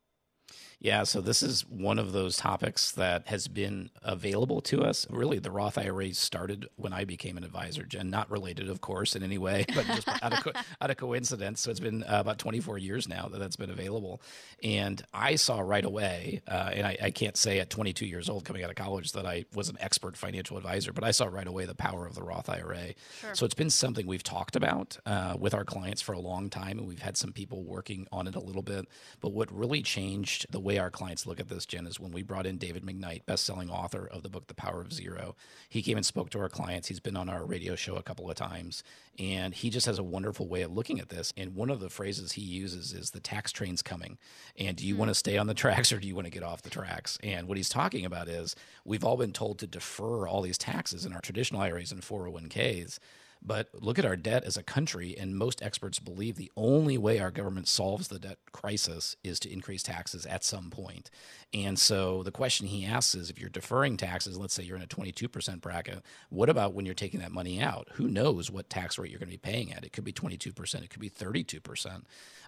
Yeah, 0.83 1.03
so 1.03 1.21
this 1.21 1.43
is 1.43 1.69
one 1.69 1.99
of 1.99 2.13
those 2.13 2.39
topics 2.39 2.93
that 2.93 3.27
has 3.27 3.49
been 3.49 3.91
available 4.03 4.63
to 4.63 4.83
us. 4.83 5.07
Really, 5.11 5.39
the 5.39 5.51
Roth 5.51 5.77
IRA 5.77 6.15
started 6.15 6.69
when 6.77 6.95
I 6.95 7.05
became 7.05 7.37
an 7.37 7.45
advisor, 7.45 7.83
Jen, 7.83 8.09
not 8.09 8.31
related, 8.31 8.71
of 8.71 8.81
course, 8.81 9.15
in 9.15 9.23
any 9.23 9.37
way, 9.37 9.67
but 9.75 9.85
just 9.85 10.09
out, 10.09 10.33
of 10.33 10.43
co- 10.43 10.61
out 10.81 10.91
of 10.91 10.97
coincidence. 10.97 11.61
So 11.61 11.71
it's 11.71 11.81
been 11.81 12.03
uh, 12.05 12.21
about 12.21 12.39
24 12.39 12.79
years 12.79 13.07
now 13.07 13.29
that 13.29 13.39
that's 13.39 13.57
been 13.57 13.69
available. 13.69 14.23
And 14.63 15.03
I 15.13 15.37
saw 15.37 15.61
right 15.61 15.85
away, 15.85 16.41
uh, 16.49 16.71
and 16.73 16.87
I, 16.87 16.97
I, 17.03 17.11
can't 17.11 17.37
say 17.37 17.61
at 17.61 17.69
22 17.69 18.07
years 18.07 18.31
old 18.31 18.47
coming 18.47 18.65
out 18.65 18.71
of 18.71 18.77
college 18.77 19.13
that 19.13 19.27
I 19.27 19.45
was 19.55 19.69
an 19.69 19.77
expert 19.81 20.17
financial 20.17 20.57
advisor, 20.57 20.95
but 20.95 21.05
I 21.05 21.11
saw 21.11 21.27
right 21.27 21.47
away 21.47 21.67
the 21.67 21.75
power 21.75 22.07
of 22.07 22.15
the 22.15 22.23
Roth 22.23 22.49
IRA. 22.49 22.95
Sure. 23.21 23.35
So 23.35 23.45
it's 23.45 23.55
been 23.55 23.69
something 23.69 24.07
we've 24.07 24.23
talked 24.23 24.57
about 24.57 24.97
uh, 25.05 25.37
with 25.39 25.53
our 25.53 25.65
clients 25.67 26.01
for 26.01 26.15
a 26.15 26.21
long 26.21 26.49
time, 26.49 26.79
and 26.79 26.89
we've 26.89 27.03
had 27.03 27.19
some 27.19 27.33
people 27.33 27.65
working 27.65 28.07
on 28.11 28.27
it 28.27 28.35
a 28.35 28.41
little 28.41 28.63
bit. 28.63 28.87
But 29.21 29.33
what 29.33 29.53
really 29.53 29.83
changed 29.83 30.47
the 30.51 30.61
way 30.61 30.70
way 30.71 30.79
our 30.79 30.91
clients 30.91 31.27
look 31.27 31.41
at 31.41 31.49
this, 31.49 31.67
Jen, 31.67 31.85
is 31.85 31.99
when 31.99 32.13
we 32.13 32.23
brought 32.23 32.47
in 32.47 32.57
David 32.57 32.85
McKnight, 32.85 33.27
best-selling 33.27 33.71
author 33.71 34.07
of 34.07 34.23
the 34.23 34.29
book 34.29 34.47
The 34.47 34.55
Power 34.55 34.81
of 34.81 34.93
Zero. 34.93 35.35
He 35.69 35.83
came 35.83 35.97
and 35.97 36.07
spoke 36.07 36.31
to 36.31 36.39
our 36.39 36.49
clients. 36.49 36.87
He's 36.87 37.01
been 37.01 37.17
on 37.17 37.29
our 37.29 37.45
radio 37.45 37.75
show 37.75 37.97
a 37.97 38.05
couple 38.05 38.31
of 38.31 38.37
times, 38.37 38.85
and 39.19 39.53
he 39.53 39.69
just 39.69 39.87
has 39.87 39.99
a 39.99 40.05
wonderful 40.05 40.47
way 40.47 40.63
of 40.63 40.73
looking 40.73 41.01
at 41.01 41.09
this. 41.09 41.33
And 41.37 41.57
one 41.57 41.71
of 41.71 41.81
the 41.81 41.91
phrases 41.91 42.33
he 42.33 42.43
uses 42.43 42.93
is 42.93 43.11
the 43.11 43.19
tax 43.19 43.51
train's 43.51 43.83
coming. 43.83 44.17
And 44.57 44.77
do 44.77 44.87
you 44.87 44.95
mm-hmm. 44.95 45.01
want 45.01 45.09
to 45.09 45.17
stay 45.17 45.37
on 45.39 45.49
the 45.49 45.55
tracks 45.61 45.91
or 45.91 45.99
do 45.99 46.07
you 46.07 46.15
want 46.15 46.27
to 46.27 46.31
get 46.31 46.45
off 46.45 46.63
the 46.63 46.71
tracks? 46.71 47.19
And 47.25 47.49
what 47.49 47.57
he's 47.57 47.69
talking 47.69 48.05
about 48.05 48.29
is 48.29 48.55
we've 48.85 49.05
all 49.05 49.17
been 49.17 49.33
told 49.33 49.59
to 49.59 49.67
defer 49.67 50.29
all 50.29 50.41
these 50.41 50.57
taxes 50.57 51.05
in 51.05 51.13
our 51.13 51.21
traditional 51.21 51.63
IRAs 51.63 51.91
and 51.91 52.03
401ks. 52.03 53.01
But 53.43 53.69
look 53.73 53.99
at 53.99 54.05
our 54.05 54.17
debt 54.17 54.45
as 54.45 54.57
a 54.57 54.63
country, 54.63 55.17
and 55.19 55.35
most 55.35 55.63
experts 55.63 55.99
believe 55.99 56.37
the 56.37 56.53
only 56.57 56.99
way 56.99 57.19
our 57.19 57.31
government 57.31 57.69
solves 57.69 58.09
the 58.09 58.19
debt 58.19 58.39
crisis 58.53 59.17
is 59.25 59.41
to 59.41 59.53
increase 59.53 59.83
taxes 59.83 60.27
at 60.27 60.45
some 60.45 60.71
point. 60.71 61.11
And 61.55 61.79
so 61.79 62.23
the 62.23 62.31
question 62.31 62.67
he 62.67 62.85
asks 62.85 63.15
is 63.15 63.31
if 63.31 63.39
you're 63.39 63.49
deferring 63.49 63.97
taxes, 63.97 64.39
let's 64.39 64.53
say 64.53 64.63
you're 64.63 64.77
in 64.77 64.83
a 64.83 64.87
22% 64.87 65.61
bracket, 65.61 66.03
what 66.29 66.51
about 66.51 66.75
when 66.75 66.85
you're 66.85 66.95
taking 66.95 67.21
that 67.21 67.33
money 67.33 67.61
out? 67.61 67.89
Who 67.93 68.09
knows 68.09 68.51
what 68.51 68.69
tax 68.69 68.99
rate 68.99 69.11
you're 69.11 69.19
going 69.19 69.31
to 69.31 69.39
be 69.39 69.39
paying 69.39 69.73
at? 69.73 69.85
It 69.85 69.93
could 69.93 70.05
be 70.05 70.13
22%, 70.13 70.83
it 70.83 70.91
could 70.91 71.01
be 71.01 71.11
32% 71.11 72.03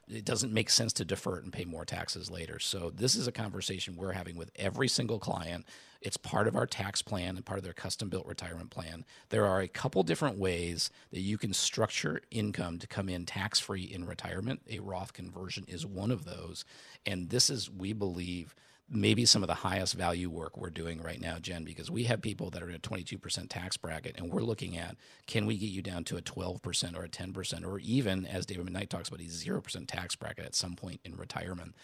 it 0.09 0.25
doesn't 0.25 0.53
make 0.53 0.71
sense 0.71 0.93
to 0.95 1.05
defer 1.05 1.39
it 1.39 1.45
and 1.45 1.53
pay 1.53 1.65
more 1.65 1.85
taxes 1.85 2.31
later. 2.31 2.59
So 2.59 2.91
this 2.91 3.15
is 3.15 3.27
a 3.27 3.33
conversation 3.33 3.97
we're 3.97 4.13
having 4.13 4.37
with 4.37 4.51
every 4.57 4.89
single 4.89 5.19
client 5.19 5.65
It's 6.03 6.17
part 6.17 6.49
of 6.49 6.57
our 6.57 6.67
tax 6.67 7.03
plan 7.03 7.37
and 7.37 7.45
part 7.45 7.59
of 7.59 7.65
their 7.65 7.73
custom 7.73 8.09
built 8.09 8.27
retirement 8.27 8.71
plan. 8.71 9.05
There 9.29 9.47
are 9.47 9.61
a 9.61 9.69
couple 9.69 10.03
different 10.03 10.37
ways 10.37 10.91
that 11.13 11.21
you 11.21 11.39
can 11.39 11.53
structure 11.53 12.21
income 12.31 12.79
to 12.79 12.87
come 12.87 13.09
in 13.09 13.25
tax 13.25 13.59
free 13.59 13.85
in 13.85 14.05
retirement. 14.05 14.63
A 14.71 14.81
Roth 14.81 15.13
conversion 15.13 15.65
is 15.69 15.87
one 15.87 16.11
of 16.11 16.25
those. 16.25 16.65
And 17.07 17.31
this 17.31 17.49
is, 17.49 17.71
we 17.71 17.93
believe, 17.93 18.55
maybe 18.91 19.25
some 19.25 19.43
of 19.43 19.47
the 19.47 19.55
highest 19.55 19.95
value 19.95 20.29
work 20.29 20.57
we're 20.57 20.71
doing 20.71 21.01
right 21.01 21.21
now, 21.21 21.39
Jen, 21.39 21.65
because 21.65 21.91
we 21.91 22.05
have 22.05 22.21
people 22.21 22.51
that 22.51 22.63
are 22.63 22.69
in 22.69 22.75
a 22.75 22.81
22% 22.81 23.47
tax 23.49 23.77
bracket 23.77 24.17
and 24.19 24.31
we're 24.31 24.43
looking 24.43 24.77
at 24.77 24.97
can 25.27 25.47
we 25.47 25.57
get 25.57 25.71
you 25.71 25.81
down 25.81 26.05
to 26.05 26.17
a 26.17 26.23
12% 26.23 26.97
or 26.97 27.05
a 27.05 27.09
10% 27.09 27.67
or 27.67 27.79
even, 27.79 28.27
as 28.27 28.45
David 28.45 28.67
McKnight 28.67 28.91
talks 28.91 29.09
about, 29.09 29.21
a 29.21 29.25
0% 29.25 29.87
tax 29.87 30.15
bracket 30.15 30.45
at 30.45 30.55
some 30.55 30.75
point 30.75 31.01
in 31.05 31.17
retirement 31.17 31.75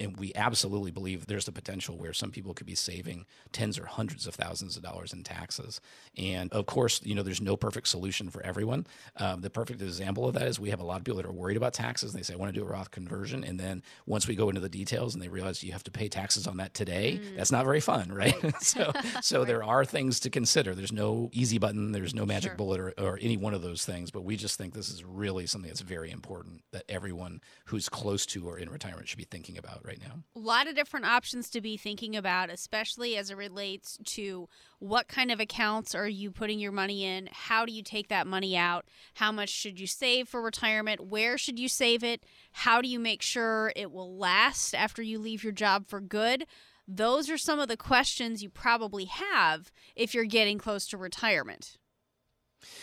and 0.00 0.16
we 0.16 0.32
absolutely 0.34 0.90
believe 0.90 1.26
there's 1.26 1.44
the 1.44 1.52
potential 1.52 1.96
where 1.96 2.12
some 2.12 2.30
people 2.30 2.54
could 2.54 2.66
be 2.66 2.74
saving 2.74 3.26
tens 3.52 3.78
or 3.78 3.86
hundreds 3.86 4.26
of 4.26 4.34
thousands 4.34 4.76
of 4.76 4.82
dollars 4.82 5.12
in 5.12 5.24
taxes. 5.24 5.80
And 6.16 6.52
of 6.52 6.66
course, 6.66 7.00
you 7.04 7.14
know, 7.14 7.22
there's 7.22 7.40
no 7.40 7.56
perfect 7.56 7.88
solution 7.88 8.30
for 8.30 8.40
everyone. 8.42 8.86
Um, 9.16 9.40
the 9.40 9.50
perfect 9.50 9.82
example 9.82 10.26
of 10.26 10.34
that 10.34 10.46
is 10.46 10.60
we 10.60 10.70
have 10.70 10.80
a 10.80 10.84
lot 10.84 10.98
of 10.98 11.04
people 11.04 11.16
that 11.16 11.26
are 11.26 11.32
worried 11.32 11.56
about 11.56 11.74
taxes. 11.74 12.12
And 12.12 12.18
they 12.18 12.24
say, 12.24 12.34
I 12.34 12.36
want 12.36 12.54
to 12.54 12.58
do 12.58 12.64
a 12.64 12.68
Roth 12.68 12.90
conversion. 12.90 13.42
And 13.42 13.58
then 13.58 13.82
once 14.06 14.28
we 14.28 14.36
go 14.36 14.48
into 14.48 14.60
the 14.60 14.68
details 14.68 15.14
and 15.14 15.22
they 15.22 15.28
realize 15.28 15.62
you 15.64 15.72
have 15.72 15.84
to 15.84 15.90
pay 15.90 16.08
taxes 16.08 16.46
on 16.46 16.58
that 16.58 16.74
today, 16.74 17.20
mm. 17.20 17.36
that's 17.36 17.52
not 17.52 17.64
very 17.64 17.80
fun, 17.80 18.12
right? 18.12 18.34
so, 18.62 18.92
so 19.20 19.38
right. 19.38 19.46
there 19.48 19.64
are 19.64 19.84
things 19.84 20.20
to 20.20 20.30
consider. 20.30 20.74
There's 20.74 20.92
no 20.92 21.30
easy 21.32 21.58
button, 21.58 21.92
there's 21.92 22.14
no 22.14 22.24
magic 22.24 22.50
sure. 22.50 22.56
bullet 22.56 22.80
or, 22.80 22.94
or 22.98 23.18
any 23.20 23.36
one 23.36 23.54
of 23.54 23.62
those 23.62 23.84
things. 23.84 24.12
But 24.12 24.22
we 24.22 24.36
just 24.36 24.56
think 24.56 24.74
this 24.74 24.90
is 24.90 25.04
really 25.04 25.46
something 25.46 25.68
that's 25.68 25.80
very 25.80 26.10
important 26.12 26.62
that 26.72 26.84
everyone 26.88 27.40
who's 27.66 27.88
close 27.88 28.26
to 28.26 28.48
or 28.48 28.58
in 28.58 28.70
retirement 28.70 29.08
should 29.08 29.18
be 29.18 29.24
thinking 29.24 29.58
about 29.58 29.84
right 29.88 30.00
now. 30.00 30.22
A 30.36 30.38
lot 30.38 30.68
of 30.68 30.76
different 30.76 31.06
options 31.06 31.50
to 31.50 31.60
be 31.60 31.76
thinking 31.76 32.14
about, 32.14 32.50
especially 32.50 33.16
as 33.16 33.30
it 33.30 33.36
relates 33.36 33.98
to 34.04 34.48
what 34.78 35.08
kind 35.08 35.32
of 35.32 35.40
accounts 35.40 35.94
are 35.94 36.08
you 36.08 36.30
putting 36.30 36.60
your 36.60 36.70
money 36.70 37.04
in? 37.04 37.28
How 37.32 37.64
do 37.64 37.72
you 37.72 37.82
take 37.82 38.08
that 38.08 38.26
money 38.26 38.56
out? 38.56 38.84
How 39.14 39.32
much 39.32 39.48
should 39.48 39.80
you 39.80 39.86
save 39.86 40.28
for 40.28 40.42
retirement? 40.42 41.06
Where 41.06 41.38
should 41.38 41.58
you 41.58 41.68
save 41.68 42.04
it? 42.04 42.22
How 42.52 42.80
do 42.82 42.88
you 42.88 43.00
make 43.00 43.22
sure 43.22 43.72
it 43.74 43.90
will 43.90 44.16
last 44.16 44.74
after 44.74 45.02
you 45.02 45.18
leave 45.18 45.42
your 45.42 45.52
job 45.52 45.88
for 45.88 46.00
good? 46.00 46.44
Those 46.86 47.28
are 47.28 47.38
some 47.38 47.58
of 47.58 47.68
the 47.68 47.76
questions 47.76 48.42
you 48.42 48.50
probably 48.50 49.06
have 49.06 49.72
if 49.96 50.14
you're 50.14 50.24
getting 50.24 50.58
close 50.58 50.86
to 50.88 50.96
retirement. 50.96 51.78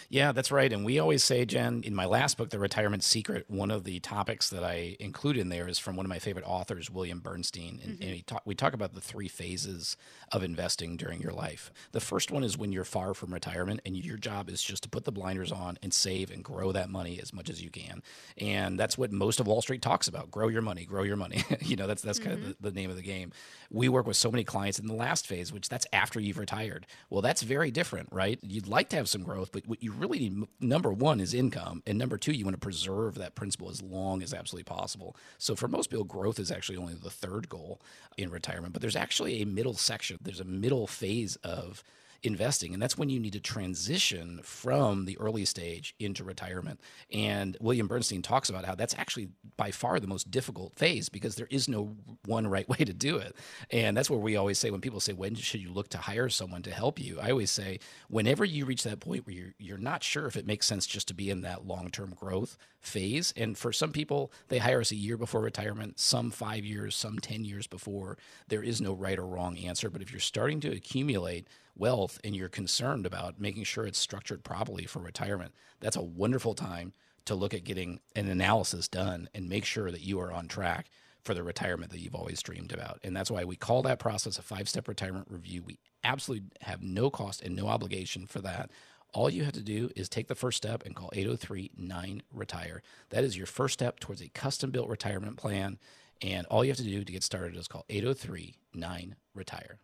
Yeah, 0.09 0.31
that's 0.31 0.51
right. 0.51 0.71
And 0.71 0.85
we 0.85 0.99
always 0.99 1.23
say, 1.23 1.45
Jen, 1.45 1.81
in 1.83 1.95
my 1.95 2.05
last 2.05 2.37
book, 2.37 2.49
The 2.49 2.59
Retirement 2.59 3.03
Secret, 3.03 3.45
one 3.47 3.71
of 3.71 3.83
the 3.83 3.99
topics 3.99 4.49
that 4.49 4.63
I 4.63 4.95
include 4.99 5.37
in 5.37 5.49
there 5.49 5.67
is 5.67 5.79
from 5.79 5.95
one 5.95 6.05
of 6.05 6.09
my 6.09 6.19
favorite 6.19 6.45
authors, 6.45 6.89
William 6.89 7.19
Bernstein. 7.19 7.79
And, 7.83 7.99
mm-hmm. 7.99 8.09
and 8.09 8.27
talk, 8.27 8.41
we 8.45 8.55
talk 8.55 8.73
about 8.73 8.93
the 8.93 9.01
three 9.01 9.27
phases 9.27 9.97
of 10.31 10.43
investing 10.43 10.97
during 10.97 11.21
your 11.21 11.33
life. 11.33 11.71
The 11.91 11.99
first 11.99 12.31
one 12.31 12.43
is 12.43 12.57
when 12.57 12.71
you're 12.71 12.83
far 12.83 13.13
from 13.13 13.33
retirement 13.33 13.81
and 13.85 13.95
your 13.95 14.17
job 14.17 14.49
is 14.49 14.61
just 14.61 14.83
to 14.83 14.89
put 14.89 15.05
the 15.05 15.11
blinders 15.11 15.51
on 15.51 15.77
and 15.81 15.93
save 15.93 16.31
and 16.31 16.43
grow 16.43 16.71
that 16.71 16.89
money 16.89 17.19
as 17.21 17.33
much 17.33 17.49
as 17.49 17.61
you 17.61 17.69
can. 17.69 18.01
And 18.37 18.79
that's 18.79 18.97
what 18.97 19.11
most 19.11 19.39
of 19.39 19.47
Wall 19.47 19.61
Street 19.61 19.81
talks 19.81 20.07
about 20.07 20.31
grow 20.31 20.47
your 20.47 20.61
money, 20.61 20.85
grow 20.85 21.03
your 21.03 21.17
money. 21.17 21.43
you 21.61 21.75
know, 21.75 21.87
that's, 21.87 22.01
that's 22.01 22.19
mm-hmm. 22.19 22.29
kind 22.29 22.43
of 22.43 22.47
the, 22.61 22.69
the 22.69 22.71
name 22.71 22.89
of 22.89 22.95
the 22.95 23.01
game. 23.01 23.31
We 23.69 23.89
work 23.89 24.07
with 24.07 24.17
so 24.17 24.31
many 24.31 24.43
clients 24.43 24.79
in 24.79 24.87
the 24.87 24.93
last 24.93 25.27
phase, 25.27 25.51
which 25.51 25.69
that's 25.69 25.87
after 25.91 26.19
you've 26.19 26.37
retired. 26.37 26.85
Well, 27.09 27.21
that's 27.21 27.41
very 27.41 27.71
different, 27.71 28.09
right? 28.11 28.39
You'd 28.41 28.67
like 28.67 28.89
to 28.89 28.95
have 28.95 29.09
some 29.09 29.23
growth, 29.23 29.51
but 29.51 29.64
what 29.67 29.83
you 29.83 29.91
really 29.91 30.19
need 30.19 30.47
number 30.59 30.91
one 30.91 31.19
is 31.19 31.33
income, 31.33 31.83
and 31.85 31.97
number 31.97 32.17
two, 32.17 32.31
you 32.31 32.45
want 32.45 32.55
to 32.55 32.59
preserve 32.59 33.15
that 33.15 33.35
principal 33.35 33.69
as 33.69 33.81
long 33.81 34.21
as 34.23 34.33
absolutely 34.33 34.63
possible. 34.63 35.15
So 35.37 35.55
for 35.55 35.67
most 35.67 35.89
people, 35.89 36.05
growth 36.05 36.39
is 36.39 36.51
actually 36.51 36.77
only 36.77 36.93
the 36.93 37.09
third 37.09 37.49
goal 37.49 37.81
in 38.17 38.29
retirement, 38.29 38.73
but 38.73 38.81
there's 38.81 38.95
actually 38.95 39.41
a 39.41 39.45
middle 39.45 39.73
section. 39.73 40.17
There's 40.21 40.39
a 40.39 40.45
middle 40.45 40.87
phase 40.87 41.35
of 41.37 41.83
investing. 42.25 42.73
And 42.73 42.81
that's 42.81 42.97
when 42.97 43.09
you 43.09 43.19
need 43.19 43.33
to 43.33 43.39
transition 43.39 44.39
from 44.43 45.05
the 45.05 45.17
early 45.19 45.45
stage 45.45 45.95
into 45.99 46.23
retirement. 46.23 46.79
And 47.11 47.57
William 47.59 47.87
Bernstein 47.87 48.21
talks 48.21 48.49
about 48.49 48.65
how 48.65 48.75
that's 48.75 48.95
actually 48.95 49.29
by 49.57 49.71
far 49.71 49.99
the 49.99 50.07
most 50.07 50.31
difficult 50.31 50.77
phase 50.77 51.09
because 51.09 51.35
there 51.35 51.47
is 51.49 51.67
no 51.67 51.95
one 52.25 52.47
right 52.47 52.67
way 52.69 52.77
to 52.77 52.93
do 52.93 53.17
it. 53.17 53.35
And 53.71 53.95
that's 53.95 54.09
where 54.09 54.19
we 54.19 54.35
always 54.35 54.59
say 54.59 54.71
when 54.71 54.81
people 54.81 54.99
say, 54.99 55.13
when 55.13 55.35
should 55.35 55.61
you 55.61 55.71
look 55.71 55.89
to 55.89 55.97
hire 55.97 56.29
someone 56.29 56.61
to 56.63 56.71
help 56.71 56.99
you? 56.99 57.19
I 57.21 57.31
always 57.31 57.51
say, 57.51 57.79
whenever 58.09 58.43
you 58.43 58.65
reach 58.65 58.83
that 58.83 58.99
point 58.99 59.25
where 59.25 59.35
you're, 59.35 59.53
you're 59.57 59.77
not 59.77 60.03
sure 60.03 60.25
if 60.25 60.35
it 60.35 60.47
makes 60.47 60.65
sense 60.65 60.85
just 60.87 61.07
to 61.09 61.13
be 61.13 61.29
in 61.29 61.41
that 61.41 61.67
long 61.67 61.89
term 61.91 62.13
growth 62.15 62.57
phase. 62.79 63.33
And 63.35 63.57
for 63.57 63.73
some 63.73 63.91
people, 63.91 64.31
they 64.47 64.59
hire 64.59 64.81
us 64.81 64.91
a 64.91 64.95
year 64.95 65.17
before 65.17 65.41
retirement, 65.41 65.99
some 65.99 66.31
five 66.31 66.63
years, 66.63 66.95
some 66.95 67.19
10 67.19 67.45
years 67.45 67.67
before. 67.67 68.17
There 68.47 68.63
is 68.63 68.81
no 68.81 68.93
right 68.93 69.17
or 69.17 69.25
wrong 69.25 69.57
answer. 69.57 69.89
But 69.89 70.01
if 70.01 70.11
you're 70.11 70.19
starting 70.19 70.59
to 70.61 70.71
accumulate, 70.71 71.47
wealth 71.75 72.19
and 72.23 72.35
you're 72.35 72.49
concerned 72.49 73.05
about 73.05 73.39
making 73.39 73.63
sure 73.63 73.85
it's 73.85 73.99
structured 73.99 74.43
properly 74.43 74.85
for 74.85 74.99
retirement, 74.99 75.53
that's 75.79 75.95
a 75.95 76.01
wonderful 76.01 76.53
time 76.53 76.93
to 77.25 77.35
look 77.35 77.53
at 77.53 77.63
getting 77.63 77.99
an 78.15 78.29
analysis 78.29 78.87
done 78.87 79.27
and 79.33 79.49
make 79.49 79.65
sure 79.65 79.91
that 79.91 80.01
you 80.01 80.19
are 80.19 80.31
on 80.31 80.47
track 80.47 80.89
for 81.23 81.33
the 81.33 81.43
retirement 81.43 81.91
that 81.91 81.99
you've 81.99 82.15
always 82.15 82.41
dreamed 82.41 82.71
about. 82.71 82.99
And 83.03 83.15
that's 83.15 83.31
why 83.31 83.43
we 83.43 83.55
call 83.55 83.81
that 83.81 83.99
process 83.99 84.37
a 84.37 84.43
five 84.43 84.69
step 84.69 84.87
retirement 84.87 85.27
review. 85.29 85.63
We 85.63 85.79
absolutely 86.03 86.49
have 86.61 86.83
no 86.83 87.09
cost 87.09 87.41
and 87.41 87.55
no 87.55 87.67
obligation 87.67 88.27
for 88.27 88.39
that. 88.41 88.69
All 89.11 89.29
you 89.29 89.43
have 89.43 89.53
to 89.53 89.63
do 89.63 89.89
is 89.95 90.07
take 90.07 90.27
the 90.27 90.35
first 90.35 90.57
step 90.57 90.85
and 90.85 90.95
call 90.95 91.09
803 91.13 91.71
9 91.75 92.21
Retire. 92.31 92.83
That 93.09 93.23
is 93.23 93.35
your 93.35 93.47
first 93.47 93.73
step 93.73 93.99
towards 93.99 94.21
a 94.21 94.29
custom 94.29 94.69
built 94.69 94.87
retirement 94.87 95.37
plan. 95.37 95.79
And 96.21 96.45
all 96.47 96.63
you 96.63 96.71
have 96.71 96.77
to 96.77 96.83
do 96.83 97.03
to 97.03 97.11
get 97.11 97.23
started 97.23 97.55
is 97.57 97.67
call 97.67 97.85
803 97.89 98.55
9 98.73 99.15
Retire. 99.33 99.79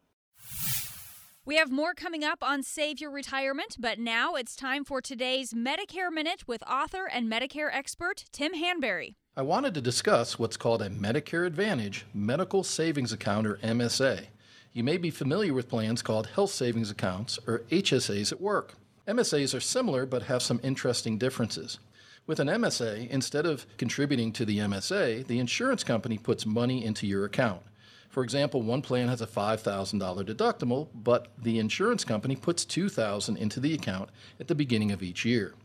We 1.44 1.56
have 1.56 1.72
more 1.72 1.96
coming 1.96 2.24
up 2.24 2.44
on 2.44 2.62
Save 2.62 3.02
Your 3.02 3.10
Retirement, 3.10 3.78
but 3.80 3.98
now 3.98 4.36
it's 4.36 4.56
time 4.56 4.86
for 4.86 5.02
today's 5.02 5.56
Medicare 5.56 6.12
Minute 6.12 6.48
with 6.48 6.62
author 6.70 7.10
and 7.12 7.28
Medicare 7.28 7.74
expert 7.74 8.26
Tim 8.32 8.54
Hanberry. 8.54 9.16
I 9.36 9.42
wanted 9.42 9.74
to 9.74 9.82
discuss 9.82 10.38
what's 10.38 10.56
called 10.56 10.84
a 10.84 10.90
Medicare 10.92 11.48
Advantage 11.48 12.06
Medical 12.14 12.64
Savings 12.64 13.12
Account 13.12 13.48
or 13.48 13.56
MSA. 13.56 14.28
You 14.72 14.84
may 14.84 14.98
be 14.98 15.10
familiar 15.10 15.52
with 15.52 15.68
plans 15.68 16.04
called 16.04 16.28
Health 16.28 16.52
Savings 16.52 16.92
Accounts 16.92 17.40
or 17.48 17.64
HSAs 17.72 18.32
at 18.32 18.40
work. 18.40 18.76
MSAs 19.08 19.58
are 19.58 19.62
similar 19.62 20.06
but 20.06 20.24
have 20.24 20.44
some 20.44 20.60
interesting 20.62 21.18
differences. 21.18 21.80
With 22.28 22.40
an 22.40 22.50
MSA, 22.50 23.10
instead 23.10 23.48
of 23.48 23.66
contributing 23.78 24.32
to 24.34 24.46
the 24.46 24.60
MSA, 24.60 25.26
the 25.26 25.40
insurance 25.40 25.84
company 25.84 26.20
puts 26.20 26.46
money 26.46 26.86
into 26.86 27.08
your 27.08 27.26
account. 27.26 27.64
For 28.12 28.24
example, 28.24 28.62
one 28.62 28.82
plan 28.82 29.08
has 29.08 29.22
a 29.22 29.26
$5,000 29.26 29.98
deductible, 30.26 30.90
but 30.94 31.30
the 31.42 31.60
insurance 31.60 32.04
company 32.04 32.36
puts 32.36 32.66
2,000 32.66 33.38
into 33.38 33.62
the 33.62 33.74
account 33.74 34.10
at 34.38 34.50
the 34.50 34.56
beginning 34.56 34.92
of 34.92 35.02
each 35.02 35.24
year. 35.24 35.56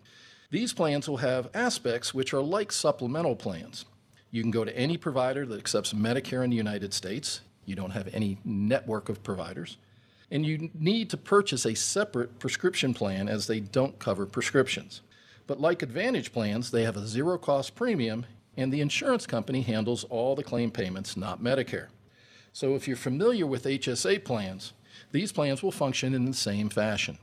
These 0.50 0.72
plans 0.72 1.08
will 1.08 1.16
have 1.16 1.50
aspects 1.54 2.14
which 2.14 2.32
are 2.32 2.40
like 2.40 2.70
supplemental 2.70 3.34
plans. 3.34 3.84
You 4.30 4.42
can 4.42 4.52
go 4.52 4.64
to 4.64 4.78
any 4.78 4.96
provider 4.96 5.44
that 5.44 5.58
accepts 5.58 5.92
Medicare 5.92 6.44
in 6.44 6.50
the 6.50 6.56
United 6.56 6.94
States. 6.94 7.40
You 7.64 7.74
don't 7.74 7.90
have 7.90 8.14
any 8.14 8.38
network 8.44 9.08
of 9.08 9.24
providers. 9.24 9.76
And 10.30 10.46
you 10.46 10.70
need 10.72 11.10
to 11.10 11.16
purchase 11.16 11.66
a 11.66 11.74
separate 11.74 12.38
prescription 12.38 12.94
plan 12.94 13.28
as 13.28 13.48
they 13.48 13.58
don't 13.58 13.98
cover 13.98 14.24
prescriptions. 14.24 15.02
But 15.48 15.60
like 15.60 15.82
Advantage 15.82 16.32
plans, 16.32 16.70
they 16.70 16.84
have 16.84 16.96
a 16.96 17.08
zero 17.08 17.38
cost 17.38 17.74
premium, 17.74 18.24
and 18.56 18.72
the 18.72 18.80
insurance 18.80 19.26
company 19.26 19.62
handles 19.62 20.04
all 20.04 20.36
the 20.36 20.44
claim 20.44 20.70
payments, 20.70 21.16
not 21.16 21.42
Medicare. 21.42 21.88
So 22.56 22.74
if 22.74 22.88
you're 22.88 22.96
familiar 22.96 23.46
with 23.46 23.64
HSA 23.64 24.24
plans, 24.24 24.72
these 25.12 25.30
plans 25.30 25.62
will 25.62 25.70
function 25.70 26.14
in 26.14 26.24
the 26.24 26.32
same 26.32 26.70
fashion. 26.70 27.18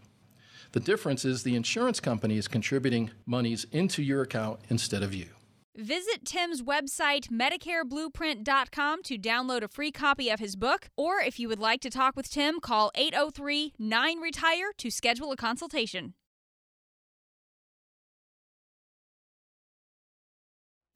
The 0.74 0.80
difference 0.80 1.26
is 1.26 1.42
the 1.42 1.56
insurance 1.56 2.00
company 2.00 2.38
is 2.38 2.48
contributing 2.48 3.10
monies 3.26 3.66
into 3.72 4.04
your 4.04 4.22
account 4.22 4.60
instead 4.70 5.02
of 5.02 5.12
you. 5.12 5.30
Visit 5.76 6.24
Tim's 6.24 6.62
website, 6.62 7.30
MedicareBlueprint.com, 7.30 9.02
to 9.02 9.18
download 9.18 9.64
a 9.64 9.68
free 9.68 9.92
copy 9.92 10.30
of 10.30 10.40
his 10.40 10.56
book. 10.56 10.90
Or 10.96 11.20
if 11.20 11.40
you 11.40 11.48
would 11.48 11.58
like 11.58 11.82
to 11.82 11.90
talk 11.90 12.16
with 12.16 12.30
Tim, 12.30 12.60
call 12.60 12.92
803 12.94 13.74
9 13.80 14.20
Retire 14.20 14.72
to 14.78 14.92
schedule 14.92 15.32
a 15.32 15.36
consultation. 15.36 16.14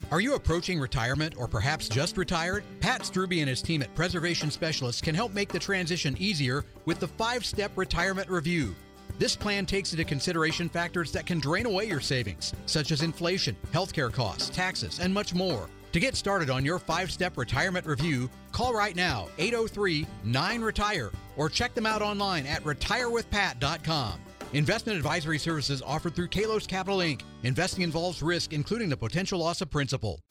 Are 0.09 0.21
you 0.21 0.35
approaching 0.35 0.79
retirement 0.79 1.35
or 1.37 1.49
perhaps 1.49 1.89
just 1.89 2.15
retired? 2.15 2.63
Pat 2.79 3.01
Strubbe 3.01 3.41
and 3.41 3.49
his 3.49 3.61
team 3.61 3.81
at 3.81 3.93
Preservation 3.93 4.49
Specialists 4.49 5.01
can 5.01 5.13
help 5.13 5.33
make 5.33 5.49
the 5.49 5.59
transition 5.59 6.15
easier 6.17 6.63
with 6.85 7.01
the 7.01 7.09
five 7.09 7.45
step 7.45 7.73
retirement 7.75 8.29
review. 8.29 8.73
This 9.19 9.35
plan 9.35 9.65
takes 9.65 9.91
into 9.91 10.05
consideration 10.05 10.69
factors 10.69 11.11
that 11.11 11.25
can 11.25 11.39
drain 11.39 11.65
away 11.65 11.85
your 11.85 11.99
savings, 11.99 12.53
such 12.67 12.91
as 12.91 13.01
inflation, 13.01 13.57
healthcare 13.73 14.13
costs, 14.13 14.49
taxes, 14.49 14.99
and 14.99 15.13
much 15.13 15.33
more. 15.33 15.67
To 15.91 15.99
get 15.99 16.15
started 16.15 16.49
on 16.49 16.63
your 16.63 16.79
five 16.79 17.11
step 17.11 17.37
retirement 17.37 17.85
review, 17.85 18.29
call 18.53 18.73
right 18.73 18.95
now 18.95 19.27
803 19.37 20.07
9 20.23 20.61
Retire 20.61 21.11
or 21.35 21.49
check 21.49 21.73
them 21.73 21.85
out 21.85 22.01
online 22.01 22.45
at 22.45 22.63
retirewithpat.com. 22.63 24.21
Investment 24.53 24.95
advisory 24.97 25.37
services 25.37 25.81
offered 25.85 26.15
through 26.15 26.29
Kalos 26.29 26.65
Capital 26.65 26.99
Inc. 26.99 27.21
Investing 27.43 27.83
involves 27.83 28.23
risk, 28.23 28.53
including 28.53 28.87
the 28.87 28.95
potential 28.95 29.39
loss 29.39 29.59
of 29.59 29.69
principal. 29.69 30.21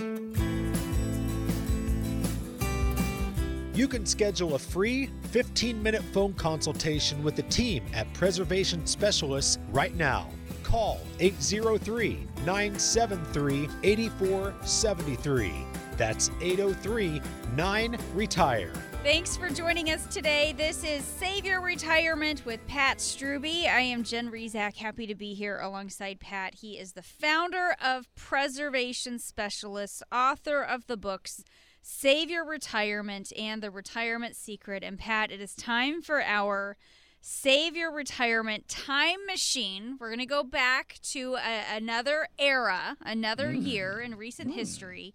You 3.74 3.86
can 3.86 4.06
schedule 4.06 4.54
a 4.54 4.58
free 4.58 5.10
15 5.32 5.82
minute 5.82 6.02
phone 6.14 6.32
consultation 6.32 7.22
with 7.22 7.36
the 7.36 7.42
team 7.42 7.84
at 7.92 8.10
Preservation 8.14 8.86
Specialists 8.86 9.58
right 9.70 9.94
now. 9.94 10.30
Call 10.62 10.98
803 11.20 12.26
973 12.46 13.68
8473. 13.82 15.52
That's 15.98 16.30
803 16.40 17.20
9 17.54 17.98
Retire. 18.14 18.72
Thanks 19.06 19.36
for 19.36 19.48
joining 19.48 19.90
us 19.90 20.04
today. 20.06 20.52
This 20.56 20.82
is 20.82 21.04
Save 21.04 21.46
Your 21.46 21.60
Retirement 21.60 22.44
with 22.44 22.66
Pat 22.66 22.98
Strubbe. 22.98 23.68
I 23.68 23.78
am 23.78 24.02
Jen 24.02 24.32
Rizak, 24.32 24.74
happy 24.74 25.06
to 25.06 25.14
be 25.14 25.32
here 25.32 25.60
alongside 25.60 26.18
Pat. 26.18 26.56
He 26.56 26.76
is 26.76 26.94
the 26.94 27.04
founder 27.04 27.76
of 27.80 28.12
Preservation 28.16 29.20
Specialists, 29.20 30.02
author 30.10 30.60
of 30.60 30.88
the 30.88 30.96
books 30.96 31.44
Save 31.82 32.30
Your 32.30 32.44
Retirement 32.44 33.32
and 33.38 33.62
The 33.62 33.70
Retirement 33.70 34.34
Secret. 34.34 34.82
And 34.82 34.98
Pat, 34.98 35.30
it 35.30 35.40
is 35.40 35.54
time 35.54 36.02
for 36.02 36.20
our 36.20 36.76
Save 37.20 37.76
Your 37.76 37.92
Retirement 37.92 38.66
Time 38.66 39.24
Machine. 39.24 39.98
We're 40.00 40.08
going 40.08 40.18
to 40.18 40.26
go 40.26 40.42
back 40.42 40.98
to 41.12 41.36
a, 41.36 41.76
another 41.76 42.26
era, 42.40 42.96
another 43.00 43.52
mm. 43.52 43.64
year 43.64 44.00
in 44.00 44.16
recent 44.16 44.50
mm. 44.50 44.54
history 44.54 45.14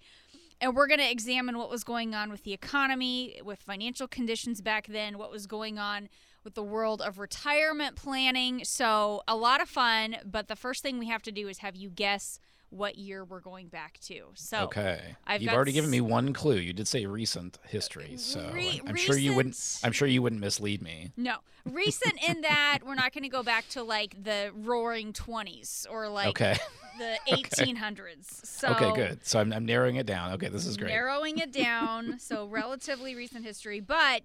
and 0.61 0.75
we're 0.75 0.87
going 0.87 0.99
to 0.99 1.11
examine 1.11 1.57
what 1.57 1.69
was 1.69 1.83
going 1.83 2.13
on 2.15 2.31
with 2.31 2.43
the 2.43 2.53
economy, 2.53 3.41
with 3.43 3.59
financial 3.59 4.07
conditions 4.07 4.61
back 4.61 4.87
then, 4.87 5.17
what 5.17 5.31
was 5.31 5.47
going 5.47 5.79
on 5.79 6.07
with 6.43 6.53
the 6.53 6.63
world 6.63 7.01
of 7.01 7.19
retirement 7.19 7.95
planning. 7.95 8.63
So, 8.63 9.21
a 9.27 9.35
lot 9.35 9.61
of 9.61 9.67
fun, 9.67 10.17
but 10.23 10.47
the 10.47 10.55
first 10.55 10.81
thing 10.83 10.99
we 10.99 11.07
have 11.07 11.21
to 11.23 11.31
do 11.31 11.47
is 11.47 11.59
have 11.59 11.75
you 11.75 11.89
guess 11.89 12.39
what 12.69 12.97
year 12.97 13.25
we're 13.25 13.41
going 13.41 13.67
back 13.67 13.99
to. 13.99 14.27
So, 14.35 14.59
Okay. 14.63 15.17
I've 15.27 15.41
You've 15.41 15.53
already 15.53 15.73
given 15.73 15.89
me 15.89 15.99
one 15.99 16.31
clue. 16.31 16.55
You 16.55 16.71
did 16.73 16.87
say 16.87 17.05
recent 17.05 17.59
history, 17.67 18.11
uh, 18.13 18.17
so 18.17 18.51
Re- 18.53 18.81
I'm 18.87 18.95
sure 18.95 19.17
you 19.17 19.35
wouldn't. 19.35 19.79
I'm 19.83 19.91
sure 19.91 20.07
you 20.07 20.21
wouldn't 20.21 20.39
mislead 20.41 20.81
me. 20.81 21.11
No, 21.17 21.35
recent 21.65 22.13
in 22.27 22.41
that 22.41 22.79
we're 22.85 22.95
not 22.95 23.13
going 23.13 23.23
to 23.23 23.29
go 23.29 23.43
back 23.43 23.67
to 23.69 23.83
like 23.83 24.23
the 24.23 24.51
roaring 24.55 25.11
20s 25.13 25.85
or 25.89 26.07
like 26.07 26.27
Okay. 26.29 26.55
The 26.97 27.17
1800s. 27.27 28.45
So, 28.45 28.69
okay, 28.69 28.91
good. 28.93 29.25
So 29.25 29.39
I'm, 29.39 29.51
I'm 29.53 29.65
narrowing 29.65 29.95
it 29.95 30.05
down. 30.05 30.33
Okay, 30.33 30.47
this 30.49 30.65
is 30.65 30.77
great. 30.77 30.89
Narrowing 30.89 31.37
it 31.39 31.51
down, 31.53 32.19
so 32.19 32.45
relatively 32.45 33.15
recent 33.15 33.45
history, 33.45 33.79
but 33.79 34.23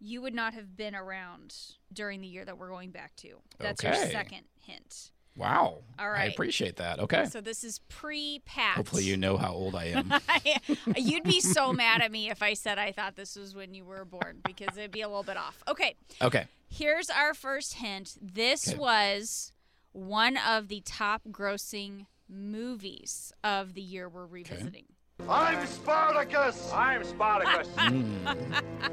you 0.00 0.20
would 0.20 0.34
not 0.34 0.54
have 0.54 0.76
been 0.76 0.94
around 0.94 1.54
during 1.92 2.20
the 2.20 2.26
year 2.26 2.44
that 2.44 2.58
we're 2.58 2.68
going 2.70 2.90
back 2.90 3.14
to. 3.16 3.34
That's 3.58 3.82
your 3.82 3.94
second 3.94 4.42
hint. 4.60 5.10
Wow. 5.36 5.78
All 5.98 6.10
right. 6.10 6.22
I 6.22 6.24
appreciate 6.26 6.76
that. 6.76 6.98
Okay. 6.98 7.24
So 7.24 7.40
this 7.40 7.64
is 7.64 7.78
pre-Pat. 7.88 8.76
Hopefully 8.76 9.04
you 9.04 9.16
know 9.16 9.38
how 9.38 9.52
old 9.52 9.74
I 9.74 9.84
am. 9.86 10.12
You'd 10.96 11.22
be 11.24 11.40
so 11.40 11.72
mad 11.72 12.02
at 12.02 12.12
me 12.12 12.28
if 12.28 12.42
I 12.42 12.52
said 12.52 12.78
I 12.78 12.92
thought 12.92 13.16
this 13.16 13.36
was 13.36 13.54
when 13.54 13.72
you 13.72 13.84
were 13.86 14.04
born 14.04 14.40
because 14.44 14.76
it'd 14.76 14.90
be 14.90 15.00
a 15.00 15.08
little 15.08 15.22
bit 15.22 15.38
off. 15.38 15.62
Okay, 15.68 15.94
Okay. 16.20 16.46
here's 16.68 17.08
our 17.08 17.32
first 17.32 17.74
hint. 17.74 18.18
This 18.20 18.68
Okay. 18.68 18.76
was 18.78 19.52
one 19.92 20.36
of 20.36 20.68
the 20.68 20.82
top 20.84 21.22
grossing 21.30 22.06
movies 22.28 23.32
of 23.44 23.74
the 23.74 23.82
year 23.82 24.08
we're 24.08 24.26
revisiting. 24.26 24.86
I'm 25.28 25.66
Spartacus! 25.66 26.70
I'm 26.72 27.04
Spartacus! 27.04 27.68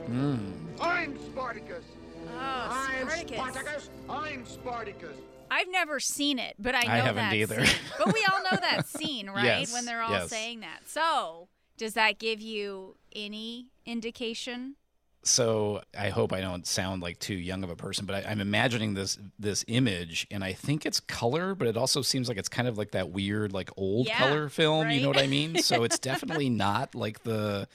Mm. 0.09 0.53
I'm 0.81 1.17
Spartacus! 1.19 1.83
Oh, 2.27 2.37
I'm 2.37 3.07
Spartacus. 3.07 3.37
Spartacus! 3.37 3.89
I'm 4.09 4.45
Spartacus! 4.45 5.17
I've 5.51 5.69
never 5.71 5.99
seen 5.99 6.37
it, 6.39 6.55
but 6.59 6.75
I 6.75 6.81
know 6.83 6.91
I 6.93 6.97
haven't 6.97 7.15
that 7.29 7.33
either. 7.33 7.65
scene. 7.65 7.75
But 7.97 8.13
we 8.13 8.25
all 8.31 8.43
know 8.43 8.57
that 8.61 8.87
scene, 8.97 9.29
right? 9.29 9.43
Yes, 9.45 9.73
When 9.73 9.85
they're 9.85 10.01
all 10.01 10.11
yes. 10.11 10.29
saying 10.29 10.59
that. 10.61 10.81
So, 10.87 11.47
does 11.77 11.93
that 11.93 12.19
give 12.19 12.41
you 12.41 12.95
any 13.15 13.67
indication? 13.85 14.75
So 15.23 15.81
I 15.97 16.09
hope 16.09 16.31
I 16.31 16.39
don't 16.39 16.65
sound 16.65 17.01
like 17.01 17.19
too 17.19 17.35
young 17.35 17.63
of 17.63 17.69
a 17.69 17.75
person, 17.75 18.05
but 18.05 18.25
I, 18.25 18.31
I'm 18.31 18.39
imagining 18.39 18.93
this 18.93 19.17
this 19.37 19.65
image, 19.67 20.25
and 20.31 20.43
I 20.43 20.53
think 20.53 20.85
it's 20.85 20.99
color, 21.01 21.55
but 21.55 21.67
it 21.67 21.75
also 21.75 22.01
seems 22.01 22.29
like 22.29 22.37
it's 22.37 22.49
kind 22.49 22.67
of 22.67 22.77
like 22.77 22.91
that 22.91 23.11
weird, 23.11 23.51
like 23.51 23.69
old 23.75 24.07
Yeah, 24.07 24.17
color 24.17 24.47
film. 24.49 24.89
You 24.89 25.01
know 25.01 25.09
what 25.09 25.17
I 25.17 25.27
mean? 25.27 25.57
So 25.57 25.83
it's 25.83 25.99
definitely 25.99 26.49
not 26.67 26.95
like 26.95 27.23
the 27.23 27.67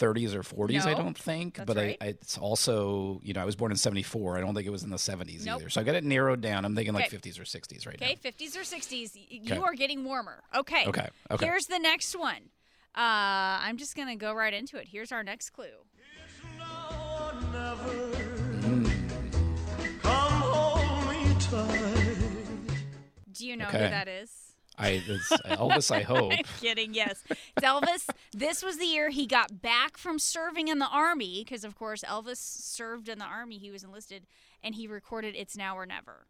30s 0.00 0.34
or 0.34 0.42
40s. 0.42 0.86
I 0.86 0.94
don't 0.94 1.16
think, 1.16 1.60
but 1.66 1.76
right. 1.76 1.96
I, 2.00 2.06
it's 2.06 2.38
also 2.38 3.20
you 3.22 3.34
know 3.34 3.42
I 3.42 3.44
was 3.44 3.56
born 3.56 3.72
in 3.72 3.76
74. 3.76 4.38
I 4.38 4.40
don't 4.40 4.54
think 4.54 4.66
it 4.66 4.70
was 4.70 4.82
in 4.82 4.90
the 4.90 4.96
70s 4.96 5.44
Nope. 5.44 5.60
either. 5.60 5.68
So 5.68 5.82
I 5.82 5.84
got 5.84 5.96
it 5.96 6.04
narrowed 6.04 6.40
down. 6.40 6.64
I'm 6.64 6.74
thinking 6.74 6.94
like 6.94 7.12
Okay. 7.12 7.16
50s 7.18 7.38
or 7.38 7.44
60s 7.44 7.86
right 7.86 8.00
now. 8.00 8.06
Okay, 8.06 8.16
50s 8.16 8.56
or 8.56 8.60
60s. 8.62 9.10
You 9.28 9.52
Okay. 9.52 9.60
are 9.62 9.74
getting 9.74 10.02
warmer. 10.02 10.42
Okay. 10.54 10.86
Okay, 10.86 11.08
okay. 11.30 11.44
Here's 11.44 11.66
the 11.66 11.78
next 11.78 12.18
one. 12.18 12.50
Uh, 12.96 13.60
I'm 13.60 13.76
just 13.76 13.94
going 13.94 14.08
to 14.08 14.16
go 14.16 14.32
right 14.32 14.54
into 14.54 14.78
it. 14.78 14.88
Here's 14.90 15.12
our 15.12 15.22
next 15.22 15.50
clue. 15.50 15.66
Do 23.32 23.46
you 23.46 23.56
know 23.56 23.66
who 23.66 23.78
that 23.78 24.08
is? 24.08 24.30
I 24.78 25.02
it's 25.06 25.28
Elvis. 25.28 25.90
I 25.90 26.00
hope. 26.02 26.32
I'm 26.32 26.44
kidding. 26.60 26.94
Yes, 26.94 27.22
it's 27.28 27.64
Elvis. 27.64 28.08
This 28.32 28.62
was 28.62 28.78
the 28.78 28.84
year 28.84 29.10
he 29.10 29.26
got 29.26 29.62
back 29.62 29.96
from 29.96 30.18
serving 30.18 30.68
in 30.68 30.78
the 30.78 30.88
army 30.88 31.42
because, 31.44 31.64
of 31.64 31.76
course, 31.76 32.02
Elvis 32.02 32.36
served 32.36 33.08
in 33.08 33.18
the 33.18 33.24
army. 33.24 33.58
He 33.58 33.70
was 33.70 33.84
enlisted, 33.84 34.26
and 34.62 34.74
he 34.74 34.86
recorded 34.86 35.34
"It's 35.36 35.56
Now 35.56 35.76
or 35.76 35.86
Never." 35.86 36.26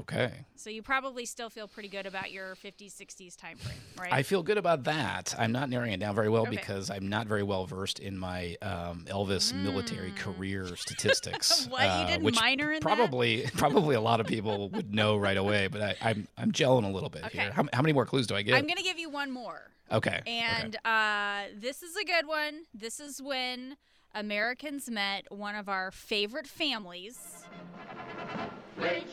Okay. 0.00 0.32
So 0.56 0.68
you 0.70 0.82
probably 0.82 1.24
still 1.24 1.48
feel 1.48 1.66
pretty 1.66 1.88
good 1.88 2.06
about 2.06 2.30
your 2.30 2.54
50s, 2.54 2.94
60s 2.94 3.36
time 3.36 3.56
frame, 3.58 3.78
right? 3.98 4.12
I 4.12 4.22
feel 4.22 4.42
good 4.42 4.58
about 4.58 4.84
that. 4.84 5.34
I'm 5.38 5.52
not 5.52 5.70
narrowing 5.70 5.92
it 5.92 6.00
down 6.00 6.14
very 6.14 6.28
well 6.28 6.42
Okay. 6.42 6.56
because 6.56 6.90
I'm 6.90 7.08
not 7.08 7.26
very 7.26 7.42
well 7.42 7.64
versed 7.66 7.98
in 7.98 8.18
my 8.18 8.56
um, 8.62 9.04
Elvis 9.08 9.54
military 9.54 10.12
career 10.12 10.66
statistics. 10.76 11.66
What, 11.70 11.82
you 11.82 11.88
uh, 11.88 12.06
didn't 12.06 12.24
which 12.24 12.36
minor 12.36 12.72
in 12.72 12.80
that? 12.80 12.82
probably 12.82 13.44
probably 13.56 13.94
a 13.94 14.00
lot 14.00 14.20
of 14.20 14.26
people 14.26 14.68
would 14.70 14.94
know 14.94 15.16
right 15.16 15.36
away, 15.36 15.68
but 15.68 15.80
I, 15.82 15.96
I'm 16.02 16.28
I'm 16.36 16.52
gelling 16.52 16.84
a 16.84 16.92
little 16.92 17.10
bit 17.10 17.24
Okay. 17.26 17.38
here. 17.38 17.52
How, 17.52 17.64
how 17.72 17.82
many 17.82 17.92
more 17.92 18.04
clues 18.06 18.26
do 18.26 18.34
I 18.34 18.42
get? 18.42 18.54
I'm 18.56 18.66
going 18.66 18.76
to 18.76 18.82
give 18.82 18.98
you 18.98 19.08
one 19.10 19.30
more. 19.30 19.70
okay. 19.92 20.20
And 20.26 20.76
uh, 20.84 21.44
this 21.56 21.82
is 21.82 21.96
a 21.96 22.04
good 22.04 22.26
one. 22.26 22.62
This 22.74 23.00
is 23.00 23.20
when 23.22 23.76
Americans 24.14 24.90
met 24.90 25.24
one 25.30 25.54
of 25.54 25.68
our 25.68 25.90
favorite 25.90 26.46
families. 26.46 27.39
Okay. 28.78 29.04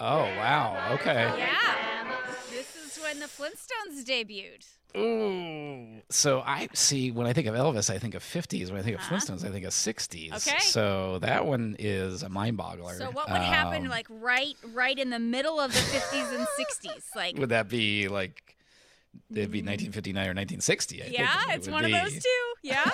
Oh 0.00 0.24
wow. 0.36 0.88
Okay. 0.94 1.32
Yeah. 1.38 2.06
This 2.50 2.76
is 2.76 3.02
when 3.02 3.20
the 3.20 3.26
Flintstones 3.26 4.04
debuted. 4.04 4.66
Ooh. 4.96 6.02
So 6.10 6.40
I 6.40 6.68
see 6.72 7.10
when 7.10 7.26
I 7.26 7.32
think 7.32 7.46
of 7.48 7.54
Elvis, 7.54 7.90
I 7.90 7.98
think 7.98 8.14
of 8.14 8.22
50s. 8.22 8.70
When 8.70 8.78
I 8.78 8.82
think 8.82 8.96
of 8.96 9.02
Uh-huh. 9.02 9.16
Flintstones, 9.16 9.44
I 9.44 9.50
think 9.50 9.64
of 9.64 9.72
60s. 9.72 10.32
Okay. 10.46 10.58
So 10.60 11.18
that 11.20 11.46
one 11.46 11.74
is 11.78 12.22
a 12.22 12.28
mind 12.28 12.58
boggler. 12.58 12.96
So 12.96 13.10
what 13.10 13.28
would 13.30 13.40
happen 13.40 13.84
Um, 13.84 13.88
like 13.90 14.06
right 14.08 14.56
right 14.72 14.96
in 14.98 15.10
the 15.10 15.18
middle 15.18 15.58
of 15.58 15.72
the 15.72 15.80
50s 15.80 16.34
and 16.36 16.46
60s? 16.46 17.04
Like 17.16 17.36
Would 17.38 17.48
that 17.50 17.68
be 17.68 18.08
like? 18.08 18.56
It'd 19.30 19.50
be 19.52 19.60
1959 19.62 20.16
or 20.24 20.34
1960. 20.34 21.00
I 21.00 21.04
think 21.04 21.16
Yeah, 21.18 21.34
it 21.50 21.56
it's 21.58 21.68
one 21.68 21.84
be. 21.84 21.92
of 21.92 22.02
those 22.04 22.20
two. 22.22 22.54
Yeah. 22.62 22.84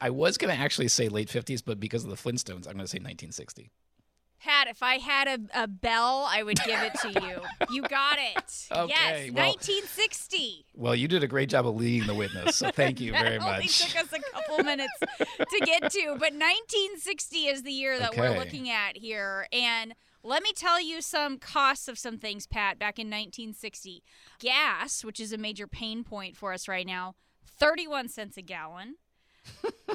I 0.00 0.10
was 0.10 0.38
going 0.38 0.54
to 0.54 0.60
actually 0.60 0.88
say 0.88 1.08
late 1.08 1.28
50s, 1.28 1.62
but 1.64 1.78
because 1.80 2.04
of 2.04 2.10
the 2.10 2.16
Flintstones, 2.16 2.66
I'm 2.66 2.74
going 2.74 2.78
to 2.78 2.88
say 2.88 2.98
1960. 2.98 3.70
Pat, 4.40 4.66
if 4.66 4.82
I 4.82 4.96
had 4.96 5.28
a, 5.28 5.62
a 5.62 5.68
bell, 5.68 6.26
I 6.28 6.42
would 6.42 6.58
give 6.64 6.80
it 6.82 6.94
to 7.02 7.08
you. 7.10 7.40
You 7.70 7.82
got 7.82 8.18
it. 8.18 8.66
Okay, 8.72 8.88
yes, 8.88 9.32
well- 9.32 9.46
1960. 9.46 10.66
Well, 10.74 10.94
you 10.96 11.06
did 11.06 11.22
a 11.22 11.28
great 11.28 11.48
job 11.48 11.66
of 11.66 11.76
leading 11.76 12.06
the 12.08 12.14
witness, 12.14 12.56
so 12.56 12.70
thank 12.70 13.00
you 13.00 13.12
very 13.24 13.38
much. 13.38 13.54
only 13.54 13.68
took 13.68 13.96
us 13.96 14.12
a 14.12 14.18
couple 14.32 14.64
minutes 14.64 14.92
to 15.18 15.60
get 15.64 15.92
to, 15.92 16.06
but 16.18 16.32
1960 16.32 17.36
is 17.46 17.62
the 17.62 17.70
year 17.70 17.98
that 17.98 18.16
we're 18.16 18.36
looking 18.36 18.68
at 18.68 18.96
here. 18.96 19.46
And 19.52 19.94
let 20.24 20.42
me 20.42 20.52
tell 20.56 20.80
you 20.80 21.02
some 21.02 21.38
costs 21.38 21.86
of 21.86 21.98
some 21.98 22.18
things, 22.18 22.46
Pat, 22.46 22.78
back 22.78 22.98
in 22.98 23.06
1960. 23.08 24.02
Gas, 24.40 25.04
which 25.04 25.20
is 25.20 25.32
a 25.32 25.38
major 25.38 25.66
pain 25.68 26.02
point 26.02 26.36
for 26.36 26.52
us 26.52 26.66
right 26.66 26.86
now, 26.86 27.14
31 27.46 28.08
cents 28.08 28.36
a 28.36 28.42
gallon. 28.42 28.96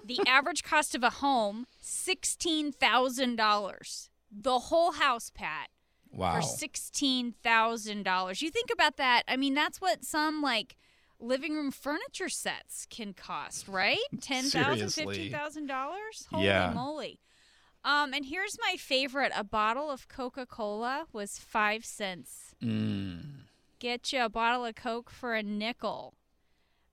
The 0.05 0.19
average 0.27 0.63
cost 0.63 0.95
of 0.95 1.03
a 1.03 1.09
home, 1.09 1.65
$16,000. 1.83 4.09
The 4.31 4.59
whole 4.59 4.91
house, 4.93 5.29
Pat, 5.33 5.69
Wow. 6.11 6.35
for 6.35 6.41
$16,000. 6.41 8.41
You 8.41 8.49
think 8.49 8.69
about 8.73 8.97
that. 8.97 9.23
I 9.27 9.37
mean, 9.37 9.53
that's 9.53 9.79
what 9.81 10.03
some 10.03 10.41
like 10.41 10.75
living 11.19 11.55
room 11.55 11.71
furniture 11.71 12.29
sets 12.29 12.85
can 12.89 13.13
cost, 13.13 13.67
right? 13.67 13.97
$10,000, 14.15 15.31
$15,000? 15.31 16.27
Holy 16.31 16.45
Yeah. 16.45 16.71
moly. 16.73 17.19
Um, 17.83 18.13
and 18.13 18.25
here's 18.25 18.57
my 18.59 18.75
favorite. 18.77 19.31
A 19.35 19.43
bottle 19.43 19.89
of 19.89 20.07
Coca-Cola 20.09 21.05
was 21.13 21.37
5 21.39 21.85
cents. 21.85 22.53
Mm. 22.61 23.43
Get 23.79 24.11
you 24.11 24.23
a 24.23 24.29
bottle 24.29 24.65
of 24.65 24.75
Coke 24.75 25.09
for 25.09 25.35
a 25.35 25.43
nickel. 25.43 26.15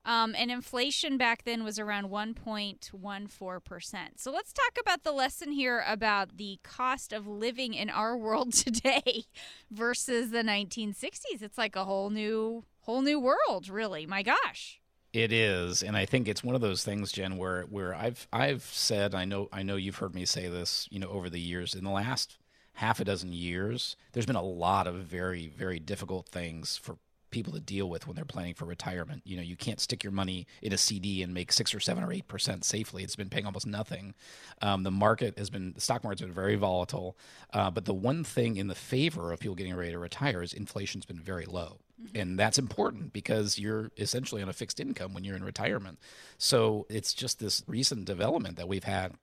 Um, 0.05 0.35
and 0.37 0.51
inflation 0.51 1.17
back 1.17 1.43
then 1.45 1.63
was 1.63 1.79
around 1.79 2.09
1.14%. 2.09 3.97
So 4.17 4.31
let's 4.31 4.53
talk 4.53 4.77
about 4.79 5.03
the 5.03 5.11
lesson 5.11 5.51
here 5.51 5.83
about 5.87 6.37
the 6.37 6.59
cost 6.63 7.11
of 7.11 7.27
living 7.27 7.73
in 7.73 7.89
our 7.89 8.15
world 8.25 8.53
today 8.53 9.23
versus 9.71 10.29
the 10.29 10.43
1960s. 10.43 11.41
It's 11.41 11.57
like 11.57 11.75
a 11.75 11.85
whole 11.85 12.11
new 12.11 12.65
whole 12.81 13.01
new 13.01 13.19
world, 13.19 13.67
really. 13.67 14.05
My 14.05 14.21
gosh. 14.21 14.79
It 15.11 15.31
is, 15.31 15.81
and 15.81 15.95
I 15.95 16.05
think 16.05 16.27
it's 16.27 16.43
one 16.43 16.55
of 16.55 16.61
those 16.61 16.83
things, 16.83 17.11
Jen, 17.11 17.37
where 17.37 17.63
where 17.63 17.95
I've 17.95 18.27
I've 18.33 18.63
said 18.63 19.15
I 19.15 19.23
know 19.23 19.47
I 19.51 19.63
know 19.63 19.77
you've 19.77 19.95
heard 19.97 20.13
me 20.13 20.25
say 20.25 20.49
this, 20.49 20.89
you 20.91 20.99
know, 20.99 21.07
over 21.07 21.29
the 21.29 21.39
years. 21.39 21.73
In 21.73 21.85
the 21.85 21.89
last 21.89 22.37
half 22.73 22.99
a 22.99 23.05
dozen 23.05 23.31
years, 23.31 23.95
there's 24.11 24.25
been 24.25 24.35
a 24.35 24.43
lot 24.43 24.87
of 24.87 24.95
very 24.95 25.47
very 25.47 25.79
difficult 25.79 26.27
things 26.27 26.75
for 26.75 26.97
people 27.35 27.53
to 27.53 27.59
deal 27.59 27.89
with 27.89 28.07
when 28.07 28.15
they're 28.15 28.23
planning 28.23 28.53
for 28.53 28.63
retirement. 28.63 29.21
You 29.25 29.35
know, 29.35 29.43
you 29.43 29.57
can't 29.57 29.81
stick 29.81 30.03
your 30.03 30.13
money 30.13 30.47
in 30.61 30.71
a 30.71 30.77
CD 30.77 31.21
and 31.21 31.33
make 31.33 31.51
six 31.51 31.75
or 31.75 31.81
seven 31.81 32.01
or 32.01 32.13
eight 32.13 32.29
percent 32.29 32.63
safely. 32.63 33.03
It's 33.03 33.17
been 33.17 33.29
paying 33.29 33.45
almost 33.45 33.67
nothing. 33.67 34.15
Um, 34.61 34.83
the 34.83 34.91
market 34.91 35.37
has 35.37 35.49
been, 35.49 35.73
the 35.73 35.81
stock 35.81 36.03
market's 36.03 36.21
been 36.21 36.31
very 36.31 36.55
volatile. 36.55 37.17
Uh, 37.53 37.69
but 37.69 37.83
the 37.83 37.93
one 37.93 38.23
thing 38.23 38.55
in 38.55 38.67
the 38.67 38.75
favor 38.75 39.33
of 39.33 39.39
people 39.41 39.53
getting 39.53 39.75
ready 39.75 39.91
to 39.91 39.99
retire 39.99 40.41
is 40.41 40.53
inflation's 40.53 41.05
been 41.05 41.19
very 41.19 41.45
low. 41.45 41.79
Mm-hmm. 42.01 42.17
And 42.17 42.39
that's 42.39 42.57
important 42.57 43.11
because 43.11 43.59
you're 43.59 43.91
essentially 43.97 44.41
on 44.41 44.47
a 44.47 44.53
fixed 44.53 44.79
income 44.79 45.13
when 45.13 45.25
you're 45.25 45.35
in 45.35 45.43
retirement. 45.43 45.99
So 46.37 46.85
it's 46.89 47.13
just 47.13 47.39
this 47.39 47.63
recent 47.67 48.05
development 48.05 48.55
that 48.55 48.69
we've 48.69 48.85
had 48.85 49.13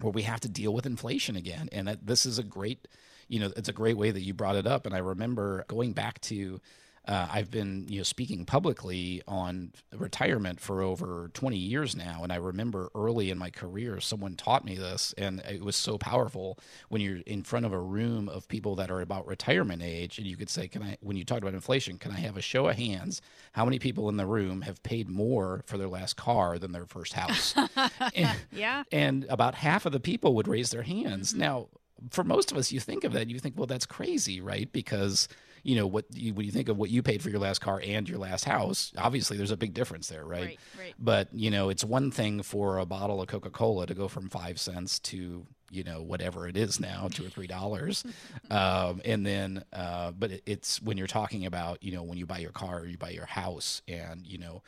where 0.00 0.10
we 0.10 0.22
have 0.22 0.40
to 0.40 0.48
deal 0.48 0.74
with 0.74 0.86
inflation 0.86 1.36
again. 1.36 1.68
And 1.70 1.86
that, 1.86 2.04
this 2.04 2.26
is 2.26 2.38
a 2.40 2.42
great, 2.42 2.88
you 3.28 3.38
know, 3.38 3.52
it's 3.56 3.68
a 3.68 3.72
great 3.72 3.96
way 3.96 4.10
that 4.10 4.22
you 4.22 4.34
brought 4.34 4.56
it 4.56 4.66
up. 4.66 4.86
And 4.86 4.94
I 4.94 4.98
remember 4.98 5.64
going 5.68 5.92
back 5.92 6.20
to 6.22 6.60
uh, 7.08 7.28
I've 7.30 7.50
been 7.50 7.86
you 7.88 7.98
know 7.98 8.02
speaking 8.02 8.44
publicly 8.44 9.22
on 9.26 9.72
retirement 9.96 10.60
for 10.60 10.82
over 10.82 11.30
20 11.32 11.56
years 11.56 11.96
now, 11.96 12.22
and 12.22 12.32
I 12.32 12.36
remember 12.36 12.90
early 12.94 13.30
in 13.30 13.38
my 13.38 13.50
career 13.50 14.00
someone 14.00 14.36
taught 14.36 14.64
me 14.64 14.76
this, 14.76 15.14
and 15.16 15.40
it 15.40 15.64
was 15.64 15.76
so 15.76 15.96
powerful 15.96 16.58
when 16.88 17.00
you're 17.00 17.20
in 17.26 17.42
front 17.42 17.66
of 17.66 17.72
a 17.72 17.80
room 17.80 18.28
of 18.28 18.48
people 18.48 18.76
that 18.76 18.90
are 18.90 19.00
about 19.00 19.26
retirement 19.26 19.82
age, 19.82 20.18
and 20.18 20.26
you 20.26 20.36
could 20.36 20.50
say, 20.50 20.68
"Can 20.68 20.82
I?" 20.82 20.98
When 21.00 21.16
you 21.16 21.24
talked 21.24 21.42
about 21.42 21.54
inflation, 21.54 21.98
can 21.98 22.12
I 22.12 22.20
have 22.20 22.36
a 22.36 22.42
show 22.42 22.68
of 22.68 22.76
hands? 22.76 23.22
How 23.52 23.64
many 23.64 23.78
people 23.78 24.08
in 24.08 24.16
the 24.16 24.26
room 24.26 24.62
have 24.62 24.82
paid 24.82 25.08
more 25.08 25.62
for 25.66 25.78
their 25.78 25.88
last 25.88 26.16
car 26.16 26.58
than 26.58 26.72
their 26.72 26.86
first 26.86 27.14
house? 27.14 27.54
and, 28.14 28.36
yeah, 28.52 28.84
and 28.92 29.24
about 29.30 29.54
half 29.54 29.86
of 29.86 29.92
the 29.92 30.00
people 30.00 30.34
would 30.34 30.48
raise 30.48 30.70
their 30.70 30.82
hands. 30.82 31.30
Mm-hmm. 31.30 31.40
Now, 31.40 31.68
for 32.10 32.24
most 32.24 32.50
of 32.50 32.58
us, 32.58 32.72
you 32.72 32.80
think 32.80 33.04
of 33.04 33.12
that, 33.12 33.28
you 33.28 33.38
think, 33.38 33.56
well, 33.56 33.66
that's 33.66 33.86
crazy, 33.86 34.40
right? 34.40 34.70
Because 34.72 35.28
you 35.62 35.76
know 35.76 35.86
what 35.86 36.04
you, 36.12 36.34
when 36.34 36.46
you 36.46 36.52
think 36.52 36.68
of 36.68 36.76
what 36.76 36.90
you 36.90 37.02
paid 37.02 37.22
for 37.22 37.30
your 37.30 37.40
last 37.40 37.60
car 37.60 37.82
and 37.84 38.08
your 38.08 38.18
last 38.18 38.44
house 38.44 38.92
obviously 38.96 39.36
there's 39.36 39.50
a 39.50 39.56
big 39.56 39.74
difference 39.74 40.08
there 40.08 40.24
right, 40.24 40.40
right, 40.40 40.58
right. 40.78 40.94
but 40.98 41.28
you 41.32 41.50
know 41.50 41.68
it's 41.68 41.84
one 41.84 42.10
thing 42.10 42.42
for 42.42 42.78
a 42.78 42.86
bottle 42.86 43.20
of 43.20 43.28
coca-cola 43.28 43.86
to 43.86 43.94
go 43.94 44.08
from 44.08 44.28
five 44.28 44.58
cents 44.60 44.98
to 44.98 45.46
you 45.70 45.84
know 45.84 46.02
whatever 46.02 46.48
it 46.48 46.56
is 46.56 46.80
now 46.80 47.08
two 47.08 47.24
or 47.24 47.28
three 47.28 47.46
dollars 47.46 48.04
um, 48.50 49.00
and 49.04 49.24
then 49.24 49.64
uh, 49.72 50.10
but 50.12 50.32
it, 50.32 50.42
it's 50.46 50.82
when 50.82 50.96
you're 50.96 51.06
talking 51.06 51.46
about 51.46 51.82
you 51.82 51.92
know 51.92 52.02
when 52.02 52.18
you 52.18 52.26
buy 52.26 52.38
your 52.38 52.52
car 52.52 52.80
or 52.80 52.86
you 52.86 52.98
buy 52.98 53.10
your 53.10 53.26
house 53.26 53.82
and 53.88 54.26
you 54.26 54.38
know 54.38 54.62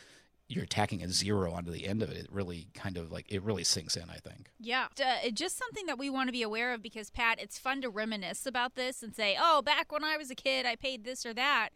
you're 0.49 0.67
tacking 0.67 1.03
a 1.03 1.09
zero 1.09 1.53
onto 1.53 1.71
the 1.71 1.87
end 1.87 2.03
of 2.03 2.11
it, 2.11 2.17
it 2.17 2.29
really 2.31 2.69
kind 2.75 2.97
of 2.97 3.11
like 3.11 3.27
it 3.31 3.43
really 3.43 3.65
sinks 3.65 3.97
in. 3.97 4.11
I 4.11 4.17
think. 4.17 4.51
Yeah, 4.59 4.89
uh, 5.03 5.31
just 5.31 5.57
something 5.59 5.87
that 5.87 5.99
we 5.99 6.11
want 6.11 6.29
to 6.29 6.33
be 6.33 6.43
aware 6.43 6.75
of 6.75 6.83
because 6.83 7.11
Pat, 7.11 7.41
it's 7.41 7.59
fun 7.59 7.81
to 7.83 7.89
reminisce 7.89 8.47
about 8.47 8.75
this 8.75 9.03
and 9.03 9.15
say, 9.15 9.37
"Oh, 9.41 9.63
back 9.63 9.91
when 9.91 10.05
I 10.05 10.17
was 10.17 10.31
a 10.31 10.35
kid, 10.35 10.67
I 10.67 10.77
paid 10.77 11.05
this 11.05 11.25
or 11.25 11.35
that." 11.35 11.71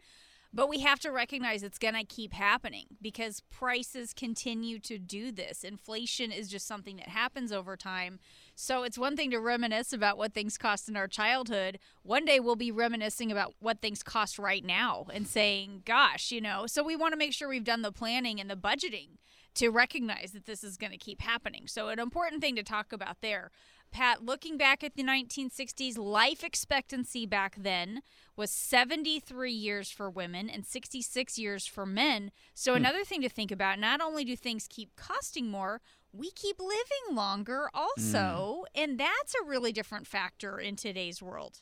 But 0.53 0.69
we 0.69 0.79
have 0.79 0.99
to 1.01 1.11
recognize 1.11 1.61
it's 1.61 1.77
going 1.77 1.93
to 1.93 2.03
keep 2.05 2.33
happening 2.33 2.85
because 3.01 3.43
prices 3.51 4.13
continue 4.13 4.79
to 4.79 4.97
do 4.97 5.31
this. 5.31 5.63
Inflation 5.63 6.31
is 6.31 6.47
just 6.47 6.65
something 6.65 6.97
that 6.97 7.09
happens 7.09 7.51
over 7.51 7.75
time. 7.75 8.19
So 8.59 8.81
it's 8.81 8.97
one 8.97 9.15
thing 9.15 9.29
to 9.29 9.39
reminisce 9.39 9.93
about 9.93 10.17
what 10.17 10.33
things 10.33 10.57
cost 10.57 10.89
in 10.89 10.97
our 10.97 11.07
childhood. 11.07 11.77
One 12.01 12.25
day 12.25 12.39
we'll 12.39 12.55
be 12.55 12.71
reminiscing 12.71 13.31
about 13.31 13.53
what 13.59 13.81
things 13.81 14.01
cost 14.01 14.39
right 14.39 14.65
now 14.65 15.05
and 15.13 15.27
saying, 15.27 15.83
gosh, 15.85 16.31
you 16.31 16.41
know. 16.41 16.65
So 16.65 16.83
we 16.83 16.95
want 16.95 17.11
to 17.11 17.19
make 17.19 17.33
sure 17.33 17.47
we've 17.47 17.63
done 17.63 17.83
the 17.83 17.91
planning 17.91 18.41
and 18.41 18.49
the 18.49 18.55
budgeting 18.55 19.19
to 19.57 19.69
recognize 19.69 20.31
that 20.31 20.45
this 20.45 20.63
is 20.63 20.77
going 20.77 20.91
to 20.91 20.97
keep 20.97 21.21
happening. 21.21 21.63
So, 21.67 21.89
an 21.89 21.99
important 21.99 22.41
thing 22.41 22.55
to 22.55 22.63
talk 22.63 22.93
about 22.93 23.21
there. 23.21 23.51
Pat, 23.89 24.23
looking 24.23 24.57
back 24.57 24.83
at 24.83 24.95
the 24.95 25.03
1960s, 25.03 25.97
life 25.97 26.43
expectancy 26.43 27.25
back 27.25 27.55
then 27.57 28.01
was 28.35 28.51
73 28.51 29.51
years 29.51 29.89
for 29.89 30.09
women 30.09 30.49
and 30.49 30.65
66 30.65 31.39
years 31.39 31.65
for 31.65 31.85
men. 31.85 32.31
So, 32.53 32.73
hmm. 32.73 32.77
another 32.77 33.03
thing 33.03 33.21
to 33.21 33.29
think 33.29 33.51
about 33.51 33.79
not 33.79 33.99
only 33.99 34.23
do 34.23 34.35
things 34.35 34.67
keep 34.69 34.95
costing 34.95 35.49
more, 35.49 35.81
we 36.13 36.31
keep 36.31 36.59
living 36.59 37.15
longer 37.15 37.69
also. 37.73 38.65
Mm. 38.75 38.83
And 38.83 38.99
that's 38.99 39.35
a 39.41 39.45
really 39.45 39.71
different 39.71 40.07
factor 40.07 40.59
in 40.59 40.75
today's 40.75 41.21
world. 41.21 41.61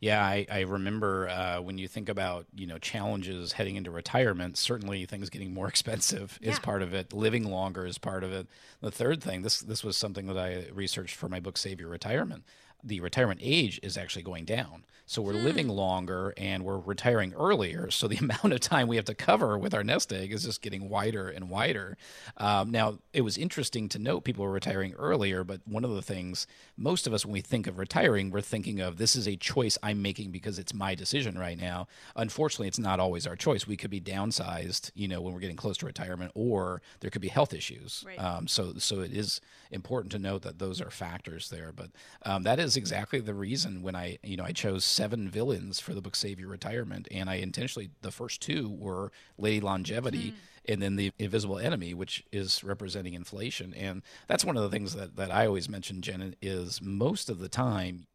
Yeah, 0.00 0.22
I, 0.22 0.46
I 0.50 0.60
remember 0.60 1.28
uh, 1.28 1.60
when 1.62 1.78
you 1.78 1.88
think 1.88 2.10
about 2.10 2.46
you 2.54 2.66
know 2.66 2.78
challenges 2.78 3.52
heading 3.52 3.76
into 3.76 3.90
retirement. 3.90 4.58
Certainly, 4.58 5.06
things 5.06 5.30
getting 5.30 5.54
more 5.54 5.68
expensive 5.74 6.38
is 6.42 6.58
part 6.58 6.82
of 6.82 6.92
it. 6.92 7.12
Living 7.12 7.50
longer 7.50 7.86
is 7.86 7.96
part 7.96 8.22
of 8.24 8.32
it. 8.32 8.46
The 8.82 8.90
third 8.90 9.22
thing 9.22 9.42
this 9.42 9.60
this 9.60 9.82
was 9.82 9.96
something 9.96 10.26
that 10.26 10.36
I 10.36 10.66
researched 10.72 11.16
for 11.16 11.28
my 11.28 11.40
book 11.40 11.56
Save 11.56 11.80
Your 11.80 11.88
Retirement 11.88 12.44
the 12.84 13.00
retirement 13.00 13.40
age 13.42 13.80
is 13.82 13.96
actually 13.96 14.22
going 14.22 14.44
down. 14.44 14.84
So 15.06 15.20
we're 15.20 15.34
hmm. 15.34 15.44
living 15.44 15.68
longer 15.68 16.32
and 16.36 16.64
we're 16.64 16.78
retiring 16.78 17.34
earlier. 17.34 17.90
So 17.90 18.08
the 18.08 18.16
amount 18.22 18.52
of 18.52 18.60
time 18.60 18.88
we 18.88 18.96
have 18.96 19.04
to 19.06 19.14
cover 19.14 19.58
with 19.58 19.74
our 19.74 19.84
nest 19.84 20.12
egg 20.12 20.32
is 20.32 20.44
just 20.44 20.62
getting 20.62 20.88
wider 20.88 21.28
and 21.28 21.50
wider. 21.50 21.96
Um, 22.36 22.70
now, 22.70 22.98
it 23.12 23.20
was 23.20 23.36
interesting 23.36 23.88
to 23.90 23.98
note 23.98 24.24
people 24.24 24.44
were 24.44 24.50
retiring 24.50 24.94
earlier, 24.94 25.44
but 25.44 25.60
one 25.66 25.84
of 25.84 25.90
the 25.90 26.02
things 26.02 26.46
most 26.76 27.06
of 27.06 27.12
us, 27.12 27.24
when 27.24 27.32
we 27.32 27.40
think 27.40 27.66
of 27.66 27.78
retiring, 27.78 28.30
we're 28.30 28.40
thinking 28.40 28.80
of 28.80 28.96
this 28.96 29.14
is 29.14 29.28
a 29.28 29.36
choice 29.36 29.76
I'm 29.82 30.00
making 30.00 30.30
because 30.30 30.58
it's 30.58 30.72
my 30.72 30.94
decision 30.94 31.38
right 31.38 31.58
now. 31.58 31.86
Unfortunately, 32.16 32.68
it's 32.68 32.78
not 32.78 33.00
always 33.00 33.26
our 33.26 33.36
choice. 33.36 33.66
We 33.66 33.76
could 33.76 33.90
be 33.90 34.00
downsized, 34.00 34.90
you 34.94 35.08
know, 35.08 35.20
when 35.20 35.34
we're 35.34 35.40
getting 35.40 35.56
close 35.56 35.76
to 35.78 35.86
retirement, 35.86 36.32
or 36.34 36.80
there 37.00 37.10
could 37.10 37.22
be 37.22 37.28
health 37.28 37.52
issues. 37.52 38.04
Right. 38.06 38.18
Um, 38.18 38.48
so, 38.48 38.74
so 38.78 39.00
it 39.00 39.12
is 39.12 39.40
important 39.70 40.12
to 40.12 40.18
note 40.18 40.42
that 40.42 40.58
those 40.58 40.80
are 40.80 40.90
factors 40.90 41.50
there. 41.50 41.72
But 41.72 41.90
um, 42.24 42.44
that 42.44 42.58
is 42.58 42.73
exactly 42.76 43.20
the 43.20 43.34
reason 43.34 43.82
when 43.82 43.94
I, 43.94 44.18
you 44.22 44.36
know, 44.36 44.44
I 44.44 44.52
chose 44.52 44.84
seven 44.84 45.28
villains 45.28 45.80
for 45.80 45.94
the 45.94 46.00
book 46.00 46.16
Save 46.16 46.40
Your 46.40 46.48
Retirement, 46.48 47.08
and 47.10 47.28
I 47.28 47.36
intentionally 47.36 47.90
the 48.02 48.10
first 48.10 48.40
two 48.40 48.68
were 48.68 49.12
Lady 49.38 49.60
Longevity. 49.60 50.32
Mm. 50.32 50.34
And 50.66 50.80
then 50.80 50.96
the 50.96 51.12
invisible 51.18 51.58
enemy, 51.58 51.92
which 51.92 52.24
is 52.32 52.64
representing 52.64 53.12
inflation. 53.12 53.74
And 53.74 54.00
that's 54.28 54.46
one 54.46 54.56
of 54.56 54.62
the 54.62 54.70
things 54.70 54.94
that, 54.94 55.14
that 55.16 55.30
I 55.30 55.46
always 55.46 55.68
mention, 55.68 56.00
Jen, 56.00 56.36
is 56.40 56.80
most 56.80 57.28
of 57.28 57.38
the 57.38 57.50
time, 57.50 58.06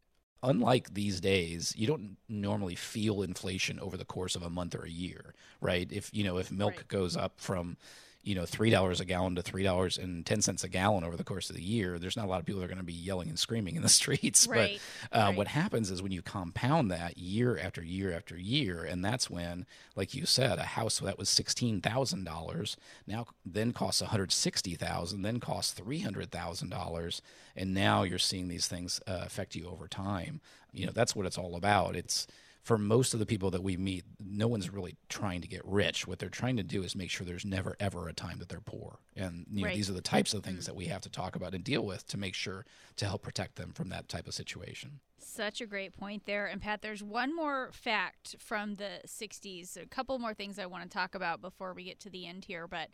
unlike 0.42 0.96
these 0.96 1.22
days, 1.22 1.76
you 1.78 1.86
don't 1.86 2.18
normally 2.28 2.74
feel 2.74 3.22
inflation 3.22 3.80
over 3.80 3.98
the 3.98 4.06
course 4.06 4.36
of 4.36 4.42
a 4.42 4.50
month 4.50 4.74
or 4.74 4.84
a 4.84 4.90
year, 4.90 5.36
right? 5.62 5.88
If 5.92 6.10
you 6.12 6.24
know 6.24 6.38
if 6.38 6.52
milk 6.52 6.78
right. 6.78 6.88
goes 6.88 7.16
up 7.16 7.34
from 7.38 7.78
you 8.24 8.36
know 8.36 8.46
three 8.46 8.70
dollars 8.70 9.00
a 9.00 9.06
gallon 9.06 9.36
to 9.36 9.42
three 9.42 9.64
dollars 9.64 9.98
and 9.98 10.26
ten 10.26 10.42
cents 10.42 10.64
a 10.64 10.70
gallon 10.70 11.04
over 11.04 11.16
the 11.16 11.24
course 11.24 11.50
of 11.50 11.56
the 11.56 11.64
year, 11.64 11.98
there's 11.98 12.18
not 12.18 12.26
a 12.26 12.28
lot 12.28 12.40
of 12.40 12.46
people 12.46 12.60
that 12.60 12.66
are 12.66 12.70
going 12.70 12.78
to 12.78 12.84
be 12.84 12.94
yelling 12.94 13.30
and 13.30 13.40
screaming 13.40 13.76
in 13.76 13.82
the 13.82 13.90
streets. 14.00 14.48
Right. 14.48 14.80
But 15.12 15.18
uh, 15.18 15.22
right. 15.28 15.38
what 15.38 15.48
happens 15.48 15.90
is 15.90 16.02
when 16.02 16.12
you 16.12 16.22
compound 16.22 16.92
that 16.92 17.18
year 17.18 17.58
after 17.58 17.82
year 17.82 18.12
after 18.14 18.38
year, 18.38 18.84
and 18.84 19.04
that's 19.04 19.30
when, 19.30 19.66
like 19.96 20.14
you 20.14 20.26
said, 20.26 20.60
a 20.60 20.64
house 20.64 21.00
that 21.00 21.18
was 21.18 21.30
sixteen 21.30 21.82
thousand 21.82 22.26
dollars 22.26 22.78
now 23.08 23.26
then 23.46 23.72
costs 23.72 24.02
one 24.02 24.10
hundred 24.10 24.32
sixty 24.32 24.76
thousand, 24.76 25.22
then 25.22 25.40
costs 25.40 25.74
three 25.74 26.00
hundred 26.00 26.32
thousand 26.32 26.70
dollars, 26.70 27.22
and 27.56 27.74
now 27.74 28.04
you're 28.04 28.20
seeing 28.20 28.48
these 28.48 28.68
things 28.68 29.02
uh, 29.08 29.22
affect 29.26 29.56
you 29.56 29.68
over 29.68 29.88
time. 29.88 30.42
You 30.72 30.86
know 30.86 30.92
that's 30.94 31.16
what 31.16 31.26
it's 31.26 31.38
all 31.38 31.56
about. 31.56 31.96
It's 31.96 32.28
for 32.70 32.78
most 32.78 33.16
of 33.16 33.20
the 33.20 33.26
people 33.26 33.50
that 33.50 33.64
we 33.64 33.78
meet, 33.78 34.04
no 34.24 34.48
one's 34.48 34.70
really 34.70 34.96
trying 35.10 35.42
to 35.42 35.48
get 35.48 35.66
rich. 35.66 36.06
What 36.06 36.20
they're 36.20 36.30
trying 36.30 36.56
to 36.58 36.62
do 36.62 36.84
is 36.84 36.96
make 36.96 37.10
sure 37.10 37.26
there's 37.26 37.44
never 37.44 37.76
ever 37.80 38.08
a 38.08 38.14
time 38.14 38.38
that 38.38 38.48
they're 38.48 38.62
poor. 38.62 39.00
And 39.16 39.48
you 39.52 39.62
know, 39.62 39.70
right. 39.70 39.76
these 39.76 39.90
are 39.90 39.94
the 39.94 40.02
types 40.04 40.36
of 40.36 40.44
things 40.44 40.62
mm. 40.62 40.66
that 40.68 40.76
we 40.76 40.86
have 40.86 41.02
to 41.02 41.10
talk 41.10 41.36
about 41.36 41.56
and 41.56 41.64
deal 41.64 41.84
with 41.84 42.06
to 42.10 42.18
make 42.20 42.36
sure 42.36 42.68
to 42.98 43.06
help 43.06 43.24
protect 43.24 43.56
them 43.56 43.72
from 43.74 43.90
that 43.90 44.08
type 44.08 44.28
of 44.28 44.36
situation. 44.36 45.00
Such 45.18 45.62
a 45.62 45.66
great 45.66 45.98
point 45.98 46.28
there. 46.28 46.46
And 46.46 46.62
Pat, 46.62 46.84
there's 46.84 47.02
one 47.02 47.36
more 47.36 47.72
fact 47.74 48.36
from 48.38 48.76
the 48.76 49.02
60s, 49.08 49.76
a 49.76 49.88
couple 49.88 50.20
more 50.20 50.36
things 50.36 50.60
I 50.60 50.68
want 50.68 50.84
to 50.84 50.96
talk 50.96 51.16
about 51.16 51.42
before 51.42 51.74
we 51.74 51.86
get 51.86 52.00
to 52.02 52.12
the 52.12 52.28
end 52.28 52.46
here. 52.46 52.68
But 52.68 52.90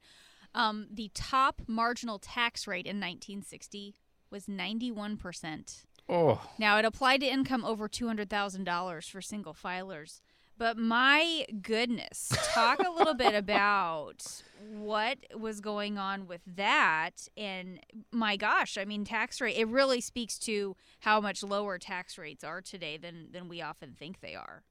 um, 0.53 0.87
the 0.89 1.11
top 1.13 1.63
marginal 1.67 2.17
tax 2.17 2.65
rate 2.65 2.85
in 2.85 3.01
1960 3.01 3.93
was 4.31 4.45
91%. 4.45 5.83
Oh. 6.07 6.41
Now, 6.57 6.77
it 6.77 6.85
applied 6.85 7.21
to 7.21 7.27
income 7.27 7.65
over 7.65 7.89
$200,000 7.89 9.09
for 9.09 9.21
single 9.21 9.53
filers. 9.53 10.21
But 10.57 10.77
my 10.77 11.45
goodness, 11.61 12.31
talk 12.53 12.79
a 12.79 12.89
little 12.89 13.13
bit 13.13 13.35
about 13.35 14.41
what 14.71 15.17
was 15.37 15.59
going 15.59 15.97
on 15.97 16.27
with 16.27 16.41
that. 16.55 17.27
And 17.35 17.79
my 18.11 18.37
gosh, 18.37 18.77
I 18.77 18.85
mean, 18.85 19.03
tax 19.03 19.41
rate, 19.41 19.57
it 19.57 19.67
really 19.67 19.99
speaks 19.99 20.39
to 20.39 20.75
how 20.99 21.19
much 21.19 21.43
lower 21.43 21.77
tax 21.77 22.17
rates 22.17 22.43
are 22.43 22.61
today 22.61 22.97
than, 22.97 23.31
than 23.31 23.49
we 23.49 23.61
often 23.61 23.95
think 23.97 24.21
they 24.21 24.35
are. 24.35 24.63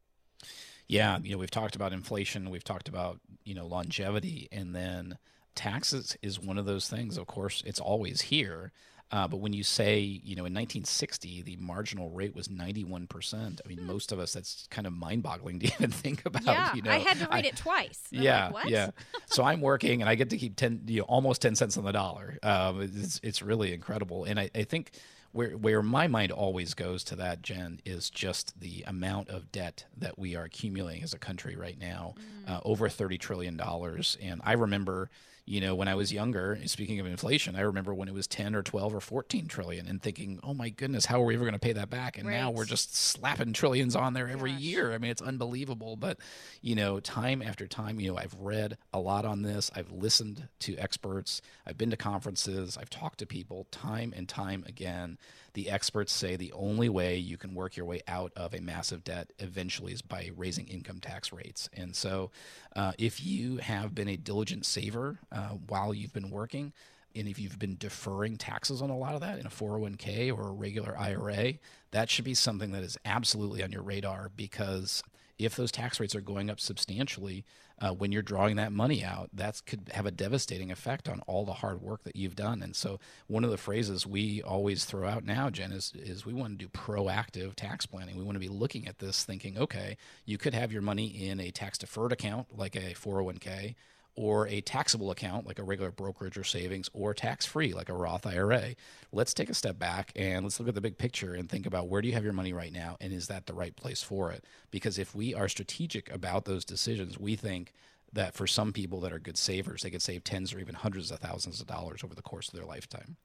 Yeah. 0.88 1.18
You 1.22 1.32
know, 1.32 1.38
we've 1.38 1.50
talked 1.50 1.76
about 1.76 1.92
inflation, 1.92 2.50
we've 2.50 2.64
talked 2.64 2.88
about, 2.88 3.20
you 3.44 3.54
know, 3.54 3.66
longevity, 3.66 4.48
and 4.50 4.74
then 4.74 5.18
taxes 5.54 6.16
is 6.22 6.40
one 6.40 6.58
of 6.58 6.64
those 6.66 6.88
things. 6.88 7.18
Of 7.18 7.26
course, 7.26 7.62
it's 7.66 7.80
always 7.80 8.22
here. 8.22 8.72
Uh, 9.10 9.28
but 9.28 9.36
when 9.36 9.52
you 9.52 9.62
say, 9.62 10.00
you 10.00 10.34
know, 10.34 10.44
in 10.44 10.52
1960, 10.54 11.42
the 11.42 11.56
marginal 11.56 12.10
rate 12.10 12.34
was 12.34 12.48
91%. 12.48 13.60
I 13.64 13.68
mean, 13.68 13.78
Hmm. 13.78 13.86
most 13.86 14.10
of 14.12 14.18
us, 14.18 14.32
that's 14.32 14.66
kind 14.70 14.86
of 14.86 14.92
mind 14.92 15.22
boggling 15.22 15.60
to 15.60 15.66
even 15.78 15.90
think 15.90 16.24
about. 16.26 16.44
yeah, 16.44 16.74
you 16.74 16.82
know? 16.82 16.90
I 16.90 16.98
had 16.98 17.18
to 17.18 17.28
read 17.30 17.44
it 17.44 17.56
twice. 17.56 18.00
I'm 18.12 18.22
yeah, 18.22 18.44
like, 18.46 18.54
what? 18.54 18.68
yeah. 18.70 18.90
So 19.26 19.44
I'm 19.44 19.60
working, 19.70 20.00
and 20.00 20.08
I 20.08 20.14
get 20.14 20.30
to 20.30 20.36
keep 20.36 20.56
ten, 20.56 20.82
you 20.86 21.00
know, 21.00 21.04
almost 21.04 21.42
ten 21.42 21.54
cents 21.54 21.76
on 21.76 21.84
the 21.84 21.92
dollar. 21.92 22.38
Um, 22.42 22.80
it's 22.82 23.20
it's 23.22 23.42
really 23.42 23.72
incredible, 23.72 24.24
and 24.24 24.40
I, 24.40 24.50
I 24.54 24.64
think 24.64 24.90
where 25.32 25.50
where 25.50 25.82
my 25.82 26.06
mind 26.08 26.32
always 26.32 26.74
goes 26.74 27.04
to 27.04 27.16
that, 27.16 27.42
Jen, 27.42 27.80
is 27.84 28.10
just 28.10 28.58
the 28.60 28.84
amount 28.86 29.28
of 29.28 29.52
debt 29.52 29.84
that 29.96 30.18
we 30.18 30.34
are 30.36 30.44
accumulating 30.44 31.02
as 31.02 31.12
a 31.12 31.18
country 31.18 31.56
right 31.56 31.78
now, 31.78 32.14
uh, 32.48 32.60
over 32.64 32.88
thirty 32.88 33.18
trillion 33.18 33.56
dollars. 33.56 34.16
And 34.22 34.40
I 34.44 34.52
remember, 34.52 35.10
you 35.46 35.60
know, 35.60 35.74
when 35.74 35.88
I 35.88 35.94
was 35.94 36.10
younger, 36.12 36.58
speaking 36.64 37.00
of 37.00 37.06
inflation, 37.06 37.54
I 37.54 37.60
remember 37.60 37.92
when 37.92 38.08
it 38.08 38.14
was 38.14 38.26
ten 38.26 38.54
or 38.54 38.62
twelve 38.62 38.94
or 38.94 39.00
fourteen 39.00 39.46
trillion, 39.46 39.86
and 39.86 40.02
thinking, 40.02 40.40
oh 40.42 40.54
my 40.54 40.70
goodness, 40.70 41.06
how 41.06 41.22
are 41.22 41.26
we 41.26 41.34
ever 41.34 41.44
going 41.44 41.52
to 41.52 41.58
pay 41.58 41.74
that 41.74 41.90
back? 41.90 42.16
And 42.16 42.28
now 42.28 42.50
we're 42.50 42.64
just 42.64 42.96
slapping 42.96 43.52
trillions 43.52 43.94
on 43.94 44.14
there 44.14 44.28
every 44.28 44.52
Gosh. 44.52 44.60
year. 44.60 44.92
I 44.94 44.98
mean, 44.98 45.10
it's 45.10 45.20
unbelievable. 45.20 45.96
But, 45.96 46.18
you 46.62 46.74
know, 46.74 46.98
time 46.98 47.42
after 47.42 47.66
time, 47.66 48.00
you 48.00 48.12
know, 48.12 48.18
I've 48.18 48.34
read 48.40 48.78
a 48.92 48.98
lot 49.00 49.24
on 49.26 49.42
this. 49.42 49.70
I've 49.74 49.90
listened 49.90 50.48
to 50.60 50.76
experts. 50.78 51.42
I've 51.66 51.76
been 51.76 51.90
to 51.90 51.96
conferences. 51.96 52.78
I've 52.78 52.90
talked 52.90 53.18
to 53.18 53.26
people 53.26 53.66
time 53.70 54.14
and 54.16 54.28
time 54.28 54.64
again. 54.66 55.18
The 55.54 55.70
experts 55.70 56.12
say 56.12 56.36
the 56.36 56.52
only 56.52 56.88
way 56.88 57.16
you 57.16 57.36
can 57.36 57.54
work 57.54 57.76
your 57.76 57.86
way 57.86 58.00
out 58.06 58.32
of 58.36 58.54
a 58.54 58.60
massive 58.60 59.04
debt 59.04 59.32
eventually 59.38 59.92
is 59.92 60.02
by 60.02 60.30
raising 60.36 60.66
income 60.66 61.00
tax 61.00 61.32
rates. 61.32 61.68
And 61.72 61.94
so, 61.94 62.32
uh, 62.74 62.92
if 62.98 63.24
you 63.24 63.58
have 63.58 63.94
been 63.94 64.08
a 64.08 64.16
diligent 64.16 64.66
saver 64.66 65.20
uh, 65.30 65.50
while 65.68 65.94
you've 65.94 66.12
been 66.12 66.30
working, 66.30 66.72
and 67.14 67.28
if 67.28 67.38
you've 67.38 67.58
been 67.58 67.76
deferring 67.76 68.36
taxes 68.36 68.82
on 68.82 68.90
a 68.90 68.96
lot 68.96 69.14
of 69.14 69.20
that 69.20 69.38
in 69.38 69.46
a 69.46 69.50
401k 69.50 70.36
or 70.36 70.48
a 70.48 70.52
regular 70.52 70.98
IRA, 70.98 71.54
that 71.92 72.10
should 72.10 72.24
be 72.24 72.34
something 72.34 72.72
that 72.72 72.82
is 72.82 72.98
absolutely 73.04 73.62
on 73.62 73.70
your 73.70 73.82
radar 73.82 74.30
because 74.34 75.02
if 75.38 75.54
those 75.56 75.70
tax 75.70 76.00
rates 76.00 76.14
are 76.14 76.20
going 76.20 76.50
up 76.50 76.60
substantially 76.60 77.44
uh, 77.80 77.90
when 77.90 78.12
you're 78.12 78.22
drawing 78.22 78.56
that 78.56 78.72
money 78.72 79.04
out, 79.04 79.30
that 79.32 79.60
could 79.66 79.90
have 79.92 80.06
a 80.06 80.10
devastating 80.10 80.70
effect 80.70 81.08
on 81.08 81.20
all 81.26 81.44
the 81.44 81.54
hard 81.54 81.82
work 81.82 82.04
that 82.04 82.16
you've 82.16 82.36
done. 82.36 82.62
And 82.62 82.74
so, 82.74 83.00
one 83.26 83.44
of 83.44 83.50
the 83.50 83.56
phrases 83.56 84.06
we 84.06 84.42
always 84.42 84.84
throw 84.84 85.08
out 85.08 85.24
now, 85.24 85.50
Jen, 85.50 85.72
is, 85.72 85.92
is 85.96 86.24
we 86.24 86.32
want 86.32 86.58
to 86.58 86.64
do 86.64 86.68
proactive 86.68 87.54
tax 87.54 87.86
planning. 87.86 88.16
We 88.16 88.24
want 88.24 88.36
to 88.36 88.40
be 88.40 88.48
looking 88.48 88.86
at 88.86 88.98
this 88.98 89.24
thinking, 89.24 89.58
okay, 89.58 89.96
you 90.24 90.38
could 90.38 90.54
have 90.54 90.72
your 90.72 90.82
money 90.82 91.06
in 91.28 91.40
a 91.40 91.50
tax 91.50 91.78
deferred 91.78 92.12
account 92.12 92.46
like 92.56 92.76
a 92.76 92.94
401k 92.94 93.74
or 94.16 94.46
a 94.48 94.60
taxable 94.60 95.10
account 95.10 95.46
like 95.46 95.58
a 95.58 95.62
regular 95.62 95.90
brokerage 95.90 96.36
or 96.36 96.44
savings 96.44 96.88
or 96.92 97.12
tax 97.14 97.44
free 97.44 97.72
like 97.72 97.88
a 97.88 97.94
Roth 97.94 98.26
IRA. 98.26 98.74
Let's 99.12 99.34
take 99.34 99.50
a 99.50 99.54
step 99.54 99.78
back 99.78 100.12
and 100.14 100.44
let's 100.44 100.58
look 100.58 100.68
at 100.68 100.74
the 100.74 100.80
big 100.80 100.98
picture 100.98 101.34
and 101.34 101.48
think 101.48 101.66
about 101.66 101.88
where 101.88 102.00
do 102.00 102.08
you 102.08 102.14
have 102.14 102.24
your 102.24 102.32
money 102.32 102.52
right 102.52 102.72
now 102.72 102.96
and 103.00 103.12
is 103.12 103.26
that 103.28 103.46
the 103.46 103.54
right 103.54 103.74
place 103.74 104.02
for 104.02 104.30
it? 104.30 104.44
Because 104.70 104.98
if 104.98 105.14
we 105.14 105.34
are 105.34 105.48
strategic 105.48 106.12
about 106.12 106.44
those 106.44 106.64
decisions, 106.64 107.18
we 107.18 107.36
think 107.36 107.72
that 108.12 108.34
for 108.34 108.46
some 108.46 108.72
people 108.72 109.00
that 109.00 109.12
are 109.12 109.18
good 109.18 109.36
savers, 109.36 109.82
they 109.82 109.90
could 109.90 110.02
save 110.02 110.22
tens 110.22 110.54
or 110.54 110.60
even 110.60 110.74
hundreds 110.74 111.10
of 111.10 111.18
thousands 111.18 111.60
of 111.60 111.66
dollars 111.66 112.04
over 112.04 112.14
the 112.14 112.22
course 112.22 112.48
of 112.48 112.54
their 112.54 112.66
lifetime. 112.66 113.16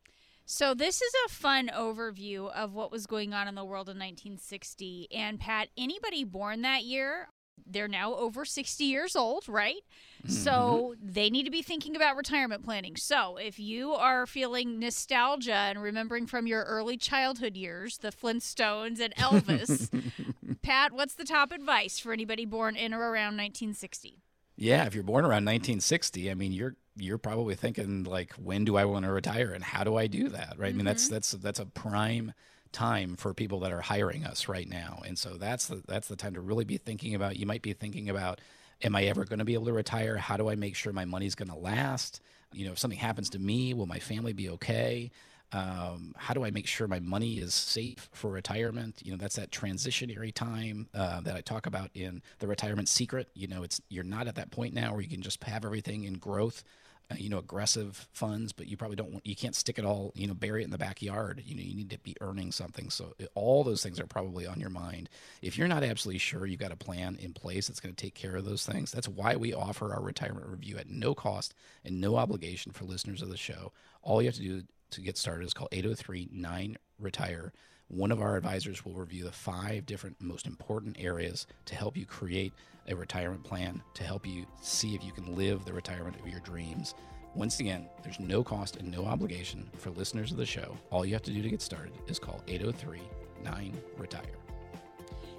So 0.51 0.73
this 0.73 0.99
is 0.99 1.13
a 1.27 1.29
fun 1.29 1.69
overview 1.71 2.51
of 2.51 2.73
what 2.73 2.91
was 2.91 3.05
going 3.05 3.35
on 3.35 3.47
in 3.47 3.53
the 3.53 3.63
world 3.63 3.87
in 3.87 3.97
1960. 3.97 5.07
And 5.11 5.39
Pat, 5.39 5.67
anybody 5.77 6.23
born 6.23 6.63
that 6.63 6.85
year, 6.85 7.29
they're 7.65 7.87
now 7.87 8.15
over 8.15 8.45
60 8.45 8.83
years 8.83 9.15
old, 9.15 9.47
right? 9.47 9.81
So 10.27 10.95
mm-hmm. 10.95 11.11
they 11.11 11.29
need 11.29 11.43
to 11.43 11.51
be 11.51 11.61
thinking 11.61 11.95
about 11.95 12.17
retirement 12.17 12.63
planning. 12.63 12.97
So 12.97 13.37
if 13.37 13.57
you 13.57 13.93
are 13.93 14.25
feeling 14.25 14.79
nostalgia 14.79 15.53
and 15.53 15.81
remembering 15.81 16.27
from 16.27 16.45
your 16.45 16.63
early 16.63 16.97
childhood 16.97 17.55
years, 17.55 17.99
the 17.99 18.11
Flintstones 18.11 18.99
and 18.99 19.15
Elvis, 19.15 19.89
Pat, 20.61 20.91
what's 20.91 21.13
the 21.13 21.23
top 21.23 21.51
advice 21.51 21.99
for 21.99 22.11
anybody 22.11 22.45
born 22.45 22.75
in 22.75 22.93
or 22.93 22.99
around 22.99 23.37
1960? 23.37 24.21
Yeah, 24.57 24.85
if 24.85 24.93
you're 24.93 25.03
born 25.03 25.23
around 25.23 25.45
1960, 25.45 26.29
I 26.29 26.33
mean, 26.33 26.51
you're 26.51 26.75
you're 26.97 27.17
probably 27.17 27.55
thinking 27.55 28.03
like, 28.03 28.33
when 28.33 28.65
do 28.65 28.75
I 28.75 28.83
want 28.83 29.05
to 29.05 29.11
retire, 29.11 29.53
and 29.53 29.63
how 29.63 29.85
do 29.85 29.95
I 29.95 30.07
do 30.07 30.27
that? 30.29 30.55
Right? 30.57 30.73
I 30.73 30.73
mean, 30.73 30.85
that's 30.85 31.05
mm-hmm. 31.05 31.13
that's 31.13 31.31
that's 31.31 31.59
a 31.59 31.65
prime 31.65 32.33
time 32.71 33.15
for 33.15 33.33
people 33.33 33.59
that 33.61 33.71
are 33.71 33.81
hiring 33.81 34.25
us 34.25 34.47
right 34.47 34.67
now, 34.67 35.01
and 35.05 35.17
so 35.17 35.35
that's 35.35 35.67
the 35.67 35.81
that's 35.87 36.07
the 36.07 36.15
time 36.15 36.33
to 36.35 36.41
really 36.41 36.65
be 36.65 36.77
thinking 36.77 37.15
about. 37.15 37.37
You 37.37 37.45
might 37.45 37.61
be 37.61 37.73
thinking 37.73 38.09
about, 38.09 38.39
am 38.83 38.95
I 38.95 39.03
ever 39.05 39.25
going 39.25 39.39
to 39.39 39.45
be 39.45 39.53
able 39.53 39.65
to 39.65 39.73
retire? 39.73 40.17
How 40.17 40.37
do 40.37 40.49
I 40.49 40.55
make 40.55 40.75
sure 40.75 40.93
my 40.93 41.05
money's 41.05 41.35
going 41.35 41.49
to 41.49 41.57
last? 41.57 42.21
You 42.53 42.65
know, 42.65 42.71
if 42.71 42.79
something 42.79 42.99
happens 42.99 43.29
to 43.31 43.39
me, 43.39 43.73
will 43.73 43.85
my 43.85 43.99
family 43.99 44.33
be 44.33 44.49
okay? 44.51 45.11
Um, 45.51 46.13
how 46.15 46.35
do 46.35 46.43
I 46.45 46.51
make 46.51 46.67
sure 46.67 46.87
my 46.87 46.99
money 46.99 47.39
is 47.39 47.53
safe 47.53 48.07
for 48.13 48.29
retirement? 48.29 49.01
You 49.03 49.11
know, 49.11 49.17
that's 49.17 49.35
that 49.37 49.51
transitionary 49.51 50.33
time 50.33 50.87
uh, 50.93 51.21
that 51.21 51.35
I 51.35 51.41
talk 51.41 51.65
about 51.65 51.89
in 51.95 52.21
the 52.37 52.47
retirement 52.47 52.87
secret. 52.87 53.29
You 53.33 53.47
know, 53.47 53.63
it's 53.63 53.81
you're 53.89 54.03
not 54.03 54.27
at 54.27 54.35
that 54.35 54.51
point 54.51 54.73
now 54.73 54.91
where 54.91 55.01
you 55.01 55.09
can 55.09 55.21
just 55.21 55.43
have 55.43 55.65
everything 55.65 56.03
in 56.03 56.13
growth, 56.13 56.63
uh, 57.11 57.15
you 57.17 57.29
know, 57.29 57.39
aggressive 57.39 58.07
funds, 58.13 58.51
but 58.53 58.67
you 58.67 58.77
probably 58.77 58.95
don't 58.95 59.11
want, 59.11 59.25
you 59.25 59.35
can't 59.35 59.55
stick 59.55 59.79
it 59.79 59.85
all, 59.85 60.11
you 60.15 60.27
know, 60.27 60.33
bury 60.33 60.61
it 60.61 60.65
in 60.65 60.71
the 60.71 60.77
backyard. 60.77 61.41
You 61.45 61.55
know, 61.55 61.61
you 61.63 61.75
need 61.75 61.89
to 61.89 61.97
be 61.99 62.15
earning 62.21 62.51
something. 62.51 62.89
So 62.89 63.13
it- 63.17 63.29
all 63.35 63.63
those 63.63 63.81
things 63.81 63.99
are 63.99 64.05
probably 64.07 64.45
on 64.45 64.59
your 64.59 64.69
mind. 64.69 65.09
If 65.41 65.57
you're 65.57 65.67
not 65.67 65.83
absolutely 65.83 66.19
sure 66.19 66.45
you've 66.45 66.59
got 66.59 66.71
a 66.71 66.75
plan 66.77 67.17
in 67.19 67.33
place 67.33 67.67
that's 67.67 67.79
going 67.79 67.95
to 67.95 68.01
take 68.01 68.15
care 68.15 68.35
of 68.35 68.45
those 68.45 68.65
things, 68.65 68.91
that's 68.91 69.07
why 69.07 69.35
we 69.35 69.53
offer 69.53 69.93
our 69.93 70.01
retirement 70.01 70.47
review 70.47 70.77
at 70.77 70.89
no 70.89 71.15
cost 71.15 71.53
and 71.83 71.99
no 71.99 72.15
obligation 72.15 72.71
for 72.71 72.85
listeners 72.85 73.21
of 73.21 73.29
the 73.29 73.37
show. 73.37 73.71
All 74.03 74.21
you 74.21 74.27
have 74.27 74.35
to 74.35 74.41
do 74.41 74.63
to 74.91 75.01
get 75.01 75.17
started 75.17 75.45
is 75.45 75.53
call 75.53 75.67
803 75.71 76.29
9 76.31 76.77
Retire. 76.99 77.53
One 77.89 78.11
of 78.11 78.21
our 78.21 78.37
advisors 78.37 78.85
will 78.85 78.93
review 78.93 79.23
the 79.23 79.31
five 79.31 79.87
different 79.87 80.21
most 80.21 80.45
important 80.45 80.97
areas 80.99 81.47
to 81.65 81.73
help 81.73 81.97
you 81.97 82.05
create 82.05 82.53
a 82.87 82.95
retirement 82.95 83.43
plan, 83.43 83.81
to 83.95 84.03
help 84.03 84.27
you 84.27 84.45
see 84.61 84.93
if 84.93 85.03
you 85.03 85.11
can 85.11 85.35
live 85.35 85.65
the 85.65 85.73
retirement 85.73 86.15
of 86.19 86.27
your 86.27 86.39
dreams. 86.41 86.93
Once 87.33 87.59
again, 87.59 87.89
there's 88.03 88.19
no 88.19 88.43
cost 88.43 88.75
and 88.75 88.91
no 88.91 89.05
obligation 89.05 89.67
for 89.75 89.89
listeners 89.89 90.31
of 90.31 90.37
the 90.37 90.45
show. 90.45 90.77
All 90.91 91.03
you 91.03 91.13
have 91.13 91.23
to 91.23 91.31
do 91.31 91.41
to 91.41 91.49
get 91.49 91.63
started 91.63 91.93
is 92.07 92.19
call 92.19 92.43
803 92.47 93.01
9 93.43 93.81
Retire. 93.97 94.48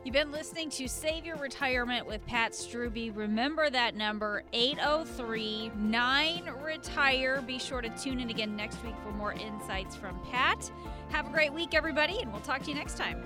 You've 0.03 0.15
been 0.15 0.33
listening 0.33 0.71
to 0.71 0.89
Save 0.89 1.27
Your 1.27 1.37
Retirement 1.37 2.07
with 2.07 2.25
Pat 2.27 2.53
Strubbe. 2.53 3.15
Remember 3.15 3.69
that 3.69 3.95
number 3.95 4.43
803 4.55 5.73
9 5.77 6.51
Retire. 6.65 7.43
Be 7.43 7.59
sure 7.59 7.83
to 7.83 7.91
tune 7.91 8.19
in 8.19 8.31
again 8.31 8.57
next 8.57 8.83
week 8.83 8.95
for 9.05 9.13
more 9.13 9.35
insights 9.35 9.95
from 9.95 10.19
Pat. 10.31 10.71
Have 11.11 11.27
a 11.27 11.31
great 11.31 11.53
week, 11.53 11.75
everybody, 11.75 12.19
and 12.23 12.33
we'll 12.33 12.41
talk 12.41 12.63
to 12.63 12.71
you 12.71 12.77
next 12.77 12.97
time. 12.97 13.23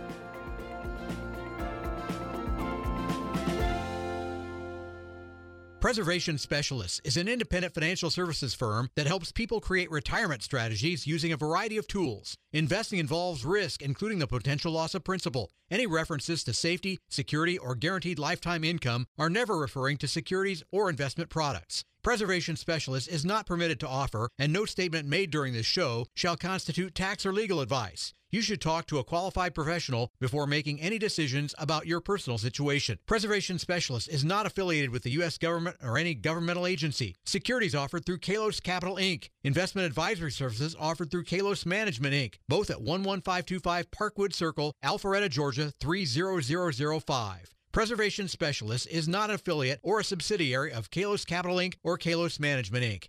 Preservation 5.79 6.39
Specialists 6.39 7.01
is 7.05 7.16
an 7.16 7.29
independent 7.29 7.72
financial 7.72 8.11
services 8.11 8.53
firm 8.53 8.91
that 8.97 9.07
helps 9.07 9.31
people 9.31 9.61
create 9.61 9.93
retirement 9.93 10.43
strategies 10.43 11.07
using 11.07 11.31
a 11.31 11.37
variety 11.37 11.77
of 11.77 11.87
tools. 11.87 12.37
Investing 12.55 13.01
involves 13.01 13.45
risk, 13.45 13.83
including 13.83 14.21
the 14.21 14.29
potential 14.29 14.71
loss 14.71 14.95
of 14.95 15.03
principal. 15.03 15.51
Any 15.73 15.89
references 15.89 16.45
to 16.45 16.53
safety, 16.53 17.01
security, 17.09 17.59
or 17.59 17.75
guaranteed 17.75 18.17
lifetime 18.17 18.63
income 18.63 19.07
are 19.19 19.29
never 19.29 19.59
referring 19.59 19.97
to 19.97 20.07
securities 20.07 20.63
or 20.71 20.89
investment 20.89 21.31
products. 21.31 21.85
Preservation 22.05 22.55
Specialist 22.55 23.09
is 23.09 23.25
not 23.25 23.47
permitted 23.47 23.81
to 23.81 23.89
offer, 23.89 24.29
and 24.39 24.53
no 24.53 24.67
statement 24.67 25.09
made 25.09 25.33
during 25.33 25.53
this 25.53 25.67
show 25.67 26.07
shall 26.15 26.37
constitute 26.37 26.95
tax 26.95 27.27
or 27.27 27.33
legal 27.33 27.61
advice. 27.61 28.15
You 28.31 28.41
should 28.41 28.61
talk 28.61 28.87
to 28.87 28.99
a 28.99 29.05
qualified 29.05 29.55
professional 29.55 30.13
before 30.21 30.47
making 30.47 30.81
any 30.81 30.99
decisions 30.99 31.57
about 31.59 31.89
your 31.89 32.01
personal 32.01 32.39
situation. 32.39 32.99
Preservation 33.07 33.59
Specialist 33.59 34.09
is 34.09 34.25
not 34.25 34.47
affiliated 34.47 34.91
with 34.91 35.03
the 35.03 35.13
U.S. 35.13 35.39
government 35.39 35.77
or 35.83 35.99
any 35.99 36.15
governmental 36.15 36.67
agency. 36.67 37.17
Securities 37.25 37.75
offered 37.75 38.05
through 38.05 38.19
Kalos 38.19 38.63
Capital 38.63 38.95
Inc. 38.97 39.31
Investment 39.45 39.85
advisory 39.85 40.33
services 40.33 40.75
offered 40.81 41.11
through 41.11 41.25
Kalos 41.25 41.67
Management 41.67 42.15
Inc. 42.15 42.37
Both 42.49 42.71
at 42.71 42.81
11525 42.81 43.91
Parkwood 43.91 44.33
Circle, 44.33 44.73
Alpharetta, 44.83 45.29
Georgia 45.29 45.71
30005. 45.79 47.55
Preservation 47.71 48.27
Specialist 48.27 48.89
is 48.89 49.07
not 49.07 49.29
an 49.29 49.35
affiliate 49.35 49.81
or 49.83 50.01
a 50.01 50.05
subsidiary 50.05 50.73
of 50.73 50.91
Kalos 50.91 51.27
Capital 51.27 51.59
Inc. 51.59 51.75
or 51.83 51.99
Kalos 51.99 52.41
Management 52.41 52.85
Inc. 52.85 53.09